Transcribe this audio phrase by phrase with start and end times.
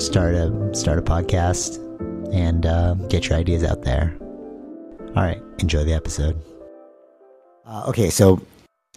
[0.00, 1.76] Start a start a podcast
[2.32, 4.16] and uh, get your ideas out there.
[4.18, 6.42] All right, enjoy the episode.
[7.66, 8.40] Uh, okay, so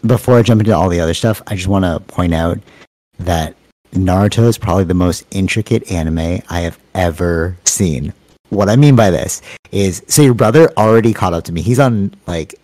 [0.07, 2.57] before I jump into all the other stuff, I just want to point out
[3.19, 3.53] that
[3.91, 8.13] Naruto is probably the most intricate anime I have ever seen.
[8.47, 9.41] What I mean by this
[9.73, 11.61] is, so your brother already caught up to me.
[11.61, 12.55] He's on like,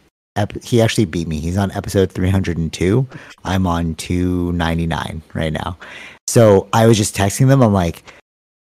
[0.64, 1.42] he actually beat me.
[1.42, 3.06] He's on episode 302.
[3.44, 5.78] I'm on 299 right now.
[6.28, 7.62] So I was just texting them.
[7.62, 8.04] I'm like,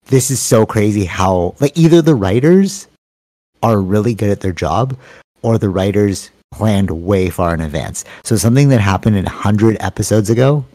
[0.07, 2.87] this is so crazy how, like, either the writers
[3.63, 4.97] are really good at their job
[5.41, 8.05] or the writers planned way far in advance.
[8.23, 10.65] So something that happened in 100 episodes ago,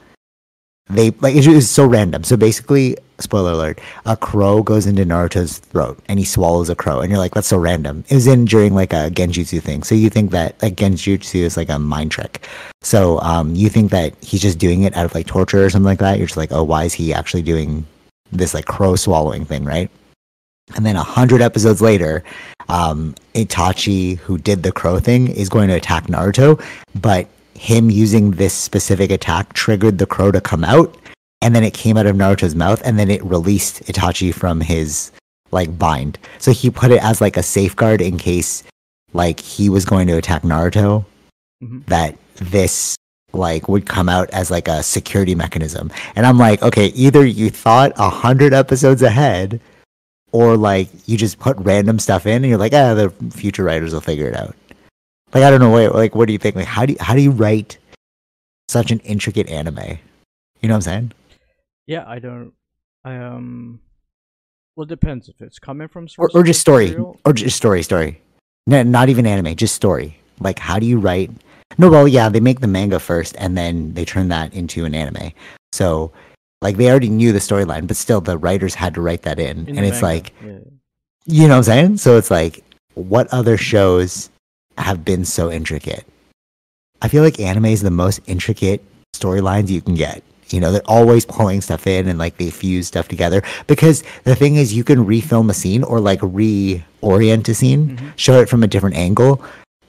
[0.90, 2.24] they like it was so random.
[2.24, 7.00] So basically, spoiler alert, a crow goes into Naruto's throat and he swallows a crow
[7.00, 8.04] and you're like that's so random.
[8.08, 9.84] It was in during like a genjutsu thing.
[9.84, 12.46] So you think that like genjutsu is like a mind trick.
[12.82, 15.86] So um you think that he's just doing it out of like torture or something
[15.86, 16.18] like that.
[16.18, 17.86] You're just like, "Oh, why is he actually doing
[18.32, 19.90] this like crow swallowing thing, right?"
[20.76, 22.24] And then a hundred episodes later,
[22.68, 26.62] um, Itachi, who did the crow thing, is going to attack Naruto,
[27.00, 30.96] but him using this specific attack triggered the crow to come out,
[31.42, 35.10] and then it came out of Naruto's mouth, and then it released Itachi from his
[35.50, 36.18] like bind.
[36.38, 38.62] So he put it as like a safeguard in case
[39.12, 41.04] like he was going to attack Naruto,
[41.62, 41.84] Mhm.
[41.86, 42.96] that this
[43.34, 45.90] like would come out as like a security mechanism.
[46.16, 49.60] And I'm like, okay, either you thought a hundred episodes ahead
[50.32, 53.92] or like you just put random stuff in and you're like, ah, the future writers
[53.92, 54.56] will figure it out.
[55.34, 56.56] Like I don't know, what like what do you think?
[56.56, 57.78] Like how do you, how do you write
[58.68, 59.98] such an intricate anime?
[60.60, 61.12] You know what I'm saying?
[61.86, 62.52] Yeah, I don't.
[63.04, 63.80] I um.
[64.76, 68.22] Well, it depends if it's coming from Or, or just story, or just story, story.
[68.66, 70.18] No, not even anime, just story.
[70.40, 71.30] Like how do you write?
[71.78, 74.94] No, well, yeah, they make the manga first and then they turn that into an
[74.94, 75.32] anime.
[75.72, 76.12] So
[76.60, 79.66] like they already knew the storyline, but still the writers had to write that in,
[79.68, 80.58] in and it's manga, like yeah.
[81.24, 81.96] You know what I'm saying?
[81.98, 84.28] So it's like, what other shows
[84.76, 86.04] have been so intricate?
[87.00, 88.84] I feel like anime is the most intricate
[89.14, 90.22] storylines you can get.
[90.48, 93.42] You know, they're always pulling stuff in and like they fuse stuff together.
[93.68, 98.12] Because the thing is, you can refilm a scene or like reorient a scene, Mhm.
[98.16, 99.42] show it from a different angle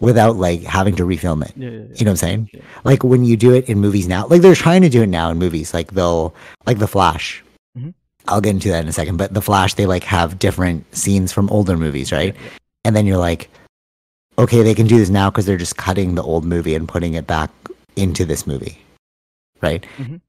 [0.03, 1.53] without like having to refilm it.
[1.55, 1.95] Yeah, yeah, yeah.
[1.95, 2.49] You know what I'm saying?
[2.83, 5.31] Like when you do it in movies now, like they're trying to do it now
[5.31, 5.73] in movies.
[5.73, 7.43] Like they'll, like The Flash.
[7.77, 7.93] Mhm.
[8.27, 9.17] I'll get into that in a second.
[9.17, 12.35] But The Flash, they like have different scenes from older movies, right?
[12.85, 13.49] And then you're like,
[14.37, 17.13] okay, they can do this now because they're just cutting the old movie and putting
[17.13, 17.49] it back
[17.95, 18.77] into this movie,
[19.61, 19.85] right?
[19.97, 20.19] Mhm.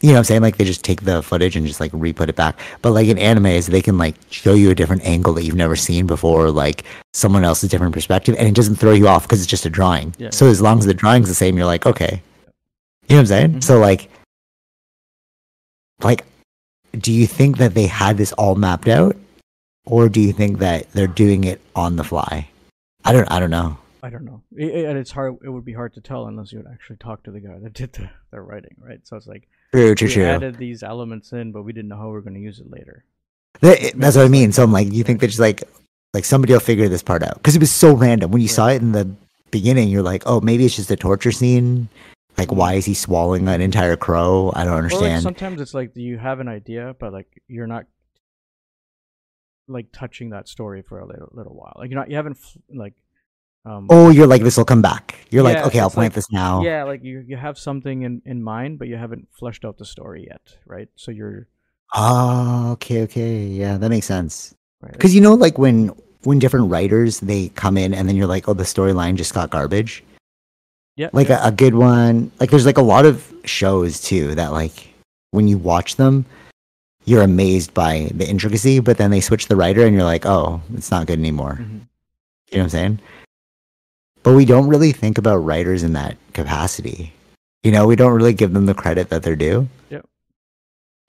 [0.00, 0.42] You know what I'm saying?
[0.42, 2.58] Like they just take the footage and just like re-put it back.
[2.82, 5.74] But like in animes, they can like show you a different angle that you've never
[5.74, 9.50] seen before, like someone else's different perspective, and it doesn't throw you off because it's
[9.50, 10.14] just a drawing.
[10.18, 10.30] Yeah.
[10.30, 12.22] So as long as the drawing's the same, you're like, okay.
[13.08, 13.52] You know what I'm saying?
[13.54, 13.64] Mhm.
[13.64, 14.08] So like,
[16.02, 16.24] like,
[16.92, 19.16] do you think that they had this all mapped out,
[19.84, 22.48] or do you think that they're doing it on the fly?
[23.04, 23.30] I don't.
[23.30, 23.78] I don't know.
[24.00, 25.36] I don't know, I- I- and it's hard.
[25.42, 27.72] It would be hard to tell unless you would actually talk to the guy that
[27.72, 29.00] did the, the writing, right?
[29.04, 30.24] So it's like True, true, we true.
[30.24, 32.70] added these elements in, but we didn't know how we were going to use it
[32.70, 33.04] later.
[33.60, 34.52] That- that's what I mean.
[34.52, 35.62] So I'm like, you think that just like,
[36.14, 38.30] like somebody will figure this part out because it was so random.
[38.30, 38.54] When you Yeah.
[38.54, 39.10] saw it in the
[39.50, 41.88] beginning, you're like, oh, maybe it's just a torture scene.
[42.38, 42.56] Like, mm-hmm.
[42.56, 44.52] why is he swallowing an entire crow?
[44.54, 45.22] I don't Or like understand.
[45.22, 47.84] sometimes it's like you have an idea, but like you're not
[49.66, 51.74] like touching that story for a little, little while.
[51.76, 52.38] Like you're not, you haven't
[52.72, 52.94] like,
[53.68, 55.16] um, oh, you're like, this will come back.
[55.30, 56.62] You're like, okay, I'll plant like- this now.
[56.62, 59.84] yeah, like you you have something in in mind, but you haven't fleshed out the
[59.84, 60.88] story yet, right?
[60.96, 61.46] So you're
[61.94, 64.54] Oh, okay, okay, yeah, that makes sense.
[64.82, 64.92] right.
[64.92, 65.88] Because you know, like when
[66.24, 69.50] when different writers they come in and then you're like, oh, the storyline just got
[69.50, 70.02] garbage.
[70.96, 71.44] yeah, Like yeah.
[71.44, 72.30] a, a good one.
[72.40, 74.88] Like there's like a lot of shows too that like
[75.30, 76.24] when you watch them,
[77.04, 80.60] you're amazed by the intricacy, but then they switch the writer and you're like, oh,
[80.74, 81.56] it's not good anymore.
[81.60, 81.86] Mhm.
[82.50, 83.00] You know what I'm saying?
[84.28, 87.14] But we don't really think about writers in that capacity.
[87.62, 89.70] You know, we don't really give them the credit that they're due.
[89.88, 90.06] Yep.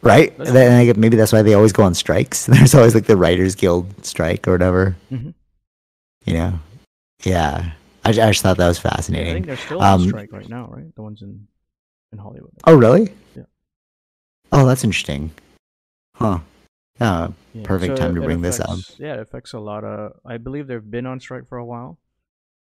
[0.02, 0.38] Right?
[0.38, 2.46] That's Then I maybe that's why they always go on strikes.
[2.46, 4.96] There's always like the Writers Guild strike or whatever.
[5.12, 5.34] Mhm.
[6.24, 6.60] You know?
[7.26, 7.72] Yeah.
[8.06, 9.02] I, I just thought that was Yeah, I
[9.34, 10.96] think they're still on Um, strike right now, right?
[10.96, 11.46] The ones in
[12.14, 12.54] in Hollywood.
[12.64, 13.12] Oh, really?
[13.36, 13.44] Yeah.
[14.54, 15.32] Oh, that's interesting.
[16.16, 16.40] Huh.
[17.02, 17.32] Yeah.
[17.54, 18.80] Yeah, Perfect time to bring this up.
[18.98, 20.14] Yeah, it affects a lot of.
[20.26, 21.98] I believe they've been on strike for a while.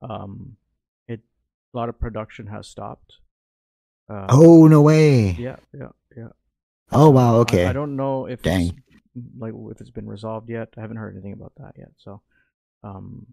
[0.01, 0.55] Um,
[1.07, 1.21] it
[1.73, 3.15] a lot of production has stopped.
[4.09, 5.31] Uh, Oh, no way.
[5.31, 6.29] yeah, yeah, yeah.
[6.91, 7.35] Oh, wow.
[7.41, 7.65] Okay.
[7.67, 8.61] I, don't know if Dang.
[8.61, 8.71] it's,
[9.37, 10.69] like if it's been resolved yet.
[10.77, 11.91] I haven't heard anything about that yet.
[11.97, 12.21] So,
[12.83, 13.27] um,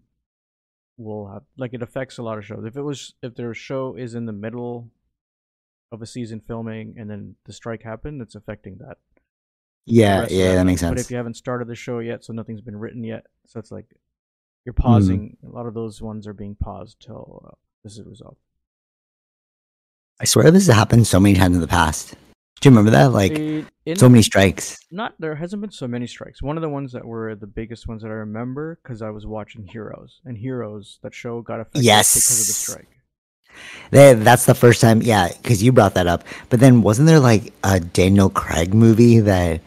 [0.97, 2.63] we'll have like it affects a lot of shows.
[2.65, 4.89] If it was if their show is in the middle
[5.91, 8.97] of a season filming and then the strike happened, it's affecting that.
[9.85, 10.27] yeah.
[10.29, 10.53] Yeah.
[10.55, 10.91] That makes sense.
[10.91, 13.71] But if you haven't started the show yet, so nothing's been written yet, so it's
[13.71, 13.85] like
[14.67, 15.37] you're pausing.
[15.47, 17.55] A lot of those ones are being paused till uh,
[17.85, 18.35] this is resolved.
[20.19, 22.15] I swear this has happened so many times in the past.
[22.59, 23.13] Do you remember that?
[23.13, 24.77] Like, in- so many strikes.
[24.91, 26.41] not there hasn't been so many strikes.
[26.41, 29.25] One of the ones that were the biggest ones that I remember because I was
[29.25, 32.89] watching Heroes, and Heroes that show got affected because of the strike.
[33.91, 36.25] That, that's the first time, yeah, because you brought that up.
[36.49, 39.61] But then wasn't there like a Daniel Craig movie that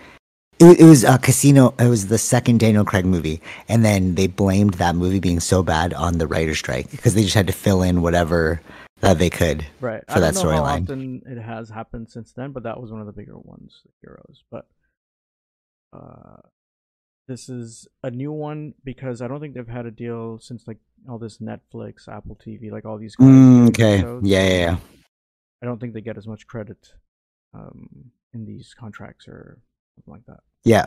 [0.61, 1.75] it, it was a casino?
[1.79, 5.63] It was the second Daniel Craig movie, and then they blamed that movie being so
[5.63, 8.61] bad on the writer strike because they just had to fill in whatever
[9.01, 9.67] that they could.
[9.81, 10.05] Right.
[10.07, 10.83] For I that don't know how storyline.
[10.83, 13.93] often it has happened since then, but that was one of the bigger ones, the
[14.03, 14.45] Heroes.
[14.51, 14.67] But
[15.95, 16.43] uh,
[17.27, 20.79] this is a new one because I don't think they've had a deal since like
[21.09, 23.17] all this Netflix, Apple TV, like all these.
[23.17, 24.23] Mm, okay, shows.
[24.25, 24.77] yeah, yeah, yeah.
[25.63, 26.93] I don't think they get as much credit
[27.55, 29.59] um, in these contracts or
[30.01, 30.43] something like that.
[30.65, 30.87] Yeah.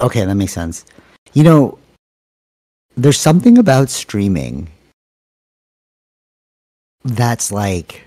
[0.00, 0.84] Okay, that makes sense.
[1.32, 1.78] You know,
[2.96, 4.68] there's something about streaming
[7.04, 8.04] that's like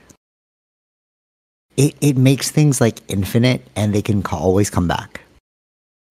[1.77, 5.21] it it makes things like infinite and they can always come back.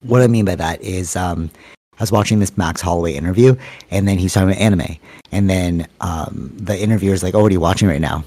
[0.02, 1.50] What I mean by that is um
[1.98, 3.54] I was watching this Max Holloway interview
[3.90, 4.96] and then he's talking about anime
[5.30, 8.24] and then um the interviewer's like, "Oh, what are you watching right now?"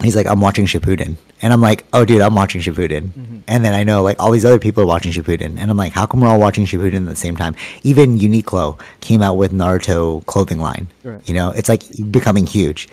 [0.00, 3.38] He's like, "I'm watching Shippuden." And I'm like, "Oh, dude, I'm watching Shippuden." Mm-hmm.
[3.48, 5.92] And then I know like all these other people are watching Shippuden, and I'm like,
[5.92, 7.54] how come we're all watching Shippuden at the same time?
[7.82, 10.86] Even Uniqlo came out with Naruto clothing line.
[11.02, 11.26] Right.
[11.28, 12.88] You know, it's like becoming huge.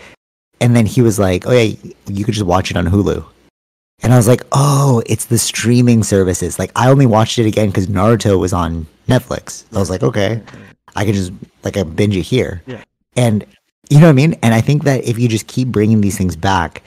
[0.62, 1.76] And then he was like, oh yeah,
[2.08, 3.26] you could just watch it on Hulu.
[4.02, 6.60] And I was like, oh, it's the streaming services.
[6.60, 9.66] Like I only watched it again because Naruto was on Netflix.
[9.74, 10.42] I was like, okay.
[10.96, 11.32] I can just
[11.64, 12.64] like I binge it here.
[12.66, 12.84] Yeah.
[13.16, 13.46] And
[13.90, 14.36] you know what I mean?
[14.44, 16.84] And I think that if you just keep bringing these things back,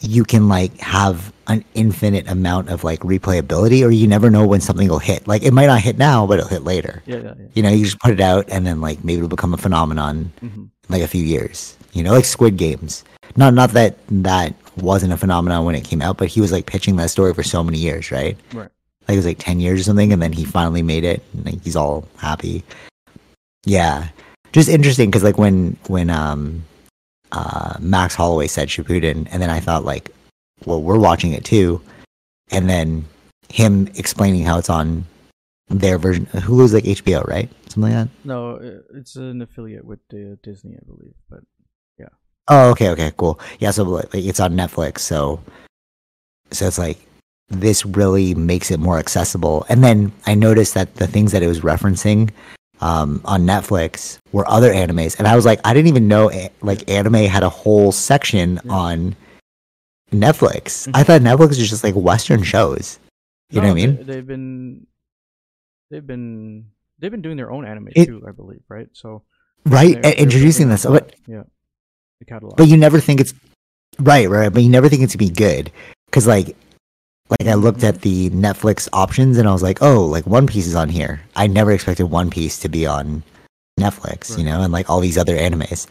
[0.00, 4.60] you can like have an infinite amount of like replayability or you never know when
[4.60, 5.26] something will hit.
[5.26, 7.02] Like it might not hit now, but it'll hit later.
[7.06, 7.46] Yeah, yeah, yeah.
[7.54, 10.32] You know, you just put it out and then like maybe it'll become a phenomenon
[10.40, 11.76] hmm in like a few years.
[11.92, 13.04] You know, like Squid Games.
[13.36, 16.66] Not not that that wasn't a phenomenon when it came out, but he was like
[16.66, 18.36] pitching that story for so many years, right?
[18.52, 18.70] Right.
[19.08, 21.46] Like it was like ten years or something, and then he finally made it, and
[21.46, 22.64] like, he's all happy.
[23.64, 24.08] Yeah,
[24.56, 26.64] just interesting because like when when um
[27.30, 30.10] uh Max Holloway said Shippuden, and then I thought like,
[30.64, 31.82] well, we're watching it too,
[32.50, 33.04] and then
[33.50, 35.04] him explaining how it's on
[35.68, 36.24] their version.
[36.32, 37.50] Hulu's like HBO, right?
[37.68, 38.08] Something like that.
[38.24, 41.12] No, it's an affiliate with uh, Disney, I believe.
[41.28, 41.40] But
[41.98, 42.08] yeah.
[42.48, 43.38] Oh, okay, okay, cool.
[43.58, 45.42] Yeah, so like, it's on Netflix, so
[46.50, 46.98] so it's like
[47.50, 49.66] this really makes it more accessible.
[49.68, 52.30] And then I noticed that the things that it was referencing
[52.80, 56.30] um, on Netflix were other animes, and I was like, I didn't even know
[56.62, 58.72] like anime had a whole section Yeah.
[58.72, 59.16] on
[60.12, 60.88] Netflix.
[60.94, 62.98] I thought Netflix was just like Western shows.
[63.50, 64.06] You know what I mean?
[64.06, 64.86] They've been,
[65.90, 66.66] they've been,
[66.98, 68.88] they've been doing their own anime It- too, I believe, right?
[68.92, 69.22] So
[69.64, 71.42] Right, they're- and they're introducing this, but yeah,
[72.20, 72.56] the catalog.
[72.56, 73.34] but you never think it's
[73.98, 74.52] right, right.
[74.52, 75.70] But you never think it's to be good
[76.06, 76.56] because like
[77.28, 80.66] like I looked at the Netflix options and I was like, oh, like One Piece
[80.66, 81.20] is on here.
[81.34, 83.22] I never expected One Piece to be on
[83.78, 85.86] Netflix, you know, and like all these other animes.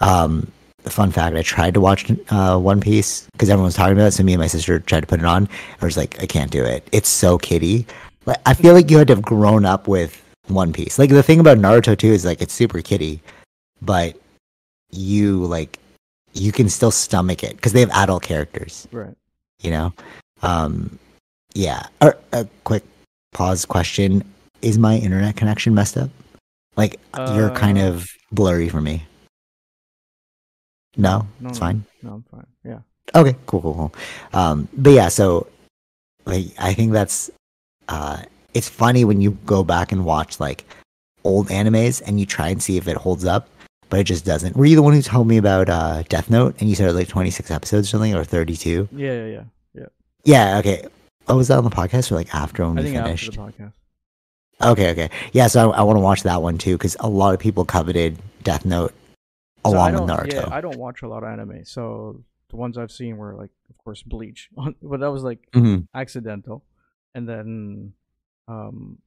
[0.00, 0.50] Um,
[0.82, 4.12] fun fact: I tried to watch uh, One Piece because everyone was talking about it.
[4.12, 5.48] So me and my sister tried to put it on.
[5.80, 6.86] I was like, I can't do it.
[6.92, 7.86] It's so kiddie.
[8.26, 10.98] Like I feel like you had to have grown up with One Piece.
[10.98, 13.20] Like the thing about Naruto too is like it's super kiddie,
[13.82, 14.16] but
[14.90, 15.78] you like
[16.32, 19.14] you can still stomach it because they have adult characters right.
[19.60, 19.92] you know
[20.42, 20.98] um
[21.54, 22.84] yeah or, a quick
[23.32, 24.22] pause question
[24.62, 26.10] is my internet connection messed up
[26.76, 27.00] like
[27.34, 29.04] you're kind Uh, of blurry for me
[30.96, 32.46] no, No, it's fine No, I'm fine.
[32.64, 32.80] Yeah.
[33.14, 33.94] okay cool cool cool
[34.32, 35.46] um but yeah so
[36.26, 37.30] like i think that's
[37.88, 38.22] uh,
[38.54, 40.64] it's funny when you go back and watch like
[41.24, 43.48] old animes and you try and see if it holds up,
[43.88, 44.56] but it just doesn't.
[44.56, 46.94] Were you the one who told me about uh, Death Note and you said it
[46.94, 48.88] was like 26 episodes or something or 32?
[48.92, 49.42] Yeah, yeah, yeah.
[50.24, 50.58] Yeah.
[50.58, 50.86] Okay.
[51.28, 53.28] Oh, was that on the podcast or like after when I we finished?
[53.28, 53.72] after the podcast.
[54.62, 55.10] Okay, okay.
[55.32, 57.64] Yeah, so I, I want to watch that one too because a lot of people
[57.64, 58.92] coveted Death Note
[59.64, 60.32] So along with Naruto.
[60.32, 63.50] Yeah, I don't watch a lot of anime, so the ones I've seen were like,
[63.70, 64.50] of course, Bleach,
[64.82, 65.86] but that was like Mhm.
[65.94, 66.64] accidental,
[67.14, 67.92] and then,
[68.48, 68.98] um,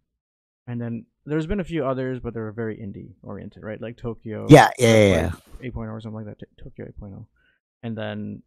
[0.66, 3.80] and then there's been a few others, but they're very indie oriented, right?
[3.80, 4.48] Like Tokyo.
[4.50, 5.32] Yeah, yeah, yeah, yeah.
[5.62, 6.48] Eight or something like that.
[6.58, 7.26] Tokyo 8.0,
[7.84, 8.42] and then,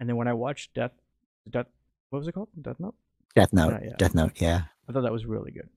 [0.00, 0.92] and then when I watched Death,
[1.48, 1.66] Death,
[2.10, 2.48] what was it called?
[2.60, 2.94] Death Note.
[3.34, 3.80] Death Note.
[3.98, 4.32] Death Note.
[4.40, 4.62] Yeah.
[4.88, 5.68] I thought that was really good.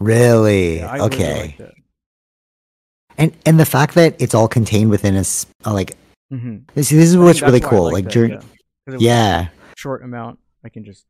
[0.00, 0.78] Really?
[0.78, 1.56] Yeah, really okay.
[1.58, 1.74] it.
[3.18, 5.24] and and the fact that it's all contained within a
[5.70, 5.96] like
[6.32, 6.56] Mm-hmm.
[6.74, 7.92] this, this is what's really cool.
[7.92, 8.38] Like during yeah.
[8.38, 8.46] 'Cause
[8.86, 11.04] it was yeah, a short amount, I can just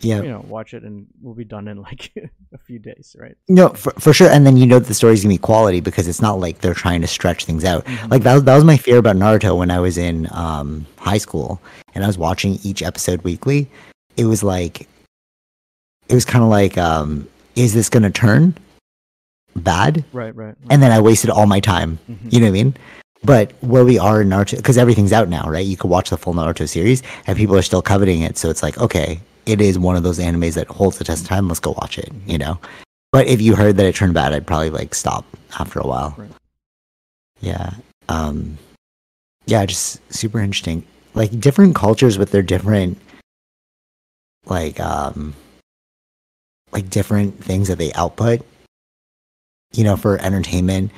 [0.00, 0.20] yeah.
[0.20, 2.12] you know watch it and we'll be done in like
[2.52, 3.36] a few days, right?
[3.48, 4.28] No, for, for sure.
[4.28, 6.74] And then you know that the story's gonna be quality because it's not like they're
[6.74, 7.84] trying to stretch things out.
[7.84, 8.10] Mhm.
[8.10, 11.18] Like that was, that was my fear about Naruto when I was in um, high
[11.18, 11.60] school
[11.94, 13.68] and I was watching each episode weekly.
[14.16, 14.88] It was like,
[16.08, 18.56] it was kind of like, um, is this gonna turn
[19.56, 20.04] bad?
[20.12, 20.46] right, right.
[20.46, 20.56] right.
[20.70, 21.98] And then I wasted all my time.
[22.10, 22.32] Mhm.
[22.32, 22.76] You know what I mean?
[23.24, 25.64] But where we are in Naruto, because everything's out now, right?
[25.66, 28.36] You could watch the full Naruto series, and people are still coveting it.
[28.38, 31.28] So it's like, okay, it is one of those animes that holds the test of
[31.28, 31.48] time.
[31.48, 32.12] Let's go watch it.
[32.26, 32.58] You know.
[33.12, 35.24] But if you heard that it turned bad, I'd probably like stop
[35.58, 36.14] after a while.
[36.18, 36.30] Right.
[37.40, 37.70] Yeah.
[38.08, 38.58] Um.
[39.46, 40.84] Yeah, just super interesting.
[41.14, 42.98] Like different cultures with their different,
[44.44, 45.34] like um,
[46.72, 48.44] like different things that they output.
[49.72, 50.90] You know, for entertainment.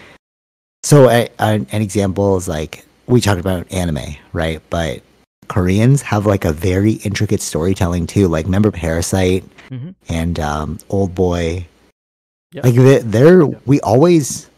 [0.84, 4.62] So a, a, an example is like we talked about anime, right?
[4.70, 5.02] But
[5.48, 8.28] Koreans have like a very intricate storytelling too.
[8.28, 9.94] Like remember Parasite Mhm.
[10.08, 11.66] and um, Old Boy.
[12.52, 12.62] Yeah.
[12.64, 13.58] Like they- they're Yeah.
[13.66, 14.48] we always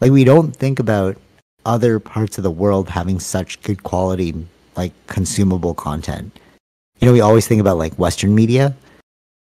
[0.00, 1.16] like we don't think about
[1.64, 4.34] other parts of the world having such good quality
[4.76, 6.38] like consumable content.
[7.00, 8.76] You know, we always think about like Western media,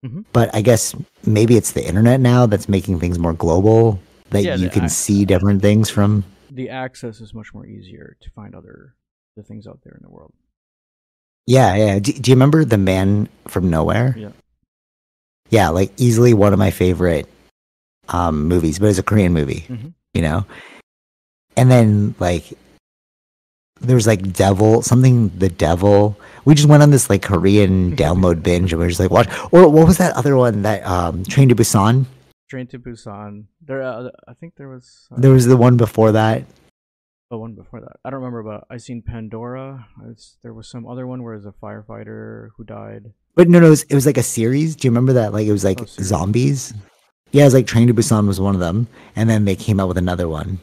[0.06, 0.26] Mhm.
[0.34, 0.96] but I guess
[1.26, 4.00] maybe it's the internet now that's making things more global.
[4.30, 6.24] That Yeah, you can ac- see different things from.
[6.52, 8.96] the access is much more easier to find other
[9.36, 10.34] the things out there in the world.
[11.46, 12.00] Yeah, yeah.
[12.00, 14.16] Do, do you remember the Man from Nowhere?
[14.18, 14.30] Yeah.
[15.50, 17.28] Yeah, like easily one of my favorite
[18.10, 19.66] um, movies, but it's a Korean movie.
[19.70, 19.94] Mhm.
[20.14, 20.46] You know,
[21.58, 22.54] and then like
[23.82, 26.18] there was like Devil, something the Devil.
[26.46, 29.28] We just went on this like Korean download binge, and we were just like watch.
[29.52, 32.06] Or what was that other one that um, Train to Busan?
[32.50, 33.46] Train to Busan.
[33.62, 36.44] There, uh, I think there was uh, There was the one before that.
[37.34, 37.98] The one before that.
[38.06, 39.88] I don't remember, but I seen Pandora.
[40.10, 43.12] It's, there was some other one where it was a firefighter who died.
[43.34, 44.76] But no, no, it was, it was like a series.
[44.76, 45.34] Do you remember that?
[45.34, 46.74] Like it was like Oh, zombies.
[47.32, 49.80] Yeah, it was like Train to Busan was one of them, and then they came
[49.80, 50.60] out with another one.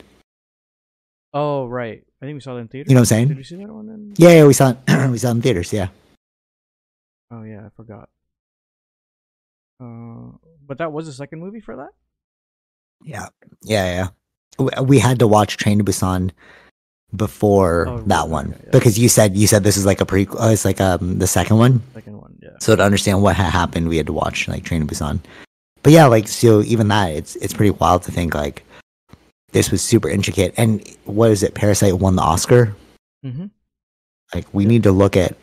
[1.35, 2.91] Oh right, I think we saw that in theaters.
[2.91, 3.29] You know what I'm saying?
[3.29, 3.89] Did we see that one?
[3.89, 4.15] In...
[4.17, 4.79] Yeah, yeah, we saw it,
[5.11, 5.73] we saw it in theaters.
[5.73, 5.89] Yeah,
[7.33, 8.09] Oh yeah, I forgot.
[9.83, 11.91] Uh, but that was the second movie for that.
[13.05, 13.29] yeah,
[13.63, 14.09] yeah, yeah.
[14.59, 16.31] We, we had to watch Train to Busan
[17.17, 18.71] before Oh, that one okay, yeah.
[18.71, 20.41] because you said you said this is like a prequel.
[20.41, 21.83] Uh, it's like um the second one.
[21.95, 22.51] Second one, yeah.
[22.61, 25.19] So to understand what had happened, we had to watch like Train to Busan.
[25.83, 28.65] But yeah, like so even that, it's it's pretty wild to think like
[29.53, 30.55] this was super intricate.
[30.57, 31.55] And what is it?
[31.55, 32.75] Parasite won the Oscar.
[33.25, 33.47] Mm-hmm.
[34.35, 34.69] Like we Yeah.
[34.69, 35.37] need to look at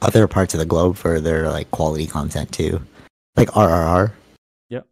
[0.00, 2.80] other parts of the globe for their like quality content too.
[3.36, 4.12] Like RRR.
[4.70, 4.86] Yep.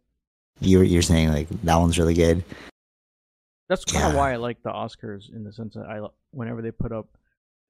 [0.59, 2.43] You you're saying like that one's really good.
[3.71, 4.17] That's kind of Yeah.
[4.19, 7.07] why I like the Oscars in the sense that I whenever they put up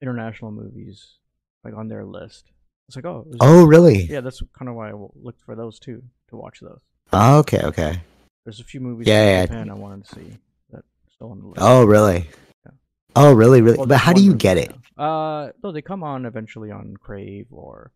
[0.02, 1.18] international movies
[1.64, 2.50] like on their list,
[2.88, 4.02] it's like oh, Oh really?
[4.06, 6.80] yeah, that's kind of why I looked for those too to watch those.
[7.12, 8.00] Oh, okay, okay.
[8.44, 9.46] There's a few movies Yeah, yeah.
[9.46, 10.38] Japan I wanted to see
[10.72, 11.58] that still on the list.
[11.60, 12.26] Oh really?
[12.66, 12.72] Yeah.
[13.14, 13.78] Oh really, really?
[13.78, 14.72] Well, but how do you get it?
[14.98, 15.04] yeah.
[15.04, 17.92] Uh, no, they come on eventually on Crave or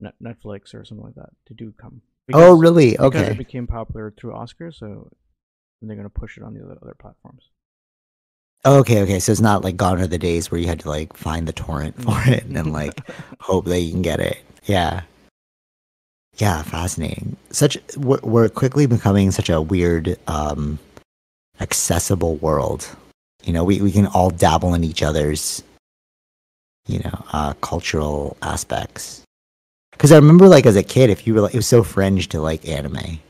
[0.00, 1.30] Net- Netflix or something like that.
[1.48, 2.02] They do come.
[2.32, 2.90] Oh Because- really?
[2.92, 3.30] Because Okay.
[3.30, 5.08] it became popular through Oscars, so
[5.82, 7.50] they're gonna push it on the other, other platforms.
[8.66, 9.20] Okay, okay.
[9.20, 11.52] So it's not like gone are the days where you had to like find the
[11.52, 13.00] torrent for it and then like
[13.40, 14.38] hope that you can get it.
[14.64, 15.02] Yeah.
[16.36, 17.36] Yeah, fascinating.
[17.50, 20.78] Such we're, we're quickly becoming such a weird um
[21.60, 22.88] accessible world.
[23.44, 25.62] You know, we we can all dabble in each other's
[26.86, 29.22] you know, uh cultural aspects.
[29.98, 32.28] Cuz I remember like as a kid if you were like it was so fringe
[32.30, 33.20] to like anime.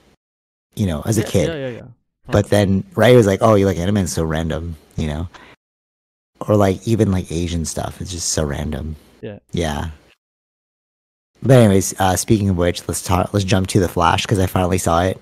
[0.75, 1.49] You know, as a Yeah, kid.
[1.49, 1.87] Yeah, yeah, yeah.
[2.31, 3.99] But then, right, it was like, oh, you like anime?
[3.99, 5.29] It's so random, you know?
[6.47, 8.01] Or like even like Asian stuff.
[8.01, 8.97] It's just so random.
[9.23, 9.39] Yeah.
[9.53, 9.91] Yeah.
[11.43, 13.33] But anyways, uh, speaking of which, let's talk.
[13.33, 15.21] Let's jump to the Flash because I finally saw it.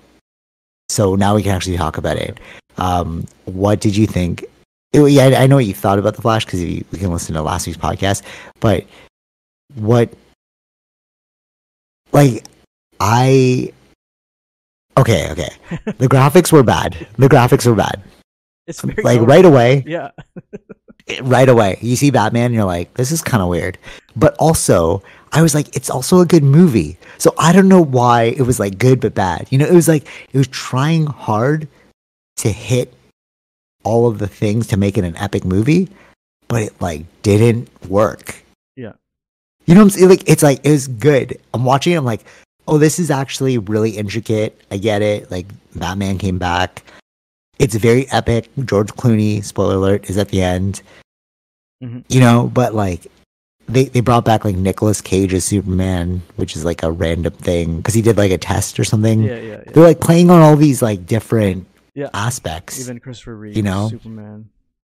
[0.89, 2.39] So now we can actually talk about it.
[2.77, 4.45] Um, what did you think?
[4.93, 7.35] It- yeah, I I know what you thought about the Flash because we can listen
[7.35, 8.23] to last week's podcast.
[8.59, 8.85] But
[9.75, 10.11] what,
[12.11, 12.45] like,
[12.99, 13.73] I
[14.97, 15.49] okay, okay.
[15.97, 17.07] The graphics were bad.
[17.17, 18.01] The graphics were bad.
[18.67, 19.27] It's very Like notable.
[19.27, 20.11] right away, Yeah.
[21.21, 21.77] right away.
[21.81, 23.77] You see Batman, you're like, this is kind of weird.
[24.15, 25.01] But also,
[25.31, 26.97] I was like, it's also a good movie.
[27.17, 29.47] So I don't know why it was like good but bad.
[29.51, 31.67] You know, it was like it was trying hard
[32.37, 32.93] to hit
[33.83, 35.87] all of the things to make it an epic movie,
[36.49, 38.43] but it like didn't work.
[38.75, 38.93] Yeah.
[39.65, 40.09] You know what I'm saying?
[40.09, 41.39] Like it's like it was good.
[41.53, 42.25] I'm watching it, I'm like,
[42.67, 44.59] oh, this is actually really intricate.
[44.71, 45.31] I get it.
[45.31, 46.83] Like Batman came back.
[47.59, 48.49] It's very epic.
[48.65, 50.81] George Clooney, spoiler alert, is at the end.
[51.83, 52.03] Mhm.
[52.09, 53.07] You know, but like
[53.67, 57.77] they they brought back like Nicolas Cage as Superman, which is like a random thing
[57.77, 59.23] because he did like a test or something.
[59.23, 59.71] Yeah, yeah, yeah.
[59.73, 62.09] They're like playing on all these like different Yeah.
[62.13, 62.79] aspects.
[62.79, 63.89] Even Christopher Reeve, you know?
[63.89, 64.49] Superman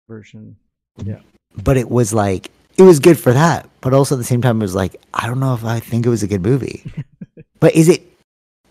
[0.08, 0.56] version.
[1.04, 1.20] Yeah,
[1.62, 4.58] but it was like it was good for that but also at the same time
[4.60, 6.84] it was like i don't know if i think it was a good movie
[7.60, 8.02] but is it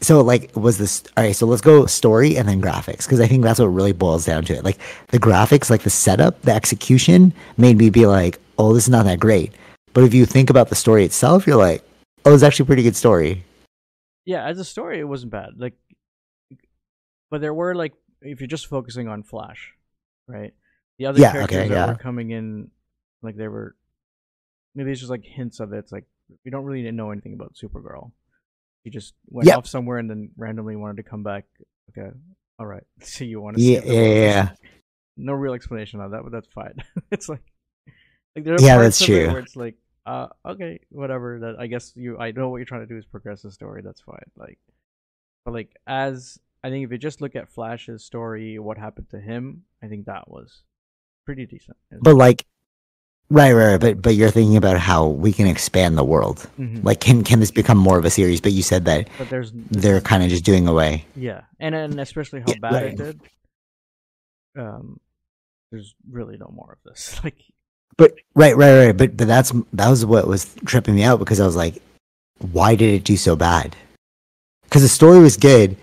[0.02, 3.28] so like was this all right so let's go story and then graphics because i
[3.28, 4.78] think that's what really boils down to it like
[5.08, 9.06] the graphics like the setup the execution made me be like oh this is not
[9.06, 9.54] that great
[9.94, 11.84] but if you think about the story itself you're like
[12.26, 13.44] oh it's actually a pretty good story
[14.26, 15.52] Yeah, as a story, it wasn't bad.
[15.58, 15.78] Like,
[17.30, 19.74] but there were like, if you're just focusing on Flash,
[20.28, 20.54] right?
[20.98, 21.88] The other Yeah, characters okay, that yeah.
[21.94, 22.72] were coming in,
[23.22, 23.76] like they were,
[24.74, 25.78] maybe it's just like hints of it.
[25.78, 26.06] It's like
[26.44, 28.14] we don't really know anything about Supergirl.
[28.86, 29.58] She just went Yep.
[29.58, 31.46] off somewhere and then randomly wanted to come back.
[31.90, 32.10] Okay,
[32.60, 32.84] all right.
[33.02, 33.62] So you want to?
[33.64, 34.50] yeah yeah yeah.
[35.18, 36.76] No real explanation on that, but that's fine.
[37.12, 37.42] it's like,
[38.36, 39.28] like there are Yeah, parts that's of it true.
[39.34, 39.76] Where it's like,
[40.06, 41.40] uh, okay, whatever.
[41.40, 43.82] That I guess you, I know what you're trying to do is progress the story.
[43.82, 44.30] That's fine.
[44.38, 44.60] Like,
[45.46, 49.20] but like as I think if you just look at Flash's story, what happened to
[49.20, 50.64] him, I think that was
[51.26, 51.78] pretty decent.
[52.02, 52.46] but like
[53.30, 56.84] right right right, but but you're thinking about how we can expand the world Mhm.
[56.84, 59.52] like can can this become more of a series but you said that but there's
[59.72, 62.84] they're kind of just doing away yeah, and and especially how Yeah, bad right.
[62.94, 63.20] it did.
[64.58, 65.00] Um,
[65.72, 67.20] there's really no more of this.
[67.24, 67.36] Like,
[67.98, 68.96] But right, right, right.
[68.98, 71.82] But but that's that was what was tripping me out because I was like,
[72.40, 73.76] why did it do so bad?
[74.64, 75.78] Because the story was good,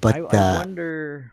[0.00, 1.32] but I, the I wonder.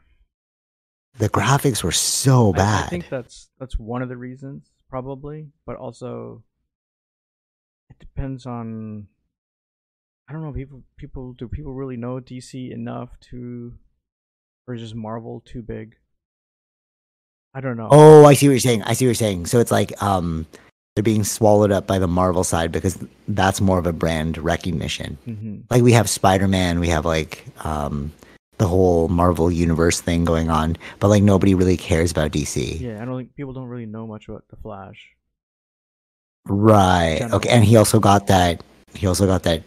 [1.18, 2.86] the graphics were so I- bad.
[2.86, 6.42] I, think that's that's one of the reasons, probably, but also
[7.90, 9.08] it depends on.
[10.30, 10.54] I don't know.
[10.54, 13.74] People, people, do people really know DC enough to,
[14.66, 15.98] or is just Marvel too big?
[17.54, 17.90] I don't know.
[17.92, 18.84] oh, I see what you're saying.
[18.84, 19.48] I see what you're saying.
[19.48, 20.46] So it's like um,
[20.96, 25.18] they're being swallowed up by the Marvel side because that's more of a brand recognition.
[25.26, 28.14] hmm Like we have Spider Man, we have like um,
[28.58, 32.80] the whole Marvel universe thing going on, but like nobody really cares about DC.
[32.80, 35.10] Yeah, I don't think people don't really know much about the Flash.
[36.48, 37.22] Right.
[37.22, 37.50] Okay.
[37.50, 38.64] And he also got that.
[38.94, 39.64] He also got that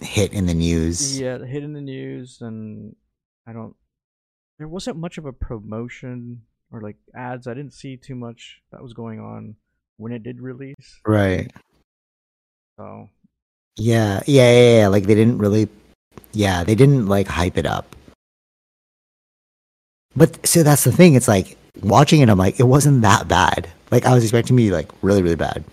[0.00, 1.20] hit in the news.
[1.20, 2.96] Yeah, hit in the news, and
[3.46, 3.76] I don't.
[4.58, 6.42] There wasn't much of a promotion
[6.72, 7.46] or like ads.
[7.46, 9.56] I didn't see too much that was going on
[9.96, 11.00] when it did release.
[11.06, 11.50] Right.
[12.78, 13.08] So
[13.76, 14.20] Yeah.
[14.26, 14.50] Yeah.
[14.50, 14.78] Yeah.
[14.78, 14.88] Yeah.
[14.88, 15.68] Like they didn't really.
[16.32, 17.96] Yeah, they didn't like hype it up.
[20.16, 21.14] But so that's the thing.
[21.14, 22.28] It's like watching it.
[22.28, 23.68] I'm like, it wasn't that bad.
[23.90, 25.64] Like I was expecting to be like really, really bad.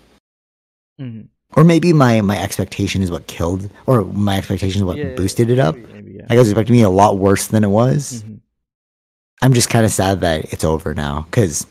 [1.00, 1.28] mhm.
[1.56, 5.48] Or maybe my my expectation is what killed, or my expectation is what Yeah, boosted
[5.50, 5.76] it up.
[5.76, 6.22] Maybe, yeah.
[6.28, 8.22] Like I was expecting to be a lot worse than it was.
[8.22, 8.40] Mhm.
[9.40, 11.66] I'm just kind of sad that it's over now because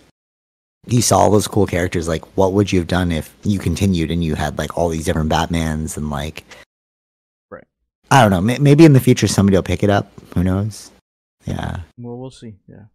[0.87, 2.07] you saw all those cool characters.
[2.07, 5.03] Like, what would you have done if you continued and you had like all these
[5.05, 6.43] different Batmans and like,
[7.51, 7.65] Right.
[8.09, 8.41] I don't know.
[8.41, 10.11] May- maybe in the future somebody will pick it up.
[10.33, 10.91] Who knows?
[11.47, 11.81] Yeah.
[11.97, 12.55] Well, we'll see.
[12.67, 12.85] Yeah,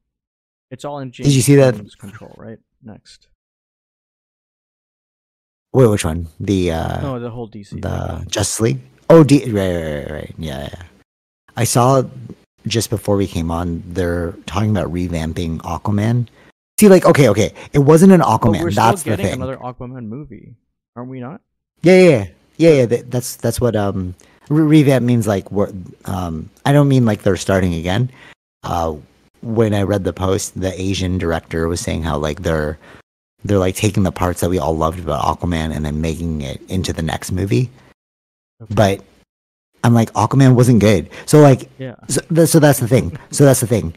[0.70, 2.58] it's all in Did you James see that- control, right?
[2.84, 3.28] Next,
[5.72, 6.28] Wait, which one?
[6.38, 7.80] The uh, no, the whole DC.
[7.80, 8.80] the Justice League.
[9.08, 10.34] Oh, D- right, right, right, right.
[10.38, 10.82] Yeah, yeah.
[11.56, 12.02] I saw
[12.66, 13.82] just before we came on.
[13.86, 16.28] They're talking about revamping Aquaman.
[16.78, 18.60] See, like, okay, okay, it wasn't an but Aquaman.
[18.62, 19.42] we're That's still the getting thing.
[19.42, 20.56] another Aquaman movie,
[20.96, 21.40] aren't we not?
[21.82, 22.26] Yeah, yeah, yeah,
[22.58, 22.70] yeah.
[22.80, 24.14] yeah that, that's that's what um
[24.50, 25.26] re- revamp means.
[25.26, 25.72] Like, we're,
[26.04, 28.10] um, I don't mean like they're starting again.
[28.62, 28.96] Uh,
[29.40, 32.78] when I read the post, the Asian director was saying how like they're
[33.44, 36.62] they're like taking the parts that we all loved about Aquaman and then making it
[36.68, 37.70] into the next movie.
[38.62, 38.74] Okay.
[38.74, 39.04] But
[39.82, 41.10] I'm like, Aquaman wasn't good.
[41.26, 43.18] So like, Yeah, so, th- so that's the thing.
[43.32, 43.96] So that's the thing.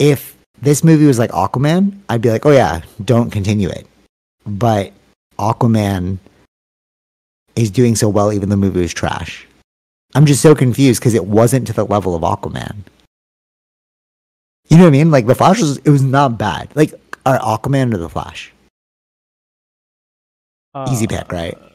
[0.00, 3.86] If this movie was like Aquaman, I'd be like, oh yeah, don't continue it.
[4.44, 4.92] But
[5.38, 6.18] Aquaman
[7.54, 9.46] is doing so well even the movie was trash?
[10.16, 12.76] I'm just so confused because it wasn't to the level of Aquaman.
[14.72, 15.10] You know what I mean?
[15.10, 16.74] Like the Flash was it was not bad.
[16.74, 16.94] Like
[17.26, 18.52] are Aquaman or the Flash?
[20.90, 21.54] Easy pick, right?
[21.54, 21.68] Uh,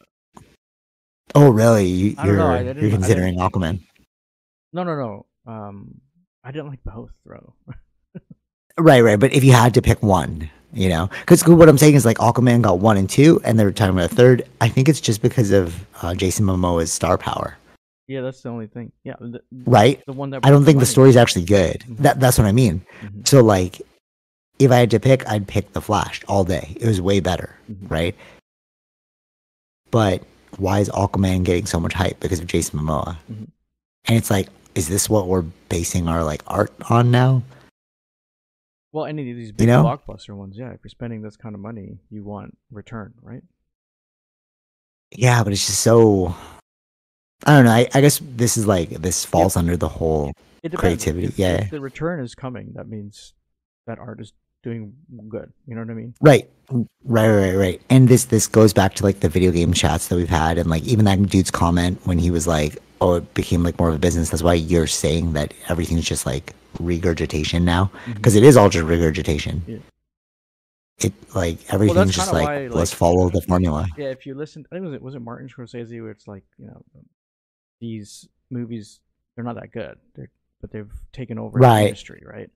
[1.36, 1.86] Oh really?
[1.86, 3.82] You, know, you're you're considering Aquaman.
[4.74, 5.26] No, no, no.
[5.46, 6.02] Um,
[6.44, 7.54] I didn't like both, though.
[8.80, 9.20] Right, right.
[9.20, 12.18] But if you had to pick one, you know, because what I'm saying is like
[12.18, 14.48] Aquaman got one and two, and they're talking about a third.
[14.62, 17.58] I think it's just because of uh, Jason Momoa's star power,
[18.08, 18.92] yeah, that's the only thing.
[19.04, 20.04] Yeah, the, right?
[20.06, 21.84] the one that I don't think the story's actually good.
[21.88, 21.98] Mhm.
[21.98, 22.86] That that's what I mean.
[23.02, 23.82] Mhm, So like,
[24.60, 26.76] if I had to pick, I'd pick the Flash all day.
[26.80, 27.90] It was way better, mhm.
[27.92, 28.16] right?
[29.92, 30.24] But
[30.58, 33.18] why is Aquaman getting so much hype because of Jason Momoa?
[33.32, 33.48] Mhm.
[34.06, 37.44] And it's like, is this what we're basing our like art on now?
[38.94, 39.84] Well, any of these big know?
[39.84, 40.72] blockbuster ones, yeah.
[40.72, 43.44] If you're spending this kind of money, you want return, right?
[45.12, 46.36] Yeah, but it's just so.
[47.46, 47.72] I don't know.
[47.72, 50.34] I, I guess this is like this falls under the whole.
[50.64, 50.74] It.
[50.74, 51.62] Creativity, If, yeah.
[51.62, 53.34] If the return is coming, that means
[53.86, 54.94] that art is doing
[55.30, 55.52] good.
[55.66, 56.14] You know what I mean?
[56.20, 57.82] Right, right, right, right.
[57.90, 60.70] And this this goes back to like the video game chats that we've had, and
[60.70, 63.96] like even that dude's comment when he was like, "Oh, it became like more of
[63.96, 68.14] a business." That's why you're saying that everything's just like regurgitation now, mm-hmm.
[68.14, 69.64] because it is all just regurgitation.
[69.68, 69.78] Yeah.
[71.00, 73.88] It like everything's just kinda like, let's follow the formula.
[73.98, 76.44] Yeah, if you listen, I think was it was it Martin Scorsese where it's like
[76.58, 76.84] you know
[77.80, 79.00] these movies
[79.36, 81.82] they're not that good, they're, but they've taken over Right.
[81.84, 82.50] the industry, right?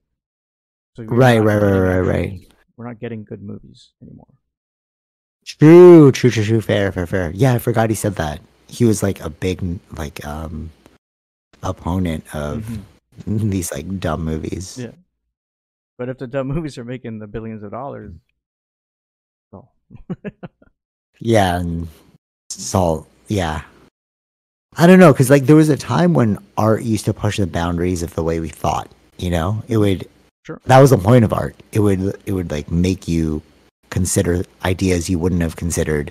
[0.96, 2.52] So Right, right, right, right, right.
[2.76, 4.26] We're not getting good movies anymore.
[5.46, 6.60] True, true, true, true.
[6.60, 7.30] Fair, fair, fair.
[7.34, 8.40] Yeah, I forgot he said that.
[8.68, 10.70] He was like a big like um
[11.62, 12.64] opponent of
[13.26, 13.50] Mhm.
[13.50, 14.78] these like dumb movies.
[14.78, 14.92] Yeah.
[15.98, 18.12] But if the dumb movies are making the billions of dollars,
[19.52, 19.72] well,
[21.20, 21.86] Yeah, and
[22.50, 23.08] salt.
[23.28, 23.62] Yeah.
[24.76, 27.46] I don't know, because like there was a time when art used to push the
[27.46, 28.88] boundaries of the way we thought.
[29.18, 30.08] You know, it would.
[30.44, 30.60] Sure.
[30.64, 31.54] That was the point of art.
[31.72, 32.18] It would.
[32.26, 33.42] It would like make you
[33.90, 36.10] consider ideas you wouldn't have considered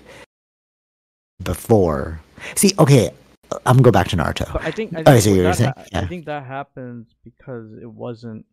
[1.42, 2.22] before.
[2.56, 3.10] See, okay,
[3.66, 4.54] I'm gonna go back to Naruto.
[4.54, 6.02] But I think I Oh, so what you were that saying- ha- yeah.
[6.02, 8.46] I think that happens because it wasn't.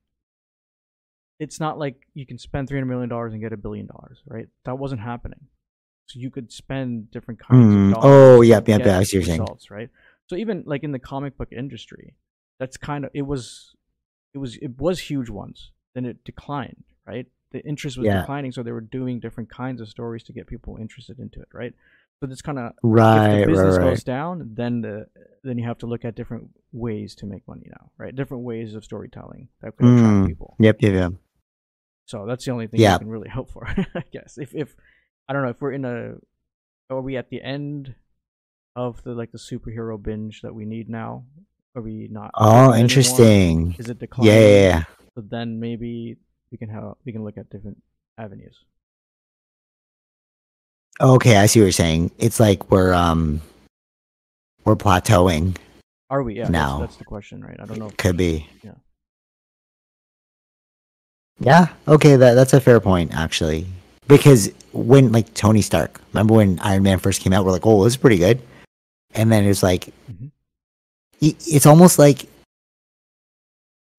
[1.38, 4.18] It's not like you can spend three hundred million dollars and get a billion dollars,
[4.26, 4.48] right?
[4.64, 5.46] That wasn't happening.
[6.08, 8.04] So you could spend different kinds Mm, of dollars.
[8.38, 9.40] oh, yeah, yeah, yep, yeah, I see what you're saying.
[9.42, 9.90] results, right?
[10.26, 12.14] So even like in the comic book industry,
[12.58, 13.74] that's kind of it was,
[14.34, 15.70] it was it was huge once.
[15.94, 17.26] Then it declined, right?
[17.52, 18.20] The interest was Yeah.
[18.20, 21.48] declining, so they were doing different kinds of stories to get people interested into it,
[21.52, 21.74] right?
[22.20, 23.90] So it's kind of Right, if the business right, right.
[23.92, 25.06] goes down, then the
[25.44, 28.14] then you have to look at different ways to make money now, right?
[28.14, 30.56] Different ways of storytelling that could attract Mm, people.
[30.58, 31.12] Yep, yep, yep.
[32.06, 32.94] So that's the only thing Yeah.
[32.94, 34.38] you can really hope for, I guess.
[34.38, 34.74] If if
[35.28, 36.14] I don't know if we're in a
[36.90, 37.94] are we at the end
[38.74, 41.24] of the like the superhero binge that we need now?
[41.76, 42.30] Are we not?
[42.34, 42.78] Oh, it anymore?
[42.78, 43.76] interesting.
[43.78, 44.32] Is it declining?
[44.32, 44.84] Yeah, yeah, yeah.
[45.14, 46.16] So then maybe
[46.50, 47.82] we can have we can look at different
[48.16, 48.64] avenues.
[51.00, 52.10] Okay, I see what you're saying.
[52.18, 53.40] It's like we're um
[54.64, 55.56] we're plateauing.
[56.10, 56.36] Are we?
[56.38, 56.78] Yeah, Now.
[56.78, 57.56] that's, that's the question, right?
[57.60, 57.86] I don't know.
[57.88, 58.46] if- Could be.
[58.62, 58.72] Yeah.
[61.38, 61.68] Yeah.
[61.86, 62.16] Okay.
[62.16, 63.66] That that's a fair point, actually.
[64.08, 67.84] Because when like Tony Stark, remember when Iron Man first came out, we're like, oh,
[67.84, 68.40] this is pretty good,
[69.14, 70.30] and then it's like, Mhm.
[71.20, 72.26] it's almost like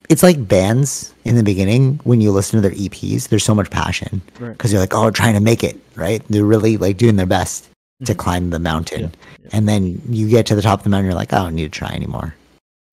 [0.10, 3.28] it's like bands in the beginning when you listen to their EPs.
[3.28, 4.54] There's so much passion Right.
[4.54, 6.24] because they're like, oh, trying to make it right.
[6.30, 7.68] They're really like doing their best
[8.06, 8.18] to Mhm.
[8.18, 9.10] climb the mountain, Yeah,
[9.44, 9.50] yeah.
[9.54, 11.72] and then you get to the top of the mountain, you're like, I don't need
[11.72, 12.34] to try anymore.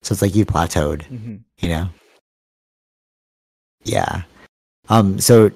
[0.03, 1.39] So it's like you plateaued Mhm.
[1.59, 1.89] you know
[3.83, 4.23] yeah
[4.89, 5.49] um so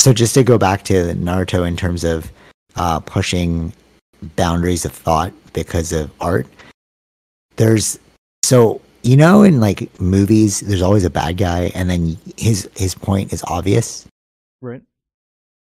[0.00, 2.30] so just to go back to naruto in terms of
[2.76, 3.72] uh pushing
[4.36, 6.46] boundaries of thought because of art
[7.56, 7.98] there's
[8.42, 12.94] so you know in like movies there's always a bad guy and then his his
[12.94, 14.06] point is obvious?
[14.62, 14.82] Right.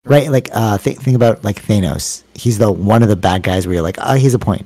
[0.06, 0.30] right?
[0.30, 2.24] Like uh th- think about like thanos.
[2.34, 4.66] He's the one of the bad guys where you're like oh he's a point.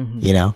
[0.00, 0.22] Mhm.
[0.22, 0.54] you know?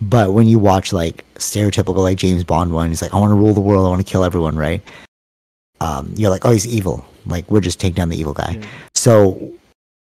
[0.00, 3.34] But when you watch like stereotypical like james bond one he's like i want to
[3.34, 4.82] rule the world i want to kill everyone right?
[5.80, 8.56] Um you're like oh he's evil like we're just taking down the evil guy.
[8.58, 8.66] Yeah.
[8.94, 9.52] so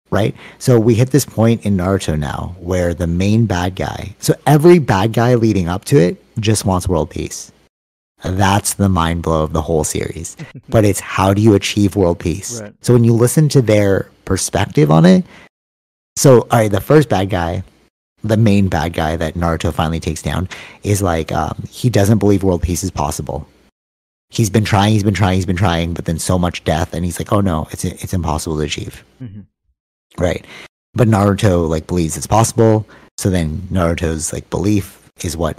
[0.09, 0.35] right?
[0.59, 4.77] So we hit this point in naruto now where the main bad guy so every
[4.79, 7.51] bad guy leading up to it just wants world peace.
[8.23, 10.37] That's the mind blow of the whole series.
[10.69, 12.61] But it's how do you achieve world peace?
[12.61, 12.73] Right.
[12.81, 15.25] so when you listen to their perspective on it
[16.17, 17.63] so all right the first bad guy
[18.23, 20.47] the main bad guy that naruto finally takes down
[20.83, 23.47] is like um, he doesn't believe world peace is possible
[24.31, 27.05] he's been trying he's been trying he's been trying but then so much death and
[27.05, 29.45] he's like oh no it's it's impossible to achieve Mhm.
[30.17, 30.43] right
[30.93, 32.85] but Naruto like believes it's possible.
[33.17, 35.57] So then Naruto's like belief is what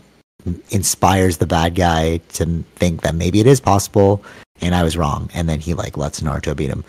[0.71, 4.23] inspires the bad guy to think that maybe it is possible
[4.61, 5.31] and I was wrong.
[5.35, 6.85] And then he like lets Naruto beat him.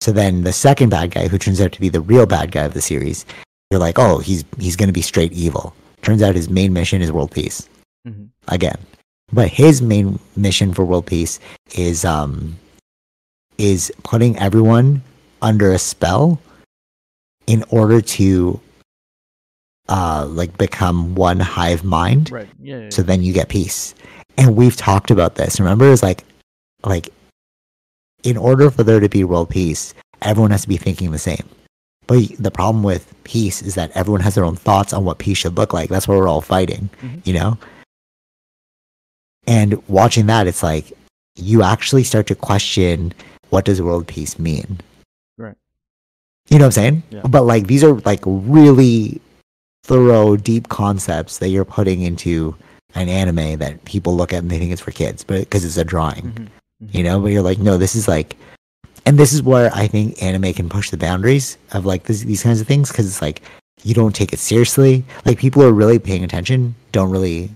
[0.00, 2.64] So then the second bad guy, who turns out to be the real bad guy
[2.64, 3.26] of the series,
[3.70, 5.74] you're like, oh, he's he's gonna be straight evil.
[6.02, 7.68] Turns out his main mission is world peace.
[8.06, 8.78] hmm Again.
[9.32, 11.38] But his main mission for world peace
[11.76, 12.58] is um
[13.58, 15.02] is putting everyone
[15.42, 16.40] under a spell
[17.46, 18.60] in order to
[19.88, 22.48] uh like become one hive mind Right.
[22.62, 22.78] Yeah.
[22.84, 23.94] yeah, so then you get peace
[24.36, 26.24] and we've talked about this remember it's like
[26.84, 27.08] like
[28.22, 31.48] in order for there to be world peace everyone has to be thinking the same
[32.06, 35.38] but the problem with peace is that everyone has their own thoughts on what peace
[35.38, 37.26] should look like that's why we're all fighting Mhm.
[37.26, 37.56] you know
[39.48, 40.92] and watching that it's like
[41.36, 43.12] you actually start to question
[43.50, 44.78] what does world peace mean
[45.36, 45.56] Right.
[46.50, 47.22] you know what i'm saying Yeah.
[47.36, 49.20] but like these are like really
[49.84, 52.54] thorough deep concepts that you're putting into
[52.94, 55.76] an anime that people look at and they think it's for kids but because it's
[55.76, 56.24] a drawing
[56.82, 56.94] Mhm.
[56.94, 58.36] you know but you're like no this is like
[59.06, 62.42] and this is where i think anime can push the boundaries of like this, these
[62.42, 63.40] kinds of things because it's like
[63.84, 67.48] you don't take it seriously like people who are really paying attention don't really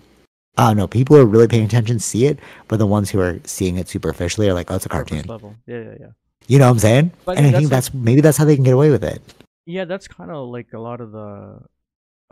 [0.58, 2.38] uh no people who are really paying attention see it
[2.68, 5.54] but the ones who are seeing it superficially are like oh it's a cartoon level.
[5.66, 5.80] Yeah.
[5.82, 5.94] Yeah.
[6.00, 6.06] Yeah.
[6.46, 8.44] you know what i'm saying But and i that's think like- that's maybe that's how
[8.44, 9.22] they can get away with it
[9.64, 11.60] Yeah, that's kind of like a lot of the.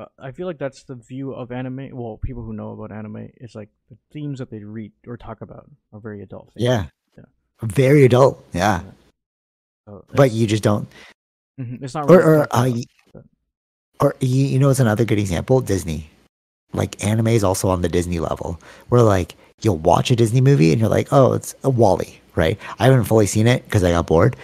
[0.01, 1.91] Uh, I feel like that's the view of anime.
[1.95, 5.39] Well, people who know about anime, it's like the themes that they read or talk
[5.41, 6.51] about are very adult.
[6.55, 6.65] Themes.
[6.69, 6.83] yeah
[7.17, 7.25] Yeah.
[7.63, 8.83] very adult yeah
[9.87, 10.89] So but you just don't
[11.61, 12.11] Mhm, it's not.
[12.11, 13.23] or really or talked uh,
[14.03, 16.11] or you, you know it's another good example disney
[16.73, 20.71] like anime is also on the disney level where like you'll watch a disney movie
[20.73, 23.91] and you're like oh it's a WALL-E right i haven't fully seen it because i
[23.91, 24.37] got bored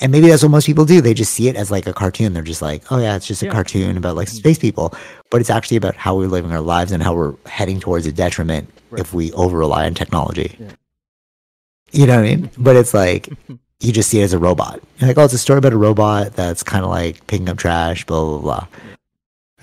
[0.00, 2.32] and maybe that's what most people do they just see it as like a cartoon
[2.32, 3.52] they're just like oh yeah it's just a Yeah.
[3.52, 4.36] cartoon about like Mhm.
[4.36, 4.94] space people
[5.30, 8.12] but it's actually about how we're living our lives and how we're heading towards a
[8.12, 9.00] detriment Right.
[9.00, 10.72] if we over rely on technology Yeah.
[11.92, 13.28] you know what i mean but it's like
[13.82, 14.78] you just see it as a robot.
[14.98, 17.56] You're like, oh, it's a story about a robot that's kind of like picking up
[17.56, 18.66] trash, blah blah blah.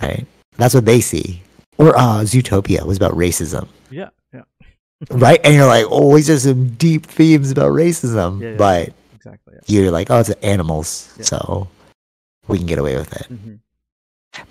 [0.02, 0.26] Right?
[0.58, 1.40] That's what they see.
[1.78, 4.10] Or uh, Zootopia was about racism, yeah.
[4.34, 4.42] Yeah.
[5.12, 5.40] right?
[5.44, 8.58] And you're like, oh, these are some deep themes about racism, Yeah, yeah.
[8.58, 9.54] but Exactly.
[9.68, 9.82] Yeah.
[9.82, 11.68] you're like, oh, it's animals, so
[12.48, 13.26] we can get away with it.
[13.28, 13.56] hmm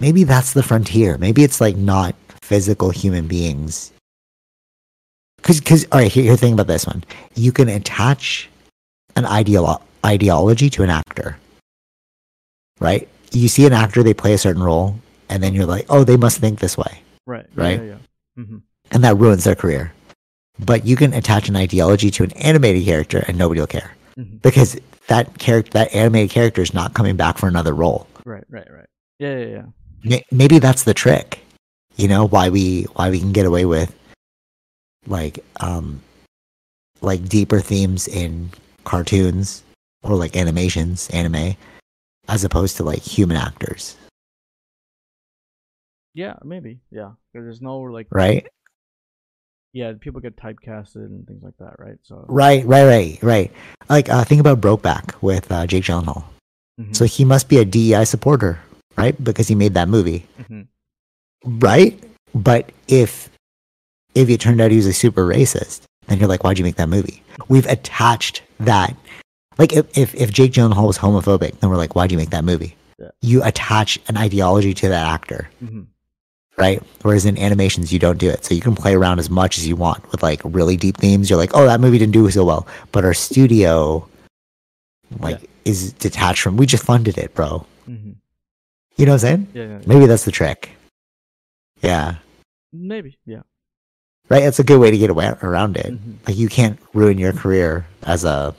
[0.01, 1.17] Maybe that's the frontier.
[1.19, 3.93] Maybe it's like not physical human beings.
[5.37, 7.05] Because, because, all right, here, here, think about this one.
[7.37, 8.49] You can attach
[9.15, 11.39] an ideolo- ideology to an actor,
[12.81, 13.07] right?
[13.31, 14.97] You see an actor, they play a certain role,
[15.29, 17.47] and then you're like, oh, they must think this way, Right.
[17.55, 17.81] Right?
[17.81, 17.99] Yeah.
[18.37, 18.45] Yeah.
[18.45, 18.59] hmm
[18.93, 19.93] and that ruins their career.
[20.59, 24.37] But you can attach an ideology to an animated character, and nobody will care hmm
[24.43, 28.07] because that character, that animated character, is not coming back for another role.
[28.25, 28.45] Right.
[28.49, 28.71] Right.
[28.71, 28.89] Right.
[29.19, 29.37] Yeah.
[29.39, 29.63] Yeah.
[30.03, 30.21] Yeah.
[30.31, 31.41] Maybe that's the trick
[31.97, 33.95] you know why we why we can get away with
[35.07, 36.01] like um
[37.01, 38.51] like deeper themes in
[38.85, 39.63] cartoons
[40.03, 41.57] or like animations anime
[42.29, 43.97] as opposed to like human actors
[46.17, 46.35] Yeah.
[46.43, 46.81] Maybe.
[46.91, 48.09] Yeah, There's no like.
[48.11, 48.47] right
[49.73, 49.93] Yeah.
[50.01, 51.75] People get typecasted and things like that.
[51.79, 51.99] Right.
[52.03, 52.25] So.
[52.29, 53.51] right right right right
[53.89, 56.25] like uh think about brokeback with uh jake gyllenhaal
[56.81, 58.59] Mhm, so he must be a dei supporter
[58.99, 60.67] right because he made that movie mhm.
[61.45, 61.97] right
[62.35, 63.31] but if
[64.15, 66.77] if it turned out he was a super racist then you're like why'd you make
[66.77, 68.95] that movie we've attached that
[69.59, 72.45] like if if, if jake gyllenhaal was homophobic then we're like why'd you make that
[72.45, 73.11] movie Yeah.
[73.23, 75.87] you attach an ideology to that actor Mhm.
[76.59, 79.59] Right whereas in animations you don't do it so you can play around as much
[79.59, 82.31] as you want with like really deep themes you're like oh that movie didn't do
[82.31, 84.07] so well but our studio
[85.21, 88.17] like is detached from we just funded it bro Mhm.
[88.97, 89.83] you know what i'm saying Yeah, yeah, yeah.
[89.87, 90.71] maybe that's the trick
[91.83, 92.17] yeah
[92.73, 93.17] Maybe.
[93.27, 93.43] Yeah.
[94.29, 96.15] right that's a good way to get away, around it Mhm.
[96.27, 98.55] like you can't ruin your career as a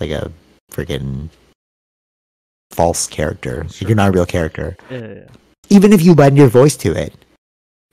[0.00, 0.30] like a
[0.72, 1.28] freaking
[2.70, 3.88] false character Sure.
[3.88, 4.98] you're not a real character Yeah.
[4.98, 5.14] Yeah.
[5.14, 5.26] yeah.
[5.70, 7.14] Even if you lend your voice to it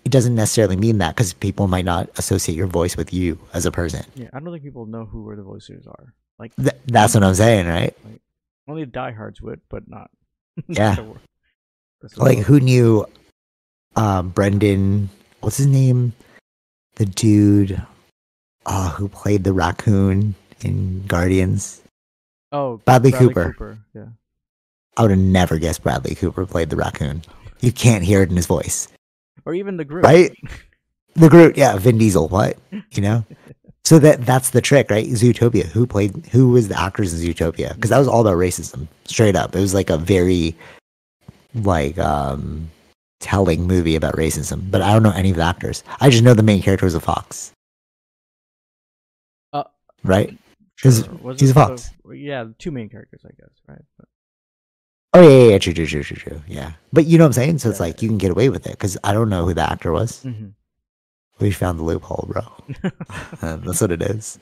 [0.06, 3.66] it doesn't necessarily mean that because people might not associate your voice with you as
[3.66, 6.14] a person Yeah, I don't think people know who where the voices are.
[6.40, 7.96] Like Th- that's what i'm saying right
[8.68, 10.10] only diehards would, but not.
[10.68, 10.96] Yeah.
[10.96, 11.22] the wor-
[12.02, 13.06] rest of the like who knew
[13.96, 15.10] um brendan
[15.42, 16.14] what's his name
[16.96, 17.82] the dude
[18.66, 21.82] uh who played the raccoon in guardians
[22.50, 23.78] Oh, Bradley Cooper.
[23.94, 24.06] Yeah.
[24.96, 27.24] I would have never guessed Bradley Cooper played the raccoon.
[27.62, 28.88] You can't hear it in his voice,
[29.46, 30.04] Or even the Groot.
[30.06, 30.32] right?
[31.16, 32.28] The Groot, yeah, Vin Diesel.
[32.28, 32.58] What
[32.92, 33.26] you know?
[33.84, 35.08] So that that's the trick, right?
[35.08, 35.66] Zootopia.
[35.66, 36.28] Who played?
[36.32, 37.74] Who was the actors in Zootopia?
[37.74, 39.56] Because that was all about racism, straight up.
[39.56, 40.56] It was like a very
[41.56, 42.70] like um
[43.20, 45.84] telling movie about racism, but I don't know any of the actors.
[46.00, 47.52] I just know the main character was a fox.
[49.54, 49.64] Uh,
[50.04, 50.38] right?
[50.76, 50.92] Sure.
[50.92, 51.90] He's it a the- fox.
[52.14, 53.82] yeah, two main characters, I guess, right?
[53.98, 54.08] But,
[55.14, 56.42] Oh yeah, yeah, yeah, true, true, true, true, true.
[56.48, 57.60] Yeah, but you know what I'm saying.
[57.60, 59.62] So it's like you can get away with it because I don't know who the
[59.70, 60.24] actor was.
[60.24, 60.54] Mhm.
[61.40, 62.42] We found the loophole, bro.
[63.42, 64.40] Uh, That's what it is.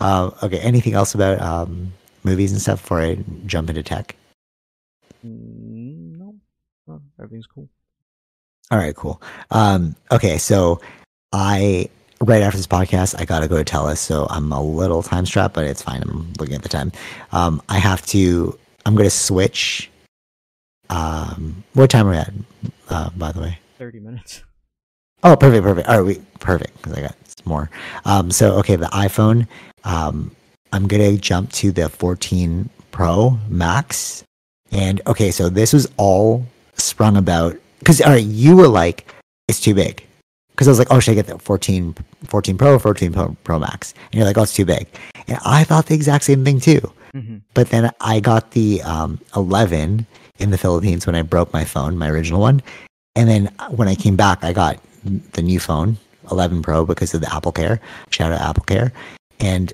[0.00, 0.58] Um, okay.
[0.60, 1.92] Anything else about um,
[2.24, 4.16] movies and stuff before I jump into tech?
[5.24, 6.34] Mm, no,
[6.86, 7.68] no, everything's cool.
[8.70, 9.20] All right, cool.
[9.50, 10.80] Um, okay, so
[11.32, 11.88] I
[12.20, 15.54] right after this podcast, I gotta go to Telus, so I'm a little time strapped,
[15.54, 16.02] but it's fine.
[16.02, 16.92] I'm looking at the time.
[17.32, 18.58] Um, I have to.
[18.86, 19.90] I'm gonna switch.
[20.90, 22.32] Um, what time are we at?
[22.88, 23.58] Uh, by the way.
[23.78, 24.42] Thirty minutes.
[25.22, 25.88] Oh, perfect, perfect.
[25.88, 27.70] All right, we perfect because I got more.
[28.04, 29.46] Um, so okay, the iPhone.
[29.84, 30.34] Um,
[30.72, 34.22] I'm gonna jump to the 14 Pro Max,
[34.70, 39.12] and okay, so this was all sprung about because all right, you were like,
[39.48, 40.04] it's too big.
[40.50, 43.58] Because I was like, oh, should I get the 14, 14 Pro 14 Pro, Pro
[43.60, 43.94] Max?
[44.10, 44.88] And you're like, oh, it's too big.
[45.28, 46.80] And I thought the exact same thing too.
[47.12, 50.04] hmm But then I got the um, 11
[50.38, 52.62] in the Philippines when I broke my phone, my original one.
[53.16, 54.78] And then when I came back, I got
[55.32, 55.98] the new phone,
[56.30, 57.80] 11 Pro, because of the Apple Care.
[58.10, 58.92] Shout out Apple Care.
[59.40, 59.72] And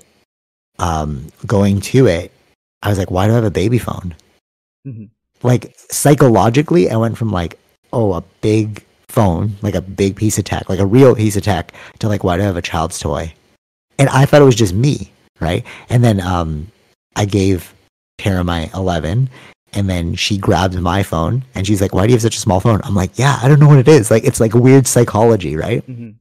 [0.79, 2.31] um, going to it,
[2.81, 4.15] I was like, why do I have a baby phone?
[4.83, 5.05] hmm
[5.43, 7.59] Like psychologically, I went from like,
[7.93, 11.43] oh, a big phone, like a big piece of tech, like a real piece of
[11.43, 13.33] tech, to like, why do I have a child's toy?
[13.97, 15.63] And I thought it was just me, right?
[15.89, 16.71] And then um,
[17.15, 17.73] I gave
[18.17, 19.29] Tara my 11,
[19.75, 22.39] and then she grabbed my phone, and she's like, "Why do you have such a
[22.39, 24.09] small phone?" I'm like, "Yeah, I don't know what it is.
[24.11, 26.11] Like, it's like weird psychology, right?" hmm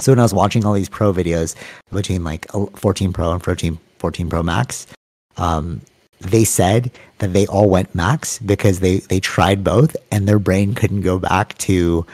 [0.00, 1.54] So when I was watching all these pro videos
[1.92, 4.86] between like 14 Pro and 14, 14 Pro Max,
[5.36, 5.80] um,
[6.20, 10.74] they said that they all went max because they they tried both and their brain
[10.74, 12.04] couldn't go back to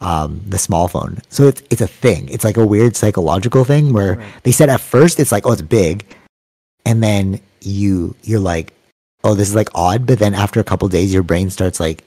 [0.00, 1.18] um, the small phone.
[1.28, 2.28] So it's it's a thing.
[2.30, 4.42] It's like a weird psychological thing where Right.
[4.44, 6.04] they said at first it's like oh it's big,
[6.86, 8.72] and then you you're like
[9.24, 12.04] oh this is like odd, but then after a couple days your brain starts like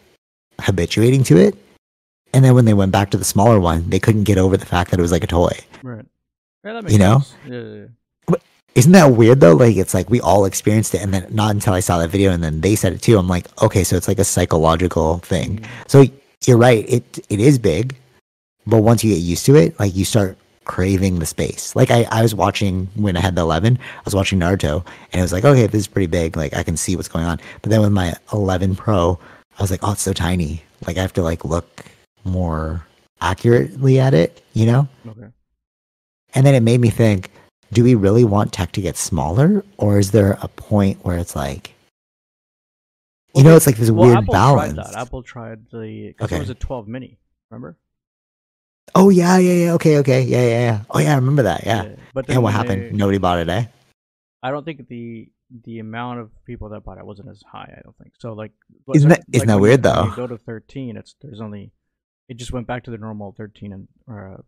[0.62, 1.56] habituating to it.
[2.34, 4.66] And then when they went back to the smaller one, they couldn't get over the
[4.66, 5.56] fact that it was like a toy.
[5.84, 6.06] Right.
[6.64, 7.20] Yeah, that makes You know?
[7.20, 7.36] sense.
[7.48, 7.76] Yeah, yeah,
[8.30, 8.36] yeah.
[8.76, 9.54] Isn't that weird though?
[9.56, 12.32] Like it's like we all experienced it, and then not until I saw that video,
[12.32, 13.20] and then they said it too.
[13.20, 15.60] I'm like, okay, so it's like a psychological thing.
[15.60, 15.66] Mhm.
[15.88, 16.06] So
[16.48, 16.84] you're right.
[16.90, 17.96] It it is big,
[18.66, 21.76] but once you get used to it, like you start craving the space.
[21.76, 25.20] Like I, I was watching when I had the 11, I was watching Naruto, and
[25.20, 26.36] it was like, okay, this is pretty big.
[26.38, 27.40] Like I can see what's going on.
[27.62, 29.20] But then with my 11 Pro,
[29.58, 30.64] I was like, oh, it's so tiny.
[30.88, 31.86] Like I have to like look
[32.24, 32.86] more
[33.22, 34.88] accurately at it, you know.
[35.08, 35.28] Okay.
[36.34, 37.30] And then it made me think,
[37.72, 41.36] do we really want tech to get smaller, or is there a point where it's
[41.36, 41.74] like,
[43.36, 44.74] you Well, know, it's like this Well, weird Apple balance.
[44.74, 44.96] tried that.
[44.96, 46.14] Apple tried the.
[46.22, 46.36] Okay.
[46.36, 47.18] It was a 12 mini.
[47.50, 47.78] Remember?
[48.96, 49.74] Oh yeah, yeah, yeah.
[49.74, 50.80] Okay, okay, yeah, yeah, yeah.
[50.90, 51.66] Oh yeah, I remember that.
[51.66, 51.96] Yeah.
[52.14, 52.84] But then And what happened?
[52.84, 53.66] they- Nobody bought it, eh?
[54.42, 55.30] I don't think the
[55.66, 57.72] the amount of people that bought it wasn't as high.
[57.78, 58.34] I don't think so.
[58.34, 58.52] Like,
[58.94, 60.06] Isn't like- that- isn't that weird, you, though?
[60.06, 61.72] you go to 13, it's there's only
[62.28, 64.42] it just went back to the normal 13 and or uh,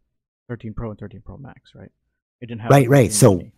[0.49, 1.91] 13 Pro and 13 Pro Max, right?
[2.41, 3.11] It didn't have Right, right.
[3.11, 3.51] So- mini.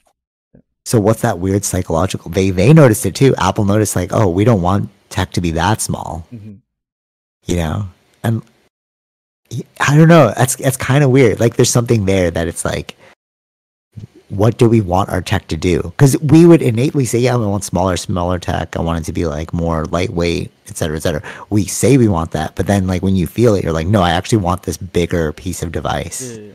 [0.86, 2.32] So what's that weird psychological?
[2.32, 3.36] They they noticed it too.
[3.38, 6.60] Apple noticed like, oh, we don't want tech to be that small, Mhm.
[7.46, 7.90] you know.
[8.24, 8.42] And
[9.80, 10.34] I don't know.
[10.36, 11.40] That's that's kind of weird.
[11.40, 12.98] Like there's something there that it's like,
[14.30, 15.82] what do we want our tech to do?
[15.82, 18.76] Because we would innately say, yeah, we want smaller, smaller tech.
[18.76, 21.24] I want it to be like more lightweight, et cetera, et cetera.
[21.50, 24.02] We say we want that, but then like when you feel it, you're like, no,
[24.02, 26.22] I actually want this bigger piece of device.
[26.22, 26.54] Yeah, yeah, yeah.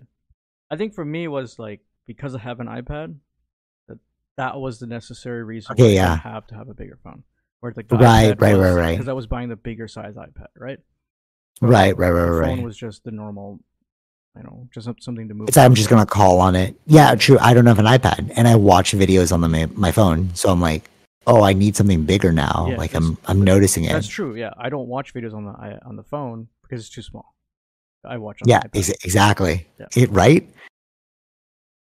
[0.70, 3.16] I think for me it was like because I have an iPad,
[3.88, 3.98] that
[4.36, 6.08] that was the necessary reason Okay, I yeah.
[6.10, 7.22] didn't have to have a bigger phone.
[7.60, 8.90] Where like the Right, right, was, right, right.
[8.92, 10.78] Because I was buying the bigger size iPad, right?
[11.60, 12.56] Right, right, right, the right.
[12.56, 13.60] phone was just the normal,
[14.36, 15.48] you know, just something to move.
[15.48, 16.74] It's I'm just gonna call on it.
[16.86, 17.38] Yeah, true.
[17.40, 20.48] I don't have an iPad, and I watch videos on the ma- my phone, so
[20.50, 20.90] I'm like,
[21.26, 22.66] oh, I need something bigger now.
[22.70, 23.92] Yeah, like I'm I'm noticing it.
[23.92, 24.34] That's true.
[24.34, 27.34] Yeah, I don't watch videos on the i- on the phone because it's too small.
[28.04, 29.66] I watch on Yeah, ex- exactly.
[29.78, 29.86] Yeah.
[29.94, 30.48] It right.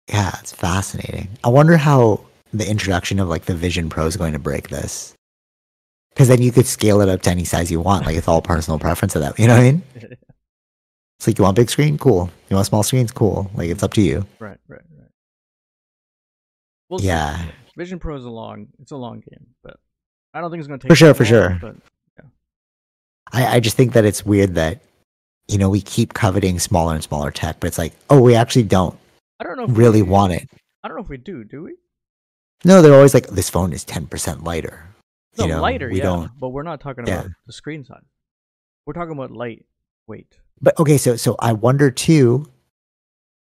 [0.08, 1.28] Yeah, it's fascinating.
[1.44, 5.14] I wonder how the introduction of like the Vision Pro is going to break this.
[6.10, 8.06] Because then you could scale it up to any size you want.
[8.06, 9.38] Like it's all personal preference of that.
[9.38, 9.82] You know what I mean?
[11.18, 12.30] It's like you want big screen, cool.
[12.48, 13.50] You want small screens, cool.
[13.52, 14.24] Like it's up to you.
[14.38, 15.10] right, right, right.
[16.88, 17.00] We'll.
[17.00, 17.44] Yeah.
[17.76, 18.68] Vision Pro is a long.
[18.78, 19.80] It's a long game, but
[20.32, 21.58] I don't think it's going to take For sure, for long, sure.
[21.60, 21.76] But
[23.32, 24.80] I, I just think that it's weird that,
[25.48, 28.62] you know, we keep coveting smaller and smaller tech, but it's like, oh, we actually
[28.62, 28.96] don't
[29.40, 29.64] I don't know.
[29.64, 30.48] If really want it.
[30.82, 31.44] I don't know if we do.
[31.44, 31.74] Do we?
[32.64, 34.84] No, they're always like, this phone is 10% lighter.
[35.38, 35.88] No, you know, lighter.
[35.88, 36.30] we yeah, don't.
[36.38, 37.20] but we're not talking Yeah.
[37.20, 38.02] about the screen size.
[38.86, 39.64] We're talking about light
[40.06, 40.38] weight.
[40.60, 42.46] But okay, so so I wonder too.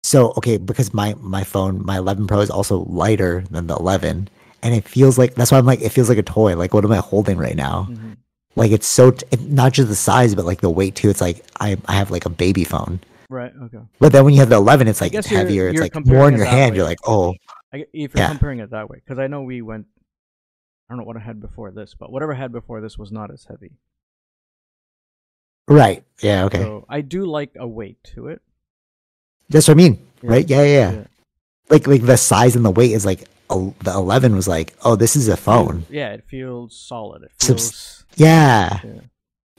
[0.03, 4.29] So okay, because my my phone, my 11 Pro is also lighter than the 11,
[4.61, 6.55] and it feels like that's why I'm like it feels like a toy.
[6.55, 7.88] Like what am I holding right now?
[7.89, 8.17] Mhm.
[8.55, 11.09] Like it's so t- it- not just the size, but like the weight too.
[11.09, 12.99] It's like I I have like a baby phone.
[13.29, 13.51] Right.
[13.63, 13.79] Okay.
[13.99, 15.67] But then when you have the 11, it's like it's you're- heavier.
[15.69, 16.73] It's you're like more in your hand.
[16.73, 16.77] way.
[16.77, 17.34] You're like, oh,
[17.73, 18.27] I, if you're Yeah.
[18.29, 19.88] comparing it that way, because I know we went.
[20.93, 23.11] I don't know what I had before this, but whatever I had before this was
[23.11, 23.71] not as heavy.
[25.67, 28.43] right, yeah, okay, So I do like a weight to it.
[29.49, 30.29] that's what I mean, Yeah.
[30.29, 30.47] right?
[30.47, 31.03] Yeah, yeah, yeah.
[31.69, 34.95] Like like the size and the weight is like el- the 11 was like, oh,
[34.95, 35.85] this is a phone.
[35.89, 37.23] Yeah, it feels solid.
[37.23, 39.01] It Subs- Yeah, Yeah.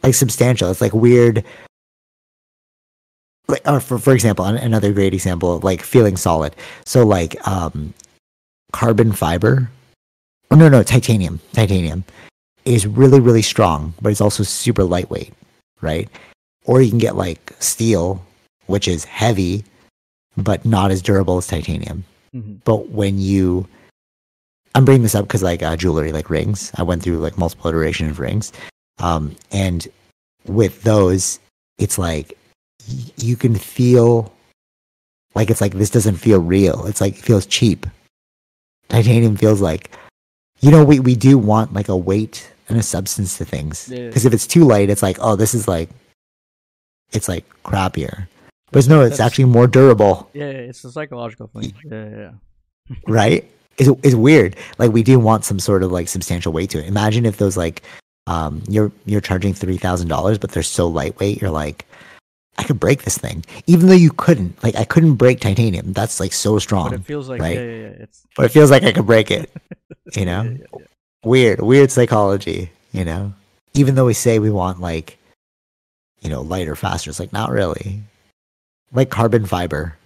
[0.04, 0.70] like substantial.
[0.70, 1.42] It's like weird.
[3.48, 6.54] Like, or for for example, another great example of like feeling solid.
[6.86, 7.92] So like um,
[8.72, 9.68] carbon fiber.
[10.50, 11.40] Oh no, no, titanium.
[11.52, 12.04] Titanium
[12.64, 15.32] is really really strong, but it's also super lightweight,
[15.80, 16.08] right?
[16.64, 18.24] Or you can get like steel,
[18.66, 19.64] which is heavy,
[20.36, 22.04] but not as durable as titanium.
[22.32, 23.68] hmm But when you,
[24.74, 27.68] I'm bringing this up because like uh, jewelry, like rings, I went through like multiple
[27.70, 28.52] iterations of rings,
[28.98, 29.86] um, and
[30.46, 31.38] with those,
[31.78, 32.36] it's like
[32.88, 34.32] y- you can feel
[35.34, 36.86] like it's like this doesn't feel real.
[36.86, 37.86] It's like it feels cheap.
[38.88, 39.90] Titanium feels like,
[40.60, 44.06] you know, we we do want like a weight and a substance to things Yeah.
[44.06, 45.90] because if it's too light, it's like oh, this is like,
[47.12, 48.26] it's like crappier.
[48.72, 51.72] But no, it's That's- actually more durable Yeah, yeah, it's a psychological thing.
[51.84, 52.96] Yeah, yeah, yeah.
[53.06, 53.48] right?
[53.78, 54.56] It's, it's weird.
[54.78, 56.86] Like we do want some sort of like substantial weight to it.
[56.86, 57.82] Imagine if those like
[58.26, 61.40] um you're you're charging three thousand dollars, but they're so lightweight.
[61.40, 61.84] You're like,
[62.56, 64.62] I could break this thing, even though you couldn't.
[64.62, 65.92] Like I couldn't break titanium.
[65.92, 66.90] That's like so strong.
[66.90, 67.56] But it feels like right?
[67.56, 68.02] yeah, yeah, yeah.
[68.04, 69.50] It's but it feels like I could break it.
[70.14, 70.84] You know, yeah, yeah.
[71.24, 72.70] weird, weird psychology.
[72.92, 73.32] You know,
[73.72, 75.18] even though we say we want like,
[76.20, 78.02] you know, lighter, faster, it's like not really.
[78.92, 79.96] Like carbon fiber,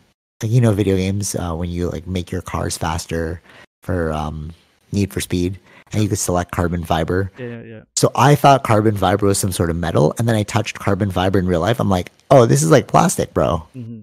[0.42, 3.42] like you know, video games uh, when you like make your cars faster
[3.82, 4.52] for um,
[4.92, 5.58] Need for Speed,
[5.92, 7.30] and you could select carbon fiber.
[7.38, 7.80] yeah, yeah.
[7.96, 11.10] So I thought carbon fiber was some sort of metal, and then I touched carbon
[11.10, 11.80] fiber in real life.
[11.80, 13.58] I'm like, oh, this is like plastic, bro.
[13.72, 14.00] hmm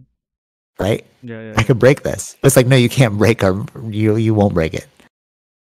[0.80, 1.06] Right?
[1.24, 1.54] Yeah, yeah.
[1.58, 2.36] I could break this.
[2.42, 4.88] But it's like, no, you can't break our, you you won't break it.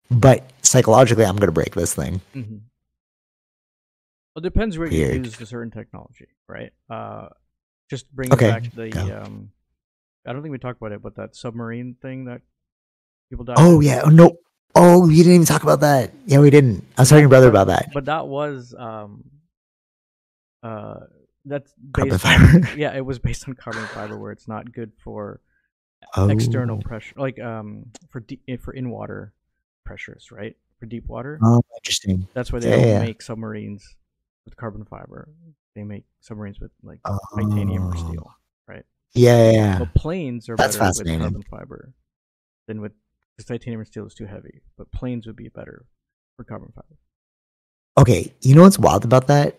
[0.10, 2.22] But psychologically, I'm gonna break this thing.
[2.36, 2.58] Mm-hmm.
[4.36, 6.72] Well, it depends where you use a certain technology, right?
[6.90, 7.28] Uh,
[7.90, 9.22] just bring Okay, back the go.
[9.26, 9.52] um.
[10.26, 12.42] I don't think we talked about it, but that submarine thing that
[13.30, 13.56] people died.
[13.60, 13.88] Oh in.
[13.88, 14.38] yeah, oh, no.
[14.76, 16.12] Oh, you didn't even talk about that.
[16.26, 16.86] Yeah, we didn't.
[16.98, 17.90] I was talking to your brother about that.
[17.94, 19.24] But that was um.
[20.64, 21.02] Uh,
[21.46, 22.70] that's Carbon based on, fiber.
[22.78, 25.42] yeah, it was based on carbon fiber, where it's not good for
[26.16, 26.30] Oh.
[26.30, 29.34] external pressure, like um for deep, for in water
[29.86, 30.56] pressures, right?
[30.80, 32.28] For deep water, Oh, interesting.
[32.34, 33.00] that's why they yeah, don't yeah.
[33.02, 33.96] make submarines
[34.46, 35.30] with carbon fiber.
[35.76, 37.00] They make submarines with like
[37.36, 38.08] titanium or Oh.
[38.10, 38.32] steel.
[39.14, 39.80] Yeah, yeah, yeah.
[39.80, 41.94] But planes are That's better with carbon fiber
[42.68, 42.94] than with
[43.38, 44.62] because titanium and steel is too heavy.
[44.78, 45.86] But planes would be better
[46.38, 46.98] for carbon fiber.
[47.98, 49.56] Okay, you know what's wild about that?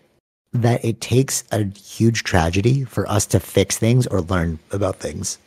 [0.53, 5.37] That it takes a huge tragedy for us to fix things or learn about things.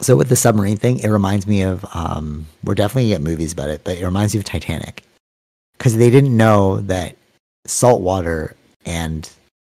[0.00, 3.52] So with the submarine thing, it reminds me of um, we're definitely gonna get movies
[3.52, 5.02] about it, but it reminds me of Titanic
[5.76, 7.16] because they didn't know that
[7.66, 9.30] salt water and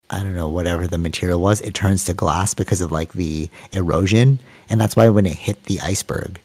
[0.09, 3.49] I don't know whatever the material was, it turns to glass because of like the
[3.71, 6.39] erosion, and that's why when it hit the iceberg,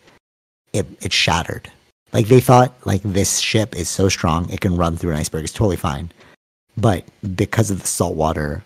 [0.73, 1.71] it it shattered.
[2.13, 5.45] Like they thought like this ship is so strong it can run through an iceberg.
[5.45, 6.11] It's totally fine.
[6.77, 7.05] But
[7.37, 8.65] because of the salt water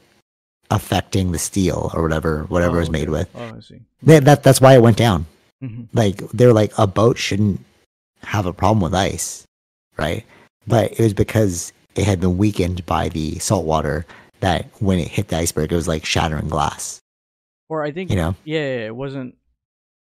[0.71, 3.81] affecting the steel or whatever whatever Oh, it was made with, Oh, I see.
[4.05, 5.27] that, that that's why it went down.
[5.61, 7.61] hmm Like they're like a boat shouldn't
[8.23, 9.45] have a problem with ice,
[9.99, 10.25] right?
[10.67, 14.07] But it was because it had been weakened by the salt water
[14.41, 17.01] that when it hit the iceberg it was like shattering glass.
[17.69, 18.35] Or I think You know?
[18.45, 19.37] yeah, it wasn't.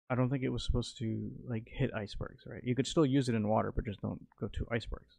[0.09, 2.61] I don't think it was supposed to like hit icebergs, right?
[2.63, 5.17] You could still use it in water, but just don't go to icebergs.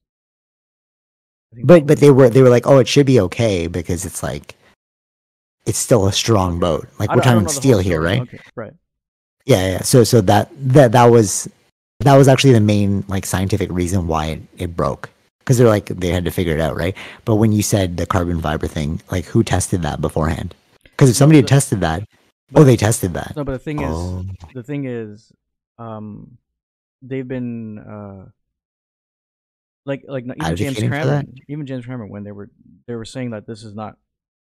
[1.63, 4.57] But but they were they were like, oh, it should be okay because it's like
[5.67, 6.89] it's still a strong boat.
[6.99, 8.23] Like we're don't- I don't talking steel here, right?
[8.23, 8.73] Okay, right.
[9.47, 9.83] Yeah, yeah.
[9.83, 11.49] So so that that that was
[12.01, 15.11] that was actually the main like scientific reason why it, it broke.
[15.41, 16.97] Because they're like they had to figure it out, right?
[17.25, 20.55] But when you said the carbon fiber thing, like who tested that beforehand?
[20.83, 22.05] Because if somebody had tested that,
[22.51, 23.35] but- oh, they tested that.
[23.37, 24.25] No, but the thing is, Oh,
[24.55, 25.33] the thing is,
[25.79, 26.39] um,
[27.03, 28.27] they've been uh,
[29.87, 31.27] like like even James Advocating for that?
[31.27, 32.51] Cameron, even James Cameron, when they were
[32.87, 33.97] they were saying that this is not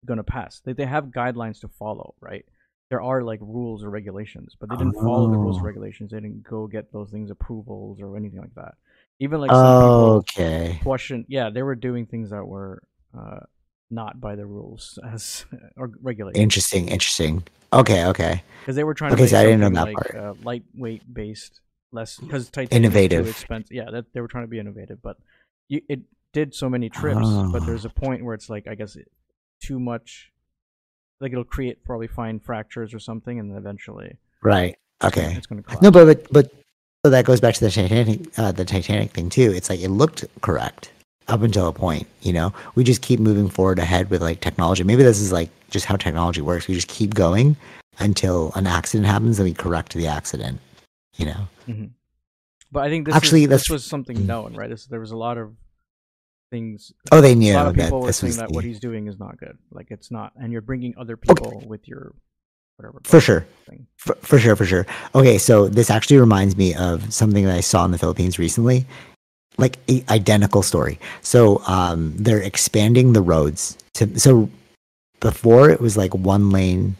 [0.05, 0.61] going to pass.
[0.65, 2.45] They they have guidelines to follow, right?
[2.89, 5.61] There are like rules or regulations, but they didn't follow the rules Oh.
[5.61, 6.11] or regulations.
[6.11, 8.75] They didn't go get those things approvals or anything like that.
[9.19, 10.79] Even like some people okay.
[10.83, 12.83] question, yeah, they were doing things that were
[13.17, 13.39] uh,
[13.93, 15.45] not by the rules as
[15.77, 16.41] or regulations.
[16.41, 17.43] Interesting, interesting.
[17.71, 18.43] Okay, okay.
[18.61, 20.15] Because they were trying to Okay, make so I didn't know that like part.
[20.15, 23.19] uh, lightweight based, less because titanium Innovative.
[23.21, 23.71] is too expensive.
[23.71, 25.17] Yeah, that they were trying to be innovative, but
[25.69, 26.01] you, it
[26.33, 27.27] did so many trips.
[27.51, 27.65] But Ah.
[27.65, 29.09] there's a point where it's like I guess it,
[29.61, 30.31] too much.
[31.19, 34.77] Like it'll create probably fine fractures or something, and then eventually Right.
[35.03, 35.33] Okay.
[35.37, 35.77] it's going to.
[35.81, 36.51] No, but but but
[37.05, 39.51] so that goes back to the Titanic, uh, the Titanic thing too.
[39.53, 40.91] It's like it looked correct
[41.27, 42.07] up until a point.
[42.21, 44.83] You know, we just keep moving forward ahead with like technology.
[44.83, 46.67] Maybe this is like just how technology works.
[46.67, 47.55] We just keep going
[47.99, 50.59] until an accident happens, and we correct the accident.
[51.15, 51.47] You know.
[51.67, 51.85] Mm-hmm.
[52.71, 54.69] But I think this Actually, is, this was something known, right?
[54.69, 55.53] This, there was a lot of
[56.49, 56.91] things.
[57.11, 57.53] Oh, they knew.
[57.53, 59.37] a lot of that people were this saying was that what he's doing is not
[59.37, 59.57] good.
[59.71, 62.13] Like it's not, and you're bringing other people with your
[62.77, 62.99] whatever.
[63.03, 63.45] For sure.
[63.97, 64.85] For, for sure, for sure.
[65.13, 68.85] Okay, so this actually reminds me of something that I saw in the Philippines recently,
[69.57, 70.99] like a identical story.
[71.21, 74.19] So um, they're expanding the roads to.
[74.19, 74.49] So
[75.19, 76.95] before it was like one lane,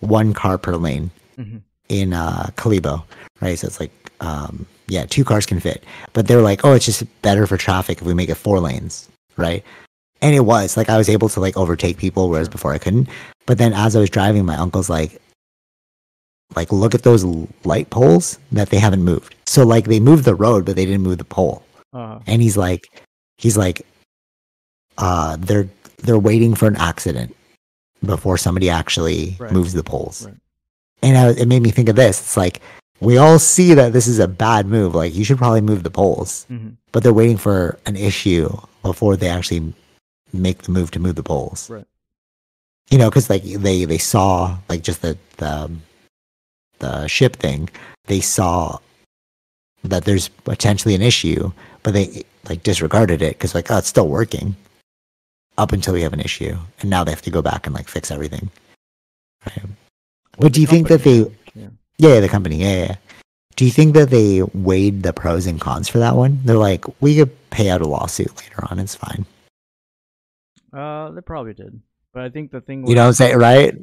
[0.00, 1.62] one car per lane Mhm.
[1.88, 3.04] in uh, Kalibo,
[3.40, 3.58] right?
[3.58, 5.84] So it's like um, yeah, two cars can fit.
[6.12, 9.08] But they're like, oh, it's just better for traffic if we make it four lanes,
[9.36, 9.64] right?
[10.20, 13.08] And it was like I was able to like overtake people, whereas before I couldn't.
[13.46, 15.20] But then as I was driving, my uncle's like,
[16.56, 17.24] like look at those
[17.64, 19.34] light poles that they haven't moved.
[19.46, 21.62] So like they moved the road, but they didn't move the pole.
[21.92, 22.86] Uh, And he's like,
[23.38, 23.86] he's like,
[24.98, 25.68] uh, they're
[25.98, 27.34] they're waiting for an accident
[28.04, 29.52] before somebody actually Right.
[29.52, 30.24] moves the poles.
[30.26, 30.34] Right.
[31.02, 32.20] And I, it made me think of this.
[32.20, 32.60] It's like
[33.00, 34.94] we all see that this is a bad move.
[34.94, 36.76] Like you should probably move the poles, mhm.
[36.92, 38.50] but they're waiting for an issue
[38.82, 39.72] before they actually
[40.32, 41.68] make the move to move the poles.
[41.70, 41.86] Right.
[42.90, 45.70] You know, because like they they saw like just the the
[46.78, 47.68] the ship thing,
[48.06, 48.78] they saw
[49.84, 51.52] that there's potentially an issue,
[51.82, 54.56] but they like disregarded it because like oh it's still working
[55.58, 57.88] up until we have an issue, and now they have to go back and like
[57.88, 58.50] fix everything.
[59.46, 59.66] Right.
[60.38, 61.30] But do you think that they?
[61.54, 61.68] Yeah.
[61.98, 62.56] Yeah, the company.
[62.56, 62.96] Yeah, yeah.
[63.56, 66.40] Do you think that they weighed the pros and cons for that one?
[66.44, 68.78] They're like, we could pay out a lawsuit later on.
[68.78, 69.26] It's fine.
[70.72, 71.80] Uh, they probably did,
[72.14, 72.86] but I think the thing.
[72.86, 73.74] You know what I'm saying, right?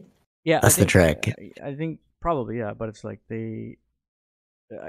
[0.43, 1.31] Yeah, That's the trick.
[1.61, 3.86] I, I think probably yeah, but it's like they, uh,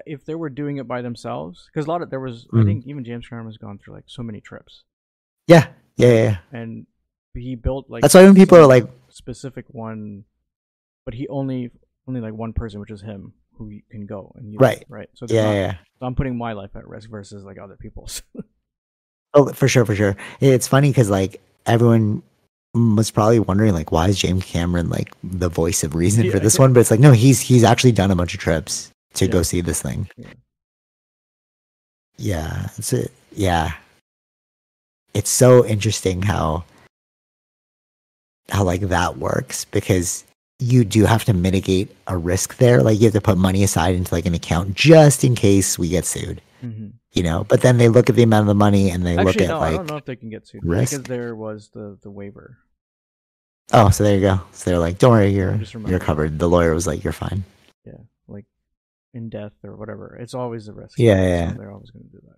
[0.06, 2.64] if they were doing it by themselves, because a lot of there was, I Mhm.
[2.64, 4.84] think even James Cameron has gone through like so many trips,
[5.46, 6.38] Yeah, yeah, yeah.
[6.52, 6.86] and
[7.34, 10.24] he built like That's why when people are like, specific one,
[11.04, 11.70] but he only
[12.08, 14.84] only like one person, which is him, who you can go and use Right.
[14.88, 15.08] right.
[15.14, 15.72] So, yeah, not- yeah, yeah.
[16.00, 18.22] so I'm putting my life at risk versus like other people's.
[19.34, 20.16] Oh, for sure, for sure.
[20.40, 22.22] It's funny because like everyone
[22.74, 26.38] was probably wondering like, why is James Cameron like the voice of reason Yeah, for
[26.38, 26.60] this yeah.
[26.62, 26.72] one?
[26.72, 29.30] But it's like, no, he's he's actually done a bunch of trips to Yeah.
[29.32, 30.08] go see this thing.
[30.16, 30.26] Yeah.
[32.16, 33.12] Yeah, it's it.
[33.32, 33.72] Yeah,
[35.14, 36.64] it's so interesting how
[38.50, 40.24] how like that works because
[40.58, 42.82] you do have to mitigate a risk there.
[42.82, 45.88] Like you have to put money aside into like an account just in case we
[45.88, 46.40] get sued.
[46.62, 46.88] mm-hmm.
[47.12, 49.40] You know, but then they look at the amount of the money and they look
[49.40, 50.92] at no, I don't know if they can get sued risk.
[50.92, 52.58] because there was the the waiver.
[53.72, 54.40] Oh, so there you go.
[54.52, 55.54] So they're like, "Don't worry, you're
[55.86, 57.44] you're covered." The lawyer was like, "You're fine."
[57.84, 58.06] Yeah, like
[59.18, 60.16] in death or whatever.
[60.18, 60.98] It's always a risk.
[60.98, 61.52] Yeah, so yeah.
[61.58, 62.36] They're always going to do that.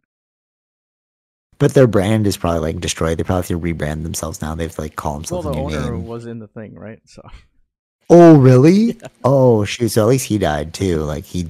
[1.58, 3.18] But their brand is probably like destroyed.
[3.18, 4.54] They probably have to rebrand themselves now.
[4.54, 6.06] They have to like call Well, themselves the a new owner name.
[6.06, 7.00] was in the thing, right?
[7.04, 7.22] So
[8.08, 8.98] Oh, really?
[9.24, 9.90] Oh, shoot.
[9.90, 10.98] So at least he died too.
[11.02, 11.46] Like he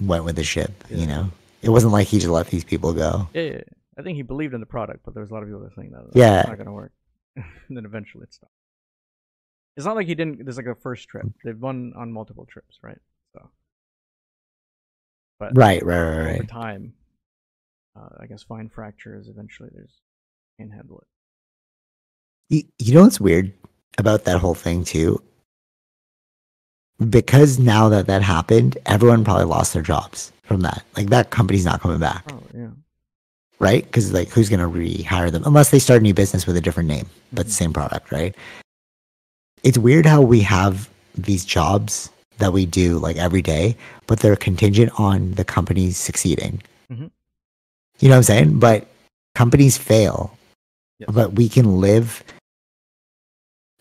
[0.00, 0.72] went with the ship.
[0.90, 1.30] You know,
[1.62, 3.28] it wasn't like he just let these people go.
[3.34, 3.60] yeah, yeah,
[3.98, 5.74] I think he believed in the product, but there was a lot of people that
[5.74, 6.42] think that Yeah.
[6.48, 6.92] not going to work.
[7.36, 8.50] and then eventually it stopped.
[9.76, 10.42] It's not like he didn't.
[10.44, 11.26] There's like a first trip.
[11.44, 12.98] They've won on multiple trips, right?
[15.38, 16.48] But Right, right, right, over right.
[16.48, 16.94] time,
[17.96, 19.28] uh, I guess fine fractures.
[19.28, 20.00] Eventually, there's
[20.58, 21.06] can't handle it.
[22.50, 23.52] You, you know what's weird
[23.98, 25.20] about that whole thing too?
[27.08, 30.84] Because now that that happened, everyone probably lost their jobs from that.
[30.96, 32.24] Like that company's not coming back.
[32.32, 32.68] Oh yeah.
[33.58, 33.84] right?
[33.84, 36.60] Because like, who's going to rehire them unless they start a new business with a
[36.60, 37.50] different name, but Mhm.
[37.50, 38.34] same product, right?
[39.62, 43.76] It's weird how we have these jobs that we do like every day,
[44.06, 46.62] but they're contingent on the companies succeeding.
[46.92, 47.10] Mhm.
[48.00, 48.58] You know what I'm saying?
[48.58, 48.86] But
[49.34, 50.36] companies fail,
[50.98, 51.10] Yes.
[51.12, 52.22] but we can live.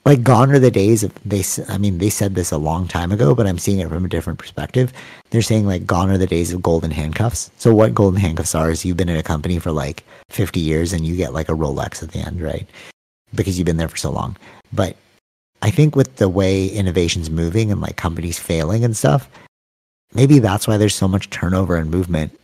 [0.05, 1.43] Like gone are the days of they.
[1.69, 4.09] I mean, they said this a long time ago, but I'm seeing it from a
[4.09, 4.91] different perspective.
[5.29, 7.49] They're saying like gone are the days of golden handcuffs.
[7.57, 10.91] So what golden handcuffs are is you've been in a company for like 50 years
[10.91, 12.67] and you get like a Rolex at the end, right?
[13.33, 14.35] Because you've been there for so long.
[14.73, 14.97] But
[15.63, 19.29] I think with the way innovation's moving and like companies failing and stuff,
[20.13, 22.37] maybe that's why there's so much turnover and movement.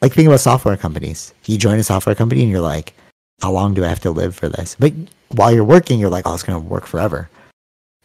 [0.00, 1.34] Like think about software companies.
[1.44, 2.94] You join a software company and you're like,
[3.42, 4.76] how long do I have to live for this?
[4.80, 4.94] But
[5.28, 7.28] while you're working, you're like, oh, it's gonna work forever.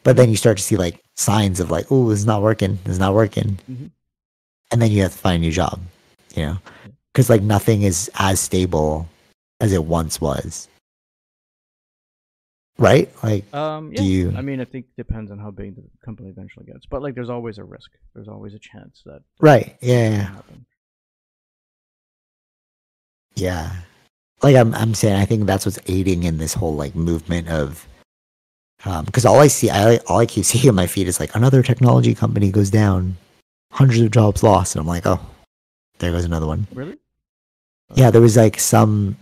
[0.03, 2.79] But then you start to see like signs of like, oh, this is not working.
[2.83, 3.57] This is not working.
[3.71, 3.91] Mhm.
[4.71, 5.79] And then you have to find a new job.
[6.35, 6.57] You know,
[7.13, 9.07] because like nothing is as stable
[9.61, 10.67] as it once was.
[12.77, 13.09] Right?
[13.23, 14.01] Like, Um, yeah.
[14.01, 14.33] do you?
[14.35, 16.85] I mean, I think it depends on how big the company eventually gets.
[16.87, 17.91] But like, there's always a risk.
[18.15, 19.77] There's always a chance that Right?
[19.81, 20.09] Yeah.
[20.09, 20.39] yeah.
[23.35, 23.71] Yeah.
[24.41, 27.87] Like I'm I'm saying I think that's what's aiding in this whole like movement of
[28.85, 31.33] um because all I see I all I keep seeing on my feed is like
[31.35, 33.17] another technology company goes down,
[33.71, 35.19] hundreds of jobs lost, and I'm like, oh,
[35.99, 36.67] there goes another one.
[36.73, 36.97] Really?
[37.95, 39.17] Yeah, there was like some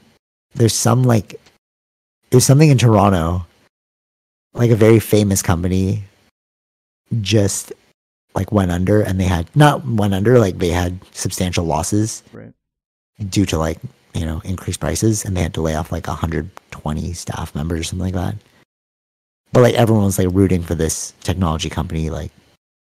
[0.56, 1.40] there's some like
[2.32, 3.46] there's something in Toronto,
[4.54, 6.04] like a very famous company
[7.20, 7.74] just
[8.34, 12.54] like went under and they had not went under, like they had substantial losses Right.
[13.30, 13.80] due to like
[14.14, 17.84] you know increased prices and they had to lay off like 120 staff members or
[17.84, 18.36] something like that.
[19.54, 22.32] But like everyone was like rooting for this technology company like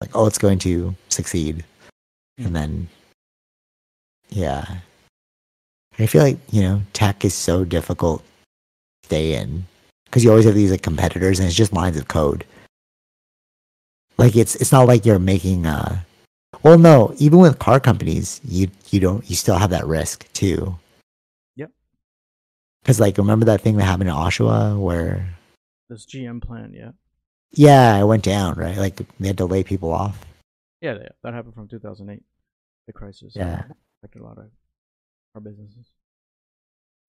[0.00, 1.64] like oh it's going to succeed.
[2.38, 2.46] Hmm.
[2.46, 2.88] And then
[4.30, 4.64] yeah.
[5.98, 8.22] I feel like you know tech is so difficult
[9.10, 9.64] stay in
[10.04, 12.44] because you always have these like competitors and it's just lines of code
[14.18, 16.06] like it's it's not like you're making a
[16.62, 20.78] well no even with car companies you you don't you still have that risk too
[21.56, 21.70] Yep.
[22.82, 25.34] because like remember that thing that happened in oshawa where
[25.88, 26.92] This GM plant yeah.
[27.50, 30.24] yeah it went down right like they had to lay people off
[30.80, 31.08] Yeah, yeah.
[31.24, 32.22] That happened from 2008.
[32.86, 33.34] The crisis.
[33.34, 33.64] Yeah.
[33.98, 34.48] Affected a lot of
[35.34, 35.86] our businesses.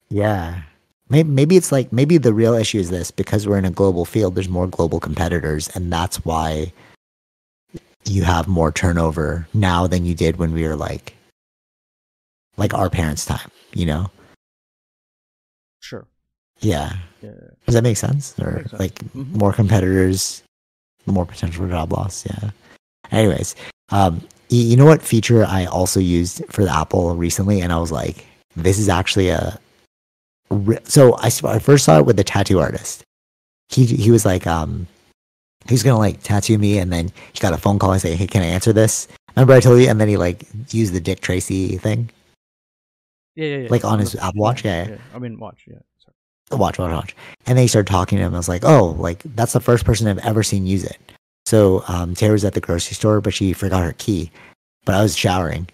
[0.09, 0.63] yeah
[1.11, 4.05] maybe, maybe it's like maybe the real issue is this because we're in a global
[4.05, 6.71] field there's more global competitors and that's why
[8.05, 11.13] you have more turnover now than you did when we were like
[12.57, 14.09] like our parents time you know
[15.79, 16.05] Sure.
[16.59, 17.31] yeah Yeah.
[17.65, 18.79] does that make sense or Makes sense.
[18.79, 19.31] like Mhm.
[19.35, 20.43] more competitors
[21.05, 22.51] more potential for job loss yeah
[23.11, 23.55] anyways
[23.89, 27.91] um you know what feature i also used for the apple recently and i was
[27.91, 29.59] like this is actually a
[30.83, 33.03] so I, I first saw it with the tattoo artist
[33.69, 34.87] he he was like um
[35.67, 38.15] he was gonna like tattoo me and then he got a phone call and say
[38.15, 40.99] hey can i answer this remember i told you and then he like used the
[40.99, 42.09] dick tracy thing
[43.35, 43.67] Yeah, yeah, yeah.
[43.69, 44.65] Like on his Apple Watch?
[44.65, 44.97] Yeah, yeah.
[45.15, 45.63] I mean, watch.
[45.65, 45.79] Yeah.
[45.99, 46.59] Sorry.
[46.59, 47.15] watch, watch, watch.
[47.45, 48.33] And then he started talking to him.
[48.33, 50.97] I was like, oh, like that's the first person I've ever seen use it.
[51.45, 54.31] So um, Tara was at the grocery store, but she forgot her key.
[54.85, 55.67] But I was showering,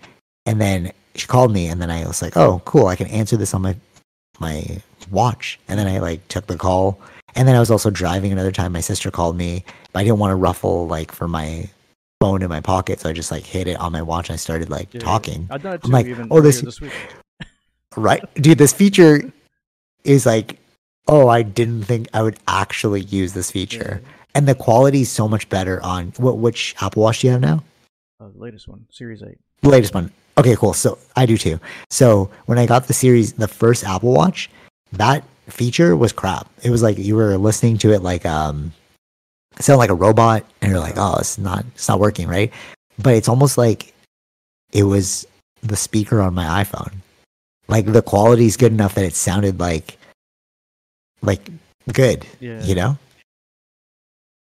[0.45, 3.37] and then she called me, and then I was like, oh, cool, I can answer
[3.37, 3.75] this on my
[4.39, 4.81] my
[5.11, 5.59] watch.
[5.67, 6.99] And then I like took the call,
[7.35, 8.71] and then I was also driving another time.
[8.73, 9.63] My sister called me,
[9.93, 11.69] but I didn't want to ruffle like for my
[12.19, 14.37] phone in my pocket, so I just like hit it on my watch and I
[14.37, 15.11] started like Yeah, yeah, yeah.
[15.11, 15.47] talking.
[15.51, 16.79] I've done it I'm like, oh, this- this
[17.95, 19.21] right dude this feature
[20.03, 20.59] is like
[21.07, 24.01] oh i didn't think i would actually use this feature
[24.35, 27.41] and the quality is so much better on what which apple watch do you have
[27.41, 27.63] now
[28.19, 29.39] Uh, the latest one, Series Eight.
[29.61, 30.73] the latest one okay cool.
[30.73, 31.59] So i do too.
[31.89, 34.49] So when i got the series the first apple watch
[34.93, 36.47] that feature was crap.
[36.63, 38.73] It was like you were listening to it like um
[39.57, 42.51] it sounded like a robot and you're like oh it's not it's not working right?
[42.99, 43.93] But it's almost like
[44.71, 45.25] it was
[45.63, 46.93] the speaker on my iphone.
[47.67, 49.97] Like the quality is good enough that it sounded like
[51.21, 51.49] like
[51.91, 52.61] good Yeah.
[52.63, 52.97] you know?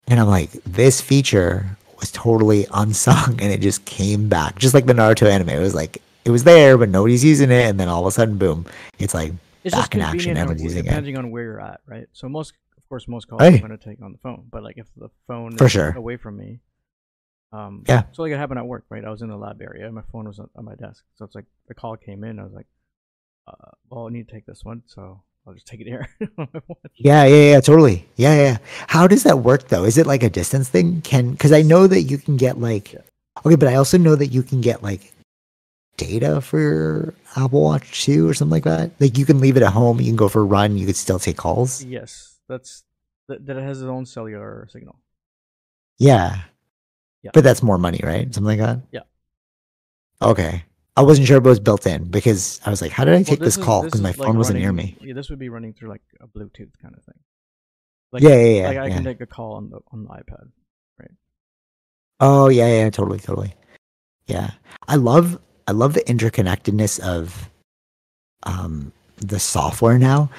[0.07, 1.65] And i'm like this feature
[1.99, 5.75] was totally unsung and it just came back just like the naruto anime it was
[5.75, 8.65] like it was there but nobody's using it and then all of a sudden boom
[8.99, 9.31] it's like
[9.63, 10.89] It's back in action, everyone's using it.
[10.89, 12.07] depending on where you're at, right?
[12.13, 13.55] So most, of course, most calls Hey.
[13.55, 14.47] I'm going to take on the phone.
[14.49, 15.91] But like if the phone For is sure.
[15.95, 16.59] away from me,
[17.51, 18.03] um, Yeah.
[18.13, 19.03] So like it happened at work, right?
[19.03, 21.03] I was in the lab area, and my phone was on, on my desk.
[21.15, 22.39] So it's like the call came in.
[22.39, 22.67] I was like,
[23.47, 26.09] uh, well, I need to take this one, so I'll just take it here.
[26.37, 26.91] on my watch.
[26.95, 30.29] yeah yeah yeah totally yeah yeah how does that work though is it like a
[30.29, 32.99] distance thing can because i know that you can get like Yeah.
[33.45, 35.13] okay but i also know that you can get like
[35.95, 39.63] data for your apple watch too or something like that like you can leave it
[39.63, 42.83] at home you can go for a run you could still take calls yes, that's
[43.27, 44.95] that, that it has its own cellular signal.
[45.99, 46.43] Yeah.
[47.23, 47.31] Yeah.
[47.33, 48.33] But that's more money, right?
[48.33, 48.79] Something like that?
[48.91, 49.01] Yeah.
[50.21, 50.63] Okay.
[50.97, 53.21] I wasn't sure if it was built in because I was like, how did I
[53.21, 53.83] take Well, this, is- call?
[53.83, 54.97] Because my like phone wasn't near running- me.
[55.01, 57.19] Yeah, this would be running through like a Bluetooth kind of thing.
[58.11, 58.67] Like, yeah, yeah, yeah.
[58.67, 58.95] like I yeah.
[58.95, 60.49] can take a call on the on the iPad.
[60.99, 61.11] Right?
[62.19, 63.53] Oh yeah, yeah, totally, totally.
[64.25, 64.51] Yeah.
[64.87, 67.49] I love I love the interconnectedness of
[68.43, 70.29] um the software now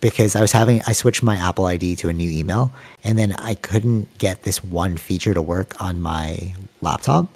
[0.00, 2.72] because I was having I switched my Apple ID to a new email
[3.04, 7.28] and then I couldn't get this one feature to work on my laptop.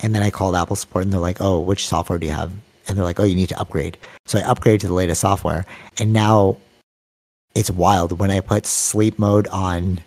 [0.00, 2.52] And then I called Apple support and they're like, "Oh, which software do you have?"
[2.86, 5.64] And they're like, "Oh, you need to upgrade." So I upgraded to the latest software
[5.98, 6.56] and now
[7.54, 8.18] it's wild.
[8.18, 10.00] When I put sleep mode on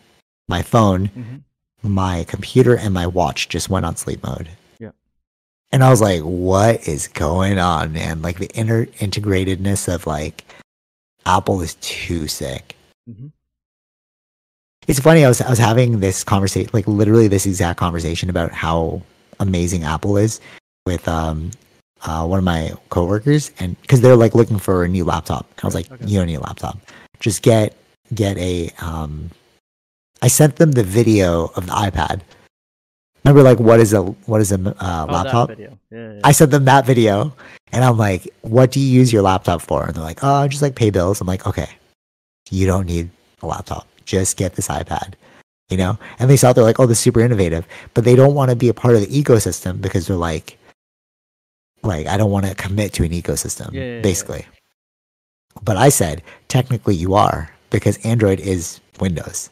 [0.49, 1.41] my phone, Mhm.
[1.89, 4.49] my computer and my watch just went on sleep mode.
[4.79, 4.91] Yeah.
[5.71, 8.21] And I was like, what is going on, man?
[8.21, 10.43] Like the inner integratedness of like
[11.25, 12.75] Apple is too sick.
[13.09, 13.31] Mhm.
[14.87, 18.51] It's funny, I was I was having this conversation like literally this exact conversation about
[18.51, 19.01] how
[19.39, 20.39] amazing Apple is
[20.85, 21.51] with um
[22.03, 25.47] uh, one of my coworkers and because they're like looking for a new laptop.
[25.57, 26.05] And I was like, Okay.
[26.05, 26.77] you don't need a laptop.
[27.19, 27.75] Just get
[28.13, 29.31] get a um
[30.21, 32.21] I sent them the video of the iPad.
[33.23, 35.57] Remember like what is a what is a uh, Oh, laptop?
[35.59, 36.19] Yeah, yeah.
[36.23, 37.33] I sent them that video
[37.73, 39.83] and I'm like, what do you use your laptop for?
[39.85, 41.19] And they're like, oh, I just like pay bills.
[41.19, 41.69] I'm like, okay,
[42.49, 43.09] you don't need
[43.41, 43.87] a laptop.
[44.05, 45.15] Just get this iPad,
[45.69, 45.97] you know?
[46.19, 48.55] And they saw they're like, oh, this is super innovative, but they don't want to
[48.55, 50.57] be a part of the ecosystem because they're like,
[51.83, 54.01] like, I don't want to commit to an ecosystem, Yeah, yeah, yeah.
[54.01, 54.45] basically.
[55.63, 59.49] But I said, technically you are because Android is Windows.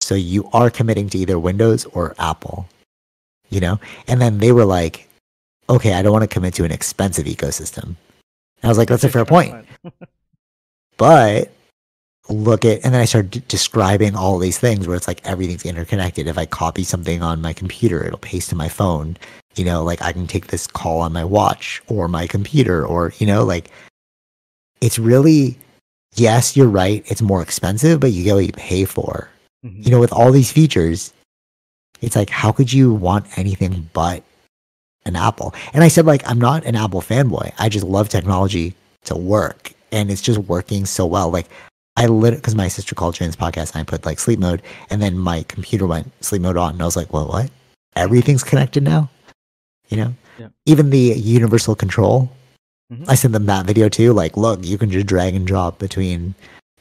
[0.00, 2.68] So you are committing to either Windows or Apple,
[3.50, 3.78] you know?
[4.08, 5.08] And then they were like,
[5.68, 7.84] okay, I don't want to commit to an expensive ecosystem.
[7.84, 9.54] And I was like, that's a fair point.
[10.96, 11.50] But
[12.30, 15.64] look at, and then I started d- describing all these things where it's like everything's
[15.64, 16.26] interconnected.
[16.26, 19.16] If I copy something on my computer, it'll paste to my phone.
[19.56, 23.12] You know, like I can take this call on my watch or my computer, or,
[23.18, 23.70] you know, like
[24.80, 25.58] it's really,
[26.14, 27.02] yes, you're right.
[27.06, 29.28] It's more expensive, but you get what you pay for.
[29.66, 29.84] Mhm.
[29.84, 31.12] You know, with all these features,
[32.00, 34.22] it's like, how could you want anything but
[35.04, 35.52] an Apple?
[35.74, 37.52] And I said, like, I'm not an Apple fanboy.
[37.58, 38.74] I just love technology
[39.04, 39.72] to work.
[39.92, 41.30] And it's just working so well.
[41.30, 41.48] Like,
[42.00, 45.02] I lit because my sister called this podcast and I put like sleep mode, and
[45.02, 47.50] then my computer went sleep mode on, and I was like, well, what?
[47.94, 49.10] Everything's connected now?
[49.90, 50.14] You know?
[50.38, 50.48] Yeah.
[50.64, 52.30] Even the universal control,
[52.90, 53.04] Mhm.
[53.06, 54.12] I sent them that video too.
[54.14, 56.34] Like, look, you can just drag and drop between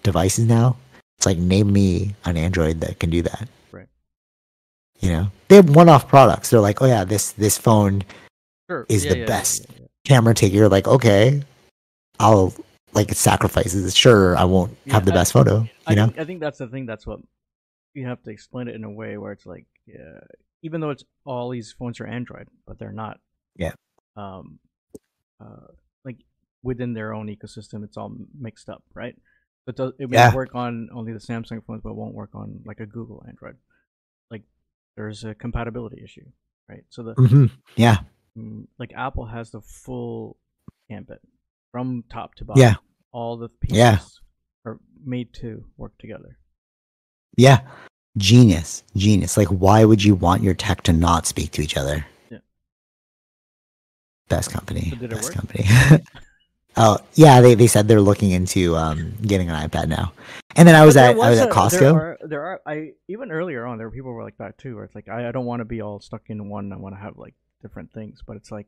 [0.04, 0.78] devices now.
[1.18, 3.50] It's like, name me an Android that can do that.
[3.74, 3.88] Right.
[5.02, 6.50] You know, they have one-off products.
[6.50, 8.04] They're like, oh yeah, this this phone
[8.70, 8.86] Sure.
[8.88, 9.66] is Yeah, the yeah, best.
[10.06, 10.56] camera taker.
[10.56, 11.44] You're like, okay,
[12.20, 12.54] I'll
[12.94, 13.96] like it sacrifices.
[13.96, 15.68] Sure, I won't have the best photo.
[15.88, 16.86] I You know, think, I think that's the thing.
[16.86, 17.20] That's what
[17.94, 20.20] you have to explain it in a way where it's like, yeah,
[20.62, 23.20] even though it's all these phones are Android, but they're not.
[23.56, 23.74] Yeah.
[24.16, 24.60] Um,
[25.40, 25.68] uh,
[26.06, 26.18] like
[26.64, 29.16] within their own ecosystem, it's all mixed up, right?
[29.68, 29.94] It does.
[30.00, 30.34] It may Yeah.
[30.34, 33.58] work on only the Samsung phones, but won't work on like a Google Android.
[34.32, 34.44] Like
[34.96, 36.26] there's a compatibility issue,
[36.68, 36.84] right?
[36.90, 37.98] So the hmm yeah,
[38.38, 40.38] mm, like Apple has the full
[40.90, 41.22] gambit
[41.72, 42.62] from top to bottom.
[42.62, 42.76] Yeah.
[43.12, 44.00] All the pieces Yeah.
[44.66, 46.38] are made to work together.
[47.38, 47.62] yeah,
[48.18, 49.38] genius, genius.
[49.38, 52.06] Like, why would you want your tech to not speak to each other?
[52.30, 52.40] Yeah.
[54.28, 54.92] Best company.
[55.00, 55.34] So best work?
[55.34, 55.66] company.
[56.78, 60.14] oh yeah, they they said they're looking into um getting an iPad now.
[60.56, 61.80] And then I was at I was at Costco.
[61.80, 64.58] There are, there are I even earlier on there were people who were like that
[64.58, 66.72] too, where it's like I, I don't want to be all stuck in one.
[66.74, 68.68] I want to have like different things, but it's like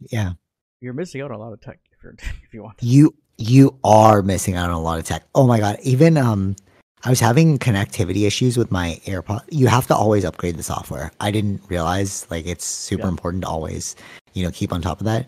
[0.00, 0.32] yeah,
[0.80, 2.12] you're missing out on a lot of tech if you're
[2.44, 2.78] if you want.
[2.78, 2.86] To.
[2.86, 5.22] you you are missing out on a lot of tech.
[5.34, 6.56] Oh my god, even um
[7.04, 9.42] I was having connectivity issues with my AirPod.
[9.50, 11.12] You have to always upgrade the software.
[11.20, 13.10] I didn't realize like it's super Yeah.
[13.10, 13.94] important to always,
[14.34, 15.26] you know, keep on top of that.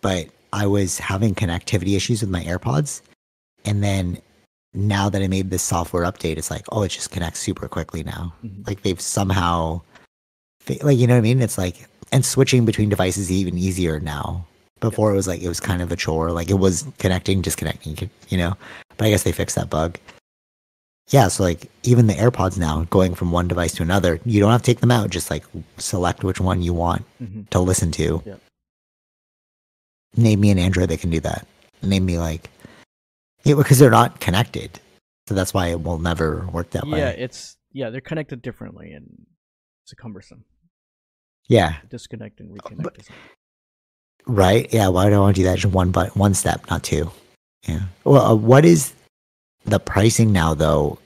[0.00, 3.02] But I was having connectivity issues with my AirPods
[3.64, 4.18] and then
[4.74, 8.04] now that I made this software update, it's like, oh, it just connects super quickly
[8.04, 8.32] now.
[8.44, 8.64] Mhm.
[8.68, 9.80] Like they've somehow
[10.82, 11.42] like you know what I mean?
[11.42, 14.46] It's like and switching between devices is even easier now.
[14.80, 16.30] Before it was like it was kind of a chore.
[16.32, 18.56] Like it was connecting, disconnecting, you know.
[18.96, 19.98] But I guess they fixed that bug.
[21.08, 24.50] Yeah, so like even the AirPods now, going from one device to another, you don't
[24.50, 25.10] have to take them out.
[25.10, 25.44] Just like
[25.78, 28.22] select which one you want hmm to listen to.
[28.26, 28.34] Yeah.
[30.16, 31.46] Name me an Android that can do that.
[31.82, 32.50] Name me like,
[33.44, 34.80] yeah, because they're not connected,
[35.28, 36.98] so that's why it will never work that Yeah, way.
[36.98, 39.26] Yeah, it's yeah they're connected differently and
[39.84, 40.44] it's cumbersome.
[41.48, 42.82] Yeah, Disconnect and reconnect.
[42.82, 43.08] But-
[44.26, 44.72] right.
[44.72, 45.58] Yeah, why do I want to do that?
[45.58, 47.10] Just one, but one step, not two.
[47.66, 47.80] Yeah.
[48.04, 48.92] Well, uh, what is
[49.64, 50.98] the pricing now though?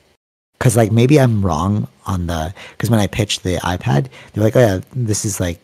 [0.58, 4.56] Because like maybe I'm wrong on the because when I pitched the iPad, they're like,
[4.56, 5.58] oh yeah, this is like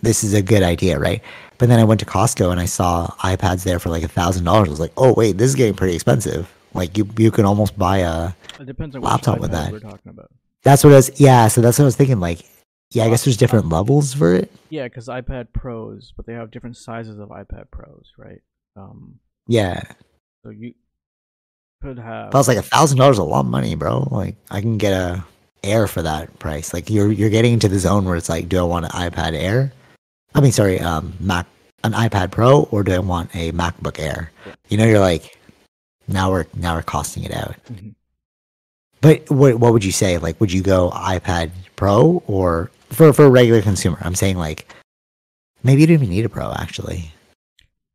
[0.00, 1.22] this is a good idea, right?
[1.58, 4.44] But then I went to Costco and I saw iPads there for like a thousand
[4.44, 4.68] dollars.
[4.68, 6.52] I was like, oh wait, this is getting pretty expensive.
[6.74, 9.72] Like you you can almost buy a it depends on laptop with that.
[9.72, 10.30] we're talking about.
[10.62, 11.20] That's what I was.
[11.20, 12.20] Yeah, so that's what I was thinking.
[12.20, 12.44] Like,
[12.94, 14.50] yeah, I guess there's different levels for it.
[14.70, 18.40] Yeah, because iPad Pros, but they have different sizes of iPad Pros, right?
[18.76, 19.18] Um,
[19.48, 19.82] Yeah,
[20.44, 20.74] so you
[21.82, 22.34] could have.
[22.34, 24.08] I was like, a thousand dollars, a lot of money, bro.
[24.10, 25.24] Like, I can get a
[25.64, 26.74] Air for that price.
[26.74, 29.34] Like, you're you're getting into the zone where it's like, do I want an iPad
[29.34, 29.72] Air?
[30.34, 31.46] I mean, sorry, um, Mac,
[31.84, 34.32] an iPad Pro, or do I want a MacBook Air?
[34.46, 34.54] Yeah.
[34.68, 35.38] You know, you're like,
[36.08, 37.54] Now we're now we're costing it out.
[37.72, 37.94] Mhm.
[39.00, 40.18] But what what would you say?
[40.18, 43.98] Like, would you go iPad Pro or for for a regular consumer?
[44.02, 44.72] I'm saying like
[45.62, 47.10] maybe you don't even need a Pro actually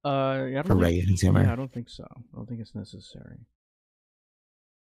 [0.06, 1.44] Uh, yeah, I for don't think, regular consumer.
[1.44, 2.06] yeah, I don't think so.
[2.10, 3.38] I don't think it's necessary.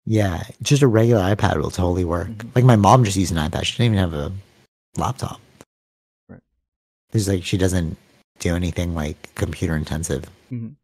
[0.06, 2.30] Yeah, just a regular iPad will totally work.
[2.30, 2.56] Mhm.
[2.56, 3.66] Like my mom just used an iPad.
[3.66, 4.32] She didn't even have a
[4.98, 5.40] laptop.
[6.28, 6.42] Right.
[7.14, 7.98] It's like she doesn't
[8.40, 10.26] do anything like computer intensive.
[10.52, 10.76] Mhm.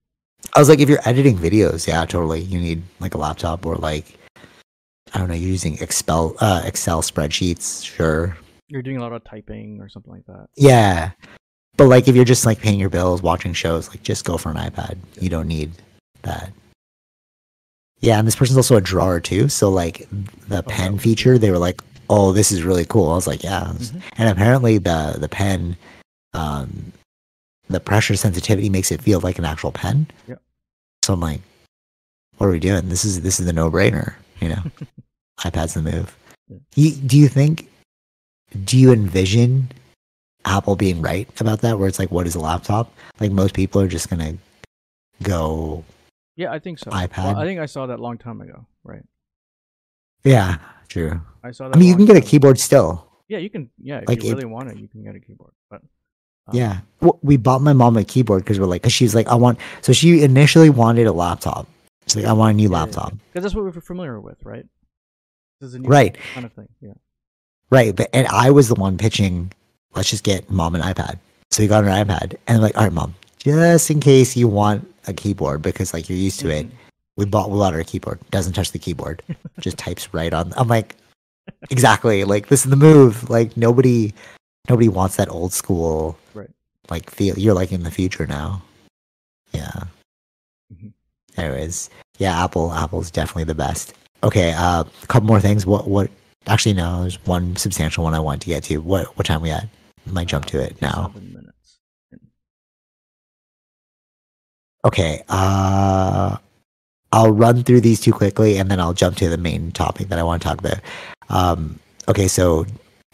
[0.53, 2.41] I was like, if you're editing videos, yeah, totally.
[2.41, 4.19] You need like a laptop or like
[5.13, 8.37] I don't know, you're using Excel uh, Excel spreadsheets, sure.
[8.69, 10.47] You're doing a lot of typing or something like that.
[10.55, 11.11] Yeah.
[11.77, 14.49] But like if you're just like paying your bills, watching shows, like just go for
[14.49, 14.97] an iPad.
[15.21, 15.71] You don't need
[16.23, 16.51] that.
[17.99, 19.47] Yeah, and this person's also a drawer too.
[19.49, 23.15] So like the that pen feature, they were like, "Oh, this is really cool." I
[23.15, 24.01] was like, "Yeah." Mhm.
[24.17, 25.77] And apparently the the pen,
[26.33, 26.91] um,
[27.69, 30.07] the pressure sensitivity makes it feel like an actual pen.
[30.27, 30.41] Yep.
[31.03, 31.41] So I'm like,
[32.37, 32.89] "What are we doing?
[32.89, 34.63] This is this is the no brainer." You know,
[35.39, 36.15] iPad's the move.
[36.47, 36.57] Yeah.
[36.75, 37.67] You, do you think?
[38.65, 39.69] Do you envision
[40.45, 41.77] Apple being right about that?
[41.79, 42.91] Where it's like, what is a laptop?
[43.19, 44.35] Like most people are just gonna
[45.23, 45.83] go,
[46.35, 46.89] Yeah, I think so.
[46.91, 47.33] iPad?
[47.33, 48.65] Well, I think I saw that long time ago.
[48.83, 49.03] Right.
[50.23, 51.21] yeah, true.
[51.43, 51.75] I saw that.
[51.75, 52.29] I mean, you can get a time ago.
[52.29, 53.07] keyboard still.
[53.27, 53.69] Yeah, you can.
[53.81, 55.51] Yeah, if Like you it- really want it, you can get a keyboard.
[55.69, 55.81] But
[56.47, 59.27] um, Yeah, well, we bought my mom a keyboard because we're like, because she's like,
[59.27, 59.59] I want.
[59.81, 61.67] So she initially wanted a laptop.
[62.07, 63.11] She's like, I want a new laptop.
[63.33, 64.65] because that's what we're familiar with, right?
[65.59, 66.15] This is a new Right.
[66.33, 66.69] kind of thing.
[66.79, 66.93] Yeah.
[67.69, 69.51] Right, but and I was the one pitching.
[69.95, 71.19] Let's just get mom an iPad.
[71.51, 74.47] So we got an iPad, and I'm like, all right, mom, just in case you
[74.47, 76.67] want a keyboard because like you're used to it,
[77.15, 78.19] we bought we bought her a keyboard.
[78.31, 79.21] Doesn't touch the keyboard,
[79.59, 80.53] just types right on.
[80.55, 80.95] I'm like,
[81.69, 82.23] exactly.
[82.23, 83.29] Like this is the move.
[83.29, 84.13] Like nobody,
[84.69, 86.17] nobody wants that old school.
[86.33, 86.49] Right.
[86.89, 87.37] Like feel.
[87.37, 88.61] You're like in the future now.
[89.51, 89.83] Yeah.
[90.73, 90.93] Mhm.
[91.35, 92.71] Anyways, yeah, Apple.
[92.71, 93.93] Apple's definitely the best.
[94.23, 95.65] Okay, uh, a couple more things.
[95.65, 95.87] What?
[95.87, 96.09] What?
[96.47, 97.01] Actually, no.
[97.01, 98.77] There's one substantial one I want to get to.
[98.77, 99.17] What?
[99.17, 99.67] What time we at?
[100.05, 101.11] Might jump to it now.
[101.13, 101.79] Seven minutes.
[104.85, 105.23] Okay.
[105.27, 106.37] Uh,
[107.11, 110.19] I'll run through these two quickly, and then I'll jump to the main topic that
[110.19, 110.79] I want to talk about.
[111.29, 112.65] Um, okay, so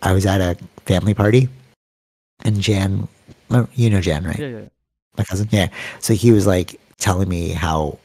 [0.01, 1.49] I was at a family party,
[2.43, 3.07] and Jan,
[3.73, 4.37] you know Jan, right?
[4.37, 4.59] Yeah, yeah.
[4.59, 4.67] yeah.
[5.17, 5.47] My cousin.
[5.51, 5.69] Yeah.
[5.99, 7.97] So he was like telling me how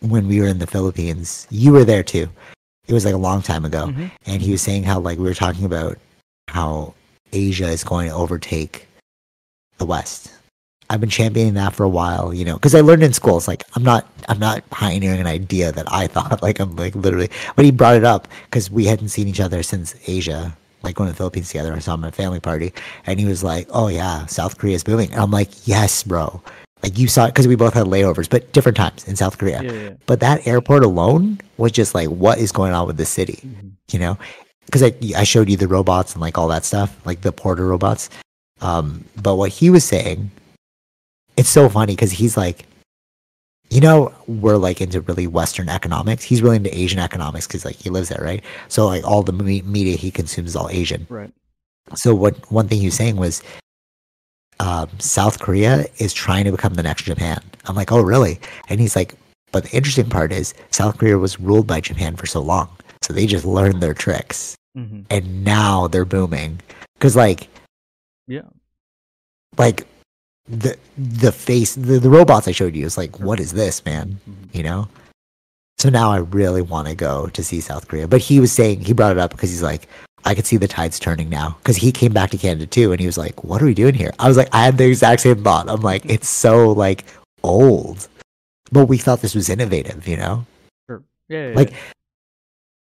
[0.00, 2.28] when we were in the Philippines, you were there too.
[2.88, 4.10] It was like a long time ago, Mhm.
[4.26, 5.98] and he was saying how like we were talking about
[6.48, 6.94] how
[7.32, 8.86] Asia is going to overtake
[9.78, 10.30] the West.
[10.88, 13.36] I've been championing that for a while, you know, because I learned in school.
[13.36, 16.94] It's like I'm not, I'm not pioneering an idea that I thought like I'm like
[16.94, 17.28] literally.
[17.56, 21.08] But he brought it up because we hadn't seen each other since Asia, like going
[21.08, 21.74] to the Philippines together.
[21.74, 22.72] I saw him at a family party,
[23.04, 26.40] and he was like, "Oh yeah, South Korea is booming." And I'm like, "Yes, bro."
[26.82, 29.62] Like you saw it because we both had layovers, but different times in South Korea.
[29.62, 29.90] Yeah, yeah.
[30.06, 33.40] But that airport alone was just like, what is going on with the city?
[33.44, 33.72] Mhm.
[33.92, 34.18] you know
[34.66, 37.64] because I, I showed you the robots and like all that stuff like the porter
[37.68, 38.10] robots
[38.60, 40.28] um but what he was saying
[41.36, 42.66] it's so funny because he's like
[43.70, 47.76] you know we're like into really western economics he's really into asian economics because like
[47.76, 51.06] he lives there right so like all the me- media he consumes is all asian
[51.08, 51.30] Right.
[51.94, 53.42] so what one thing he was saying was
[54.60, 57.40] um, south korea is trying to become the next japan.
[57.66, 58.40] I'm like oh really?
[58.68, 59.14] And he's like
[59.52, 62.68] but the interesting part is south korea was ruled by japan for so long
[63.02, 64.54] so they just learned their tricks.
[64.74, 66.60] Hmm and now they're booming.
[66.94, 67.48] Because like
[68.26, 68.48] Yeah.
[69.58, 69.86] like
[70.48, 74.20] the the face the, the robots i showed you is like what is this man?
[74.28, 74.54] Mhm.
[74.54, 74.88] you know?
[75.78, 78.08] So now i really want to go to see south korea.
[78.08, 79.88] But he was saying he brought it up because he's like
[80.26, 83.00] i could see the tides turning now because he came back to canada too and
[83.00, 85.22] he was like what are we doing here i was like i had the exact
[85.22, 87.04] same thought i'm like it's so like
[87.42, 88.08] old
[88.72, 90.44] but we thought this was innovative you know
[90.88, 91.02] Sure.
[91.28, 91.48] Yeah.
[91.50, 91.76] yeah, Like, yeah.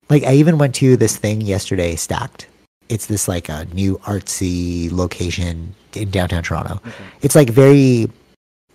[0.09, 2.45] like I even went to this thing yesterday, Stackt.
[2.89, 6.75] It's this like a new artsy location in downtown Toronto.
[6.85, 6.91] Okay.
[7.21, 8.09] It's like very,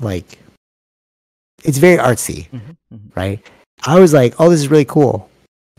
[0.01, 0.39] like,
[1.65, 3.17] it's very artsy, Mhm, mhm.
[3.17, 3.41] right?
[3.87, 5.29] I was like, oh, this is really cool.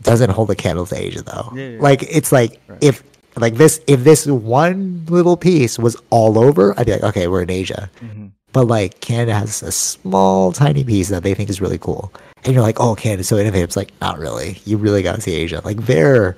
[0.02, 1.52] Doesn't hold a candle to Asia though.
[1.54, 1.80] Yeah, yeah.
[1.80, 2.78] Like it's like Right.
[2.82, 3.02] if
[3.36, 7.42] like this if this one little piece was all over, I'd be like, okay, we're
[7.42, 7.90] in Asia.
[8.00, 8.30] Mhm.
[8.52, 12.10] But like Canada has a small, tiny piece that they think is really cool,
[12.44, 14.60] and you're like, "Oh, Canada's so innovative." It's like, not really.
[14.64, 15.60] You really got to see Asia.
[15.64, 16.36] Like they're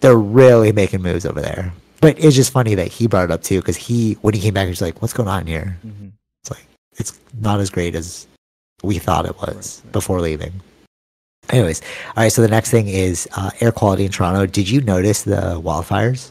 [0.00, 1.72] they're really making moves over there.
[2.00, 4.54] But it's just funny that he brought it up too, because he when he came
[4.54, 6.12] back, he was like, "What's going on here?" Mhm.
[6.42, 6.66] It's like
[6.98, 8.26] it's not as great as
[8.82, 9.46] we thought it was
[9.80, 9.92] Right, right.
[9.92, 10.52] before leaving.
[11.50, 11.80] Anyways,
[12.16, 12.28] all right.
[12.32, 14.46] So the next thing is uh, air quality in Toronto.
[14.46, 16.30] Did you notice the wildfires?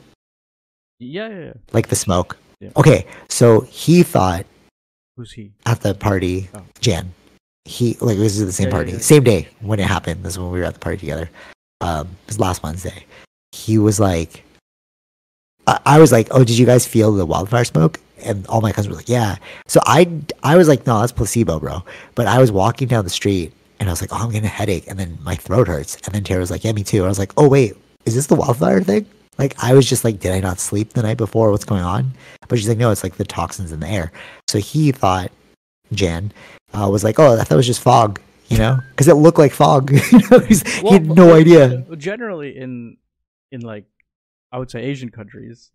[0.99, 1.53] Yeah, yeah, yeah.
[1.71, 2.37] like the smoke.
[2.59, 2.69] Yeah.
[2.77, 4.45] Okay, so he thought
[5.17, 5.51] Who's he?
[5.65, 6.61] at the party, Oh.
[6.79, 7.13] Jan,
[7.65, 10.23] he like this is the same party, same day when it happened.
[10.23, 11.29] This is when we were at the party together.
[11.81, 13.05] Um, it was last Wednesday.
[13.51, 14.43] He was like,
[15.67, 17.99] I, I was like, oh, did you guys feel the wildfire smoke?
[18.23, 19.35] And all my cousins were like, yeah.
[19.67, 20.09] So I
[20.41, 21.83] I was like, no, that's placebo, bro.
[22.15, 23.51] But I was walking down the street
[23.83, 25.97] and I was like, oh, I'm getting a headache, and then my throat hurts.
[26.05, 27.03] And then Tara was like, yeah, me too.
[27.03, 27.75] I was like, oh wait,
[28.05, 29.05] is this the wildfire thing?
[29.37, 31.51] Like I was just like, did I not sleep the night before?
[31.51, 32.13] What's going on?
[32.47, 34.13] But she's like, no, it's like the toxins in the air.
[34.47, 35.33] So he thought,
[35.91, 36.31] Jan,
[36.73, 39.37] uh, was like, oh, I thought it was just fog, you know, because it looked
[39.37, 39.91] like fog.
[40.13, 41.85] you know, he's, he had no but- idea.
[41.97, 42.95] Generally, in
[43.51, 43.83] in like
[44.49, 45.71] I would say Asian countries,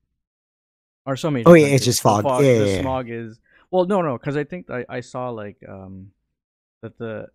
[1.04, 2.24] or some Asian Oh, yeah, it's just the fog.
[2.24, 2.80] Yeah, the yeah, yeah.
[2.80, 3.38] smog is
[3.70, 6.12] well, no, no, because I think I, I saw like um
[6.80, 7.26] that the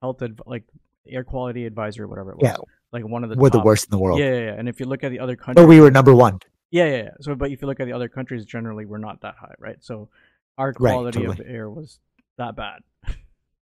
[0.00, 0.64] health adv- like
[1.08, 2.56] air quality advisor, or whatever it was, Yeah,
[2.92, 4.18] like one of the We're the worst in the world.
[4.20, 6.14] Yeah, yeah, yeah, and if you look at the other countries, But we were number
[6.14, 6.40] one.
[6.70, 7.10] yeah, yeah, yeah.
[7.20, 9.76] So, but if you look at the other countries, generally we're not that high, right?
[9.80, 10.08] So,
[10.58, 11.48] our Right, quality of totally.
[11.54, 11.98] air was
[12.38, 12.80] that bad.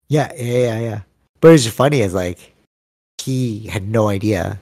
[0.09, 1.01] Yeah, yeah, yeah, yeah.
[1.41, 2.53] But it's funny is like
[3.23, 4.61] he had no idea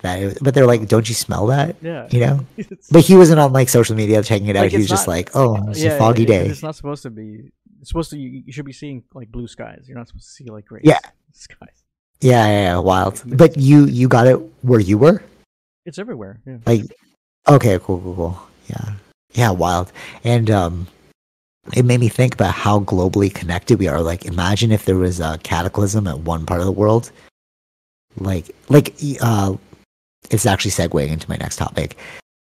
[0.00, 0.20] that.
[0.20, 2.46] It was, but they're like, "Don't you smell that?" Yeah, You know.
[2.90, 4.62] But he wasn't on like social media checking it out.
[4.62, 6.76] Like, he was it's just like, "Oh, it's yeah, a foggy yeah, day." It's not
[6.76, 7.52] supposed to be.
[7.82, 8.18] Supposed to.
[8.18, 9.84] You, you should be seeing like blue skies.
[9.86, 10.98] You're not supposed to see like gray Yeah.
[11.32, 11.84] skies.
[12.20, 13.22] Yeah, yeah, yeah, wild.
[13.26, 15.22] But you you got it where you were.
[15.86, 16.40] It's everywhere.
[16.46, 16.58] Yeah.
[16.66, 16.94] Like,
[17.48, 18.40] okay, cool, cool, cool.
[18.68, 18.94] Yeah,
[19.32, 19.90] yeah, wild.
[20.22, 20.86] And um,
[21.74, 24.02] it made me think about how globally connected we are.
[24.02, 27.10] Like, imagine if there was a cataclysm at one part of the world.
[28.16, 29.54] Like, like, uh,
[30.30, 31.96] it's actually segueing into my next topic.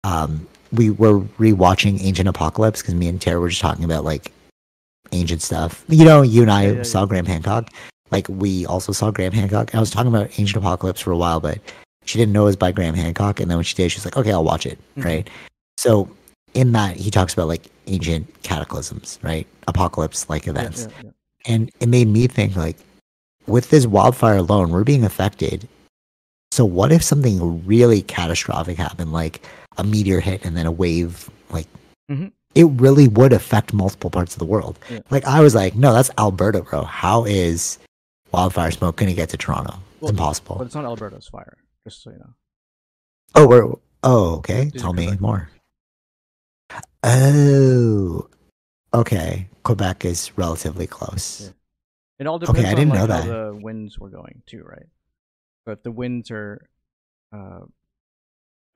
[0.05, 4.33] Um, we were rewatching Ancient Apocalypse because me and Tara were just talking about like
[5.13, 5.85] ancient stuff.
[5.89, 7.07] You know, you and I Yeah, yeah, saw yeah.
[7.07, 7.71] Graham Hancock.
[8.11, 9.75] Like, we also saw Graham Hancock.
[9.75, 11.59] I was talking about Ancient Apocalypse for a while, but
[12.05, 13.41] she didn't know it was by Graham Hancock.
[13.41, 14.79] And then when she did, she was like, okay, I'll watch it.
[14.97, 15.05] Mhm.
[15.05, 15.31] Right.
[15.77, 16.09] So
[16.55, 19.47] in that, he talks about like ancient cataclysms, right?
[19.67, 20.87] Apocalypse like events.
[21.47, 22.77] And it made me think like,
[23.47, 25.69] with this wildfire alone, we're being affected.
[26.53, 29.43] So what if something really catastrophic happened, like
[29.79, 31.67] a meteor hit and then a wave, like
[32.11, 32.31] Mhm.
[32.57, 34.79] It really would affect multiple parts of the world.
[34.91, 35.01] Yeah.
[35.11, 36.85] Like I was like, no, that's Alberta, bro.
[36.85, 37.79] How is
[38.33, 39.75] wildfire smoke going to get to Toronto?
[39.75, 40.57] It's Well, impossible.
[40.57, 42.35] But it's not Alberta's fire, just so you know.
[43.35, 44.71] Oh, we're oh okay.
[44.71, 45.51] Tell me Quebec more.
[47.05, 48.29] Oh,
[48.95, 49.49] okay.
[49.63, 51.43] Quebec is relatively close.
[51.43, 51.51] Yeah.
[52.19, 53.53] It all depends Okay, I didn't on know like, how that.
[53.53, 54.87] the winds were going too, right?
[55.67, 56.67] But if the winds are,
[57.35, 57.61] uh,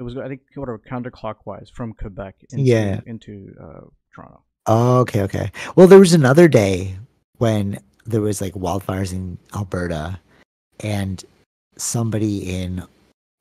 [0.00, 3.00] it was I think whatever counterclockwise from Quebec into Yeah.
[3.04, 4.42] into uh, Toronto.
[4.66, 5.52] Oh, okay, okay.
[5.76, 6.96] Well, there was another day
[7.36, 10.18] when there was like wildfires in Alberta,
[10.80, 11.22] and
[11.76, 12.82] somebody in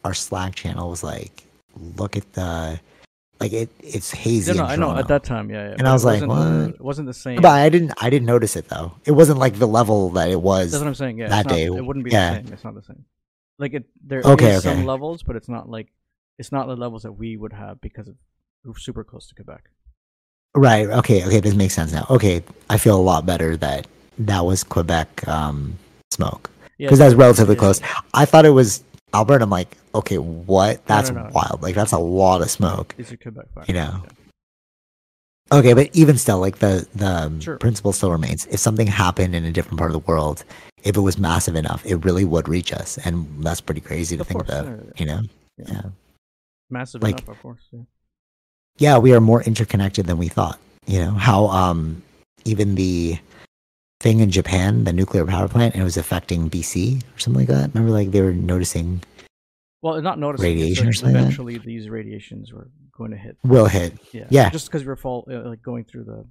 [0.03, 1.45] our Slack channel was like,
[1.97, 2.79] "Look at the,
[3.39, 5.69] like it, it's hazy." Yeah, no, in I know at that time, yeah, yeah.
[5.71, 6.69] And but I was like, what?
[6.69, 7.41] it wasn't the same.
[7.41, 8.93] But I didn't, I didn't notice it though.
[9.05, 10.71] It wasn't like the level that it was.
[10.71, 11.19] That's what I'm saying.
[11.19, 12.39] Yeah, that not, day, it wouldn't be yeah.
[12.39, 12.53] the same.
[12.53, 13.05] It's not the same.
[13.59, 14.83] Like it, there is Okay, some okay.
[14.85, 15.89] levels, but it's not like
[16.39, 18.15] it's not the levels that we would have because of
[18.65, 19.69] we're super close to Quebec.
[20.55, 20.87] Right.
[20.89, 21.23] Okay.
[21.25, 21.39] Okay.
[21.39, 22.05] This makes sense now.
[22.09, 22.41] Okay.
[22.69, 23.85] I feel a lot better that
[24.19, 25.77] that was Quebec um,
[26.11, 27.81] smoke Yeah, because that's relatively yeah, close.
[28.13, 28.83] I thought it was
[29.13, 29.43] Alberta.
[29.43, 30.85] I'm like, okay, what?
[30.87, 31.29] That's no, no.
[31.33, 31.61] wild.
[31.61, 32.95] Like that's a lot of smoke.
[32.97, 33.67] These are Quebec fires.
[33.67, 34.01] You know.
[34.03, 34.09] yeah.
[35.51, 37.57] Okay, but even still, like the the Sure.
[37.57, 38.45] principle still remains.
[38.47, 40.43] If something happened in a different part of the world,
[40.83, 44.21] if it was massive enough, it really would reach us, and that's pretty crazy to
[44.21, 44.65] Of think course, about.
[44.67, 44.91] yeah, yeah.
[44.97, 45.21] You know.
[45.57, 45.81] Yeah.
[46.69, 46.77] Yeah.
[46.77, 47.61] massive Like- enough, of course.
[47.71, 47.81] Yeah.
[48.77, 50.59] yeah, we are more interconnected than we thought.
[50.87, 52.01] You know how um
[52.45, 53.19] even the
[53.99, 57.73] thing in Japan, the nuclear power plant, it was affecting BC or something like that.
[57.73, 59.01] Remember, like they were noticing
[59.81, 61.23] Well, not noticing Radiation or like something like?
[61.23, 63.37] Eventually, these radiations were going to hit.
[63.43, 63.93] will hit.
[64.13, 64.27] Yeah.
[64.29, 64.49] Yeah.
[64.49, 66.25] Just because we're fall, uh, like going through the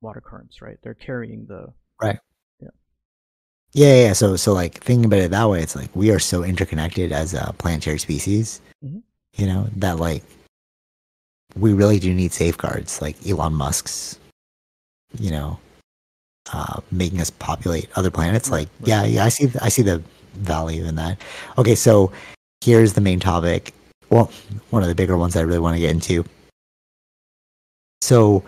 [0.00, 0.78] water currents, right?
[0.82, 1.72] They're carrying the.
[2.02, 2.18] Right.
[3.72, 4.12] Yeah, yeah.
[4.14, 7.34] So, so like thinking about it that way, it's like we are so interconnected as
[7.34, 8.60] a planetary species.
[9.36, 10.22] You know that like
[11.56, 14.18] we really do need safeguards, like Elon Musk's.
[15.18, 15.58] You know,
[16.52, 18.50] uh, making us populate other planets.
[18.50, 19.24] Like, yeah, yeah.
[19.24, 19.50] I see.
[19.62, 20.02] I see the
[20.34, 21.18] value in that.
[21.58, 22.12] Okay, so
[22.62, 23.72] here's the main topic.
[24.10, 24.30] Well,
[24.70, 26.24] one of the bigger ones I really want to get into.
[28.02, 28.44] So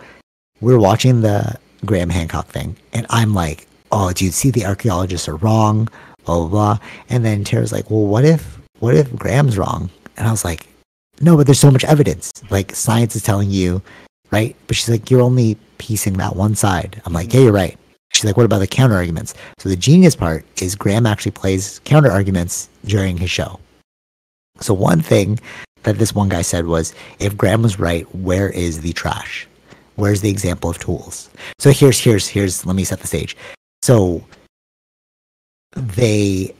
[0.61, 5.37] we're watching the Graham Hancock thing, and I'm like, "Oh, dude, see the archaeologists are
[5.37, 5.87] wrong."
[6.25, 6.79] Blah blah blah.
[7.09, 10.67] And then Tara's like, "Well, what if what if Graham's wrong?" And I was like,
[11.21, 12.31] "No, but there's so much evidence.
[12.49, 13.81] Like science is telling you,
[14.31, 17.77] right?" But she's like, "You're only piecing that one side." I'm like, "Yeah, you're right."
[18.13, 21.79] She's like, "What about the counter arguments?" So the genius part is Graham actually plays
[21.85, 23.59] counter arguments during his show.
[24.61, 25.39] So one thing
[25.83, 29.47] that this one guy said was, "If Graham was right, where is the trash?
[29.95, 33.35] Where's the example of tools?" So here's here's here's let me set the stage.
[33.81, 34.23] So
[35.75, 36.53] they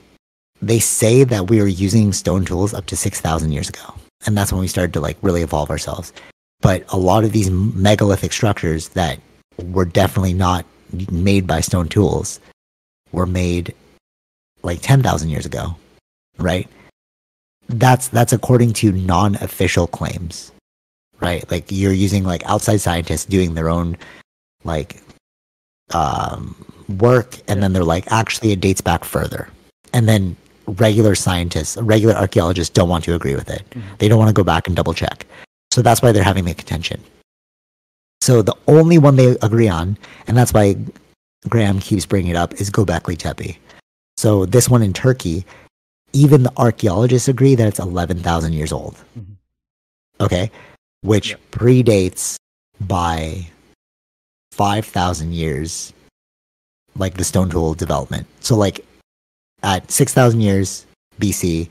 [0.62, 3.94] they say that we were using stone tools up to 6000 years ago
[4.26, 6.12] and that's when we started to like really evolve ourselves.
[6.60, 9.18] But a lot of these megalithic structures that
[9.58, 10.66] were definitely not
[11.10, 12.40] made by stone tools
[13.12, 13.74] were made
[14.62, 15.76] like 10,000 years ago
[16.40, 16.68] right?
[17.68, 20.52] That's that's according to non-official claims
[21.20, 21.48] right?
[21.50, 23.96] Like you're using like outside scientists doing their own
[24.64, 25.02] like
[25.92, 26.56] um
[26.98, 29.48] work and then they're like actually it dates back further.
[29.92, 30.36] And then
[30.72, 33.62] regular scientists regular archaeologists don't want to agree with it.
[33.70, 33.98] Mhm.
[33.98, 35.26] they don't want to go back and double check.
[35.72, 37.02] So that's why they're having the contention.
[38.20, 39.96] So the only one they agree on
[40.26, 40.76] and that's why
[41.48, 43.58] graham keeps bringing it up is gobekli tepe.
[44.16, 45.44] So this one in turkey
[46.12, 48.96] even the archaeologists agree that it's 11000 years old.
[49.18, 49.36] Mhm.
[50.20, 50.50] okay?
[51.02, 52.36] Which predates
[52.80, 53.46] by
[54.52, 55.92] 5000 years
[56.96, 58.26] like the stone tool development.
[58.40, 58.84] So like
[59.62, 60.86] at 6000 years
[61.20, 61.68] bc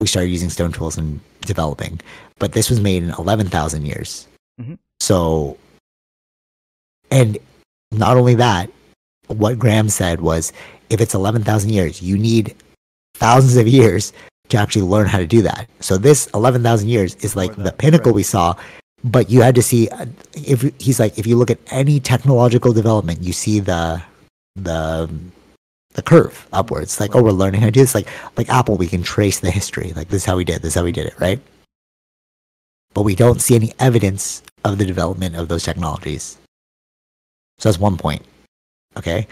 [0.00, 2.00] we started using stone tools and developing
[2.38, 4.26] but this was made in 11000 years
[4.60, 4.76] Mhm.
[5.00, 5.56] so
[7.10, 7.38] and
[7.92, 8.70] not only that
[9.28, 10.52] what graham said was
[10.90, 12.54] if it's 11000 years you need
[13.14, 14.12] thousands of years
[14.48, 17.72] to actually learn how to do that so this 11000 years is like Before the
[17.72, 18.16] pinnacle right.
[18.16, 18.54] we saw
[19.04, 22.72] but you had to see uh, if he's like if you look at any technological
[22.72, 24.02] development you see the
[24.56, 25.08] the
[25.94, 27.00] the curve upwards.
[27.00, 27.94] Like oh we're learning how to do this.
[27.94, 29.92] Like like apple we can trace the history.
[29.94, 31.40] Like this is how we did this is how we did it right?
[32.94, 36.38] But we don't see any evidence of the development of those technologies.
[37.58, 38.22] So that's one point
[38.96, 39.26] okay?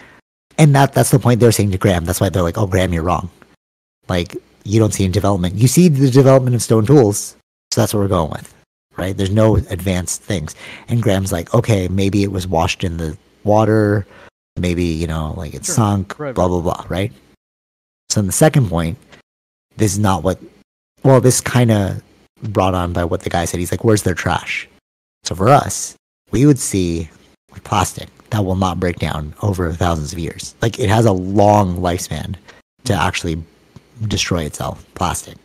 [0.57, 2.05] And that that's the point they're saying to graham.
[2.05, 3.29] That's why they're like oh graham you're wrong.
[4.09, 5.55] Like you don't see any development.
[5.55, 7.35] You see the development of stone tools
[7.71, 8.53] so that's what we're going with
[8.97, 9.15] right?
[9.15, 10.55] There's no advanced things.
[10.87, 14.05] And graham's like okay maybe it was washed in the water
[14.57, 15.75] maybe you know like it Sure.
[15.75, 17.11] sunk Right, blah blah blah right?
[18.09, 18.97] So in the second point
[19.77, 20.39] this is not what
[21.03, 22.01] well this kind of
[22.43, 23.59] brought on by what the guy said.
[23.59, 24.67] He's like where's their trash?
[25.23, 25.95] So for us
[26.31, 27.09] we would see
[27.63, 30.53] plastic that will not break down over thousands of years.
[30.61, 32.35] Like it has a long lifespan
[32.83, 33.41] to actually
[34.07, 35.37] destroy itself plastic.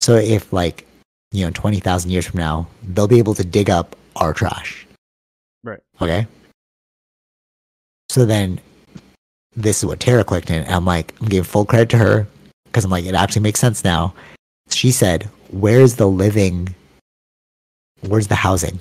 [0.00, 0.86] So if like
[1.32, 4.86] you know 20,000 years from now they'll be able to dig up our trash.
[5.64, 5.80] Right.
[6.00, 6.26] okay
[8.08, 8.60] so then
[9.56, 10.62] this is what Tara clicked in.
[10.64, 12.26] And I'm like, I'm giving full credit to her
[12.64, 14.14] because I'm like, it actually makes sense now.
[14.70, 16.74] She said, Where's the living?
[18.02, 18.78] Where's the housing?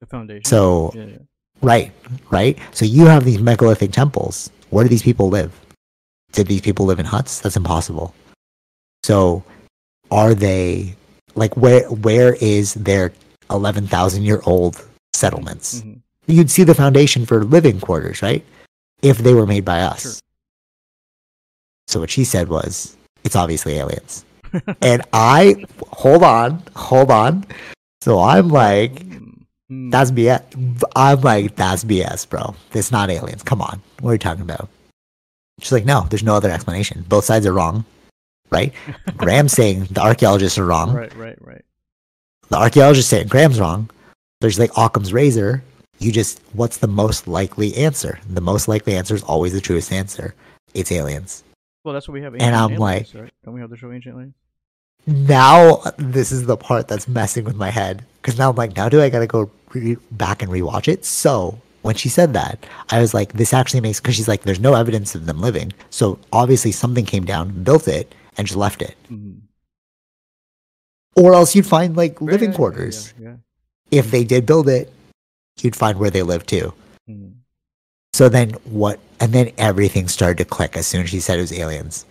[0.00, 0.44] The foundation.
[0.44, 1.18] So, yeah, yeah.
[1.62, 1.92] right,
[2.30, 2.58] right.
[2.72, 4.50] So you have these megalithic temples.
[4.70, 5.52] Where do these people live?
[6.32, 7.40] Did these people live in huts?
[7.40, 8.14] That's impossible.
[9.04, 9.44] So,
[10.10, 10.94] are they
[11.34, 11.88] like where?
[11.90, 13.12] Where is their
[13.50, 15.80] eleven thousand year old settlements?
[15.80, 16.01] Mhm.
[16.26, 18.44] You'd see the foundation for living quarters, right?
[19.02, 20.02] If they were made by us.
[20.02, 20.12] Sure.
[21.88, 24.24] So what she said was, it's obviously aliens.
[24.82, 27.44] and I, hold on, hold on.
[28.00, 29.04] So I'm like,
[29.72, 29.90] Mm, mm.
[29.90, 30.82] that's BS.
[30.96, 32.54] I'm like, that's BS, bro.
[32.72, 33.42] It's not aliens.
[33.42, 33.80] Come on.
[34.00, 34.68] What are you talking about?
[35.60, 37.04] She's like, no, there's no other explanation.
[37.08, 37.84] Both sides are wrong,
[38.50, 38.72] right?
[39.16, 40.92] Graham's saying the archaeologists are wrong.
[40.92, 41.64] right, right, right.
[42.48, 43.88] The archaeologists saying Graham's wrong.
[44.40, 45.62] There's like Occam's razor.
[46.02, 48.18] You just, what's the most likely answer?
[48.28, 50.34] The most likely answer is always the truest answer.
[50.74, 51.44] It's aliens.
[51.84, 52.34] Well, that's what we have.
[52.34, 53.30] And I'm Aliens, right?
[53.44, 54.34] Don't we have the show Ancient Aliens?
[55.06, 58.04] Now, this is the part that's messing with my head.
[58.20, 61.04] Because now I'm like, now do I got to go re- back and rewatch it?
[61.04, 64.60] So when she said that, I was like, this actually makes, because she's like, there's
[64.60, 65.72] no evidence of them living.
[65.90, 68.96] So obviously something came down, built it, and just left it.
[69.08, 69.38] Mhm.
[71.14, 73.14] Or else you'd find like Yeah, living yeah, yeah, quarters.
[73.20, 73.34] Yeah.
[73.92, 74.92] If they did build it,
[75.60, 76.72] you'd find where they live too.
[77.08, 77.32] Mhm.
[78.14, 78.98] So then what?
[79.20, 82.04] And then everything started to click as soon as she said it was aliens.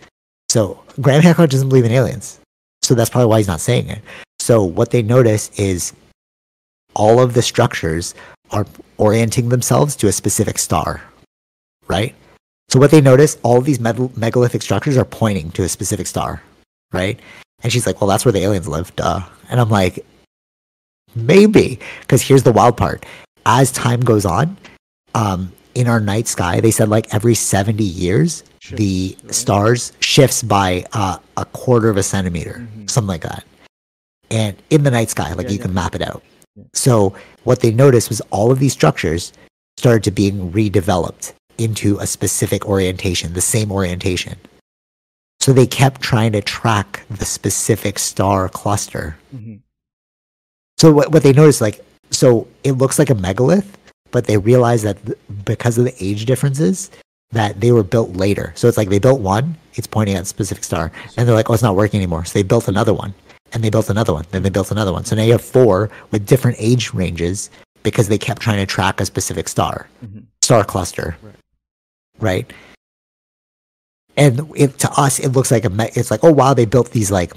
[0.50, 2.38] So Graham Hancock doesn't believe in aliens.
[2.82, 4.02] So that's probably why he's not saying it.
[4.40, 5.92] So what they notice is
[6.94, 8.14] all of the structures
[8.50, 8.66] are
[8.98, 11.00] orienting themselves to a specific star,
[11.88, 12.14] right?
[12.68, 16.06] So what they notice, all of these meg- megalithic structures are pointing to a specific
[16.06, 16.42] star,
[16.92, 17.18] right?
[17.62, 19.20] And she's like, well, that's where the aliens live, duh.
[19.48, 20.04] And I'm like,
[21.14, 23.06] maybe, because here's the wild part.
[23.46, 24.56] As time goes on,
[25.14, 29.34] um, in our night sky, they said like every 70 years, the right?
[29.34, 32.88] stars shifts by uh, a quarter of a centimeter, Mhm.
[32.90, 33.44] something like that.
[34.30, 36.22] And in the night sky, like Yeah, you yeah, can map it out.
[36.56, 36.64] Yeah.
[36.74, 37.14] So
[37.44, 39.32] what they noticed was all of these structures
[39.78, 44.36] started to being redeveloped into a specific orientation, the same orientation.
[45.40, 49.16] So they kept trying to track the specific star cluster.
[49.34, 49.60] Mhm.
[50.78, 53.76] So what, what they noticed, like, so it looks like a megalith,
[54.12, 54.98] but they realized that
[55.44, 56.90] because of the age differences,
[57.32, 58.52] that they were built later.
[58.56, 61.48] So it's like they built one, it's pointing at a specific star, and they're like,
[61.48, 62.24] oh, it's not working anymore.
[62.26, 63.14] So they built another one,
[63.52, 65.04] and they built another one, then they built another one.
[65.06, 67.48] So now you have four with different age ranges
[67.82, 70.24] because they kept trying to track a specific star, Mhm.
[70.42, 71.34] star cluster, Right.
[72.20, 72.52] right?
[74.16, 75.70] And it, to us, it looks like a.
[75.70, 77.32] Me- it's like, oh wow, they built these like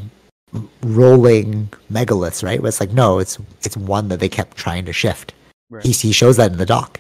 [0.84, 2.62] rolling megaliths, right?
[2.62, 5.34] But it's like, no, it's it's one that they kept trying to shift.
[5.70, 5.84] Right.
[5.86, 7.00] He, he shows that in the doc.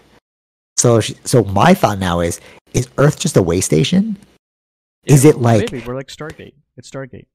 [0.77, 2.40] So, she- so my thought now is:
[2.73, 4.18] Is Earth just a way station?
[5.06, 6.53] Is it like maybe we're like Stargate?
[6.77, 7.27] It's Stargate.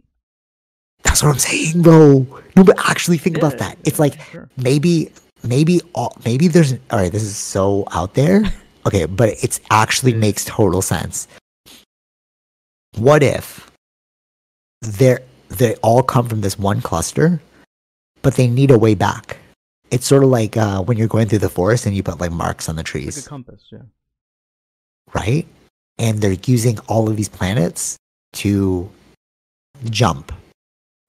[1.03, 2.27] that's what I'm saying, bro?
[2.57, 3.79] No, but actually think about that.
[3.85, 4.49] It's like sure.
[4.57, 5.13] maybe,
[5.45, 6.73] maybe, all, maybe there's.
[6.91, 8.43] All right, this is so out there.
[8.87, 11.29] Okay, but it's actually makes total sense.
[12.97, 13.71] What if
[14.81, 15.21] they're
[15.51, 17.41] they all come from this one cluster,
[18.23, 19.37] but they need a way back?
[19.91, 22.31] It's sort of like uh, when you're going through the forest and you put like
[22.33, 23.27] marks on the It's like trees.
[23.27, 23.63] a compass.
[23.73, 23.79] Yeah.
[25.15, 25.47] right?
[25.99, 27.97] And they're using all of these planets
[28.35, 28.89] to
[29.91, 30.33] jump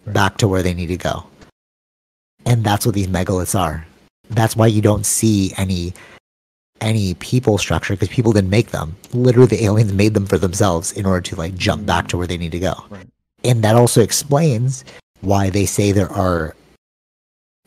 [0.07, 1.23] back to where they need to go.
[2.45, 3.85] And that's what these megaliths are.
[4.30, 5.93] That's why you don't see any
[6.80, 8.95] any people structure because people didn't make them.
[9.13, 12.26] Literally the aliens made them for themselves in order to like jump back to where
[12.26, 12.73] they need to go.
[12.89, 13.05] Right.
[13.43, 14.85] And that also explains
[15.22, 16.55] why they say there are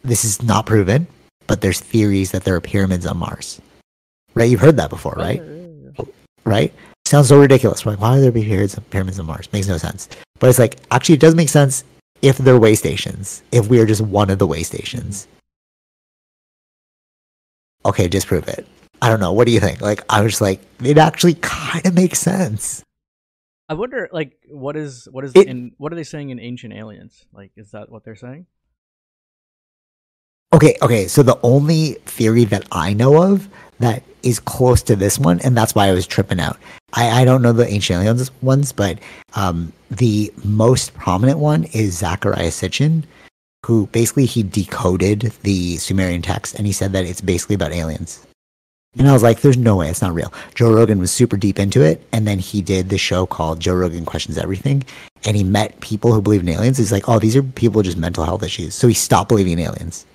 [0.02, 1.06] this is not proven,
[1.46, 3.60] but there's theories that there are pyramids on Mars.
[4.34, 4.50] Right?
[4.50, 5.40] You've heard that before, right?
[5.42, 6.04] yeah.
[6.44, 6.74] right?
[7.06, 7.84] Sounds so ridiculous.
[7.86, 9.52] Like, why are there pyramids, pyramids on Mars?
[9.52, 10.08] Makes no sense.
[10.38, 11.84] But it's like, actually, it does make sense
[12.22, 15.28] if they're way stations, if we are just one of the way stations.
[17.86, 18.66] Okay, disprove it.
[19.02, 19.32] I don't know.
[19.32, 19.80] What do you think?
[19.80, 22.82] Like, I was like, it actually kind of makes sense.
[23.68, 26.74] I wonder, like, what is what is It- in what are they saying in Ancient
[26.74, 27.26] Aliens?
[27.32, 28.46] Like, is that what they're saying?
[30.54, 31.08] Okay, okay.
[31.08, 33.48] So the only theory that I know of
[33.80, 36.58] that is close to this one, and that's why I was tripping out.
[36.92, 38.98] I, I don't know the ancient aliens ones, but
[39.34, 43.02] um, the most prominent one is Zecharia Sitchin,
[43.66, 48.24] who basically he decoded the Sumerian text and he said that it's basically about aliens.
[48.96, 50.32] And I was like, there's no way, it's not real.
[50.54, 53.74] Joe Rogan was super deep into it, and then he did the show called Joe
[53.74, 54.84] Rogan Questions Everything,
[55.24, 56.78] and he met people who believe in aliens.
[56.78, 58.74] He's like, oh, these are people with just mental health issues.
[58.74, 60.06] So he stopped believing in aliens.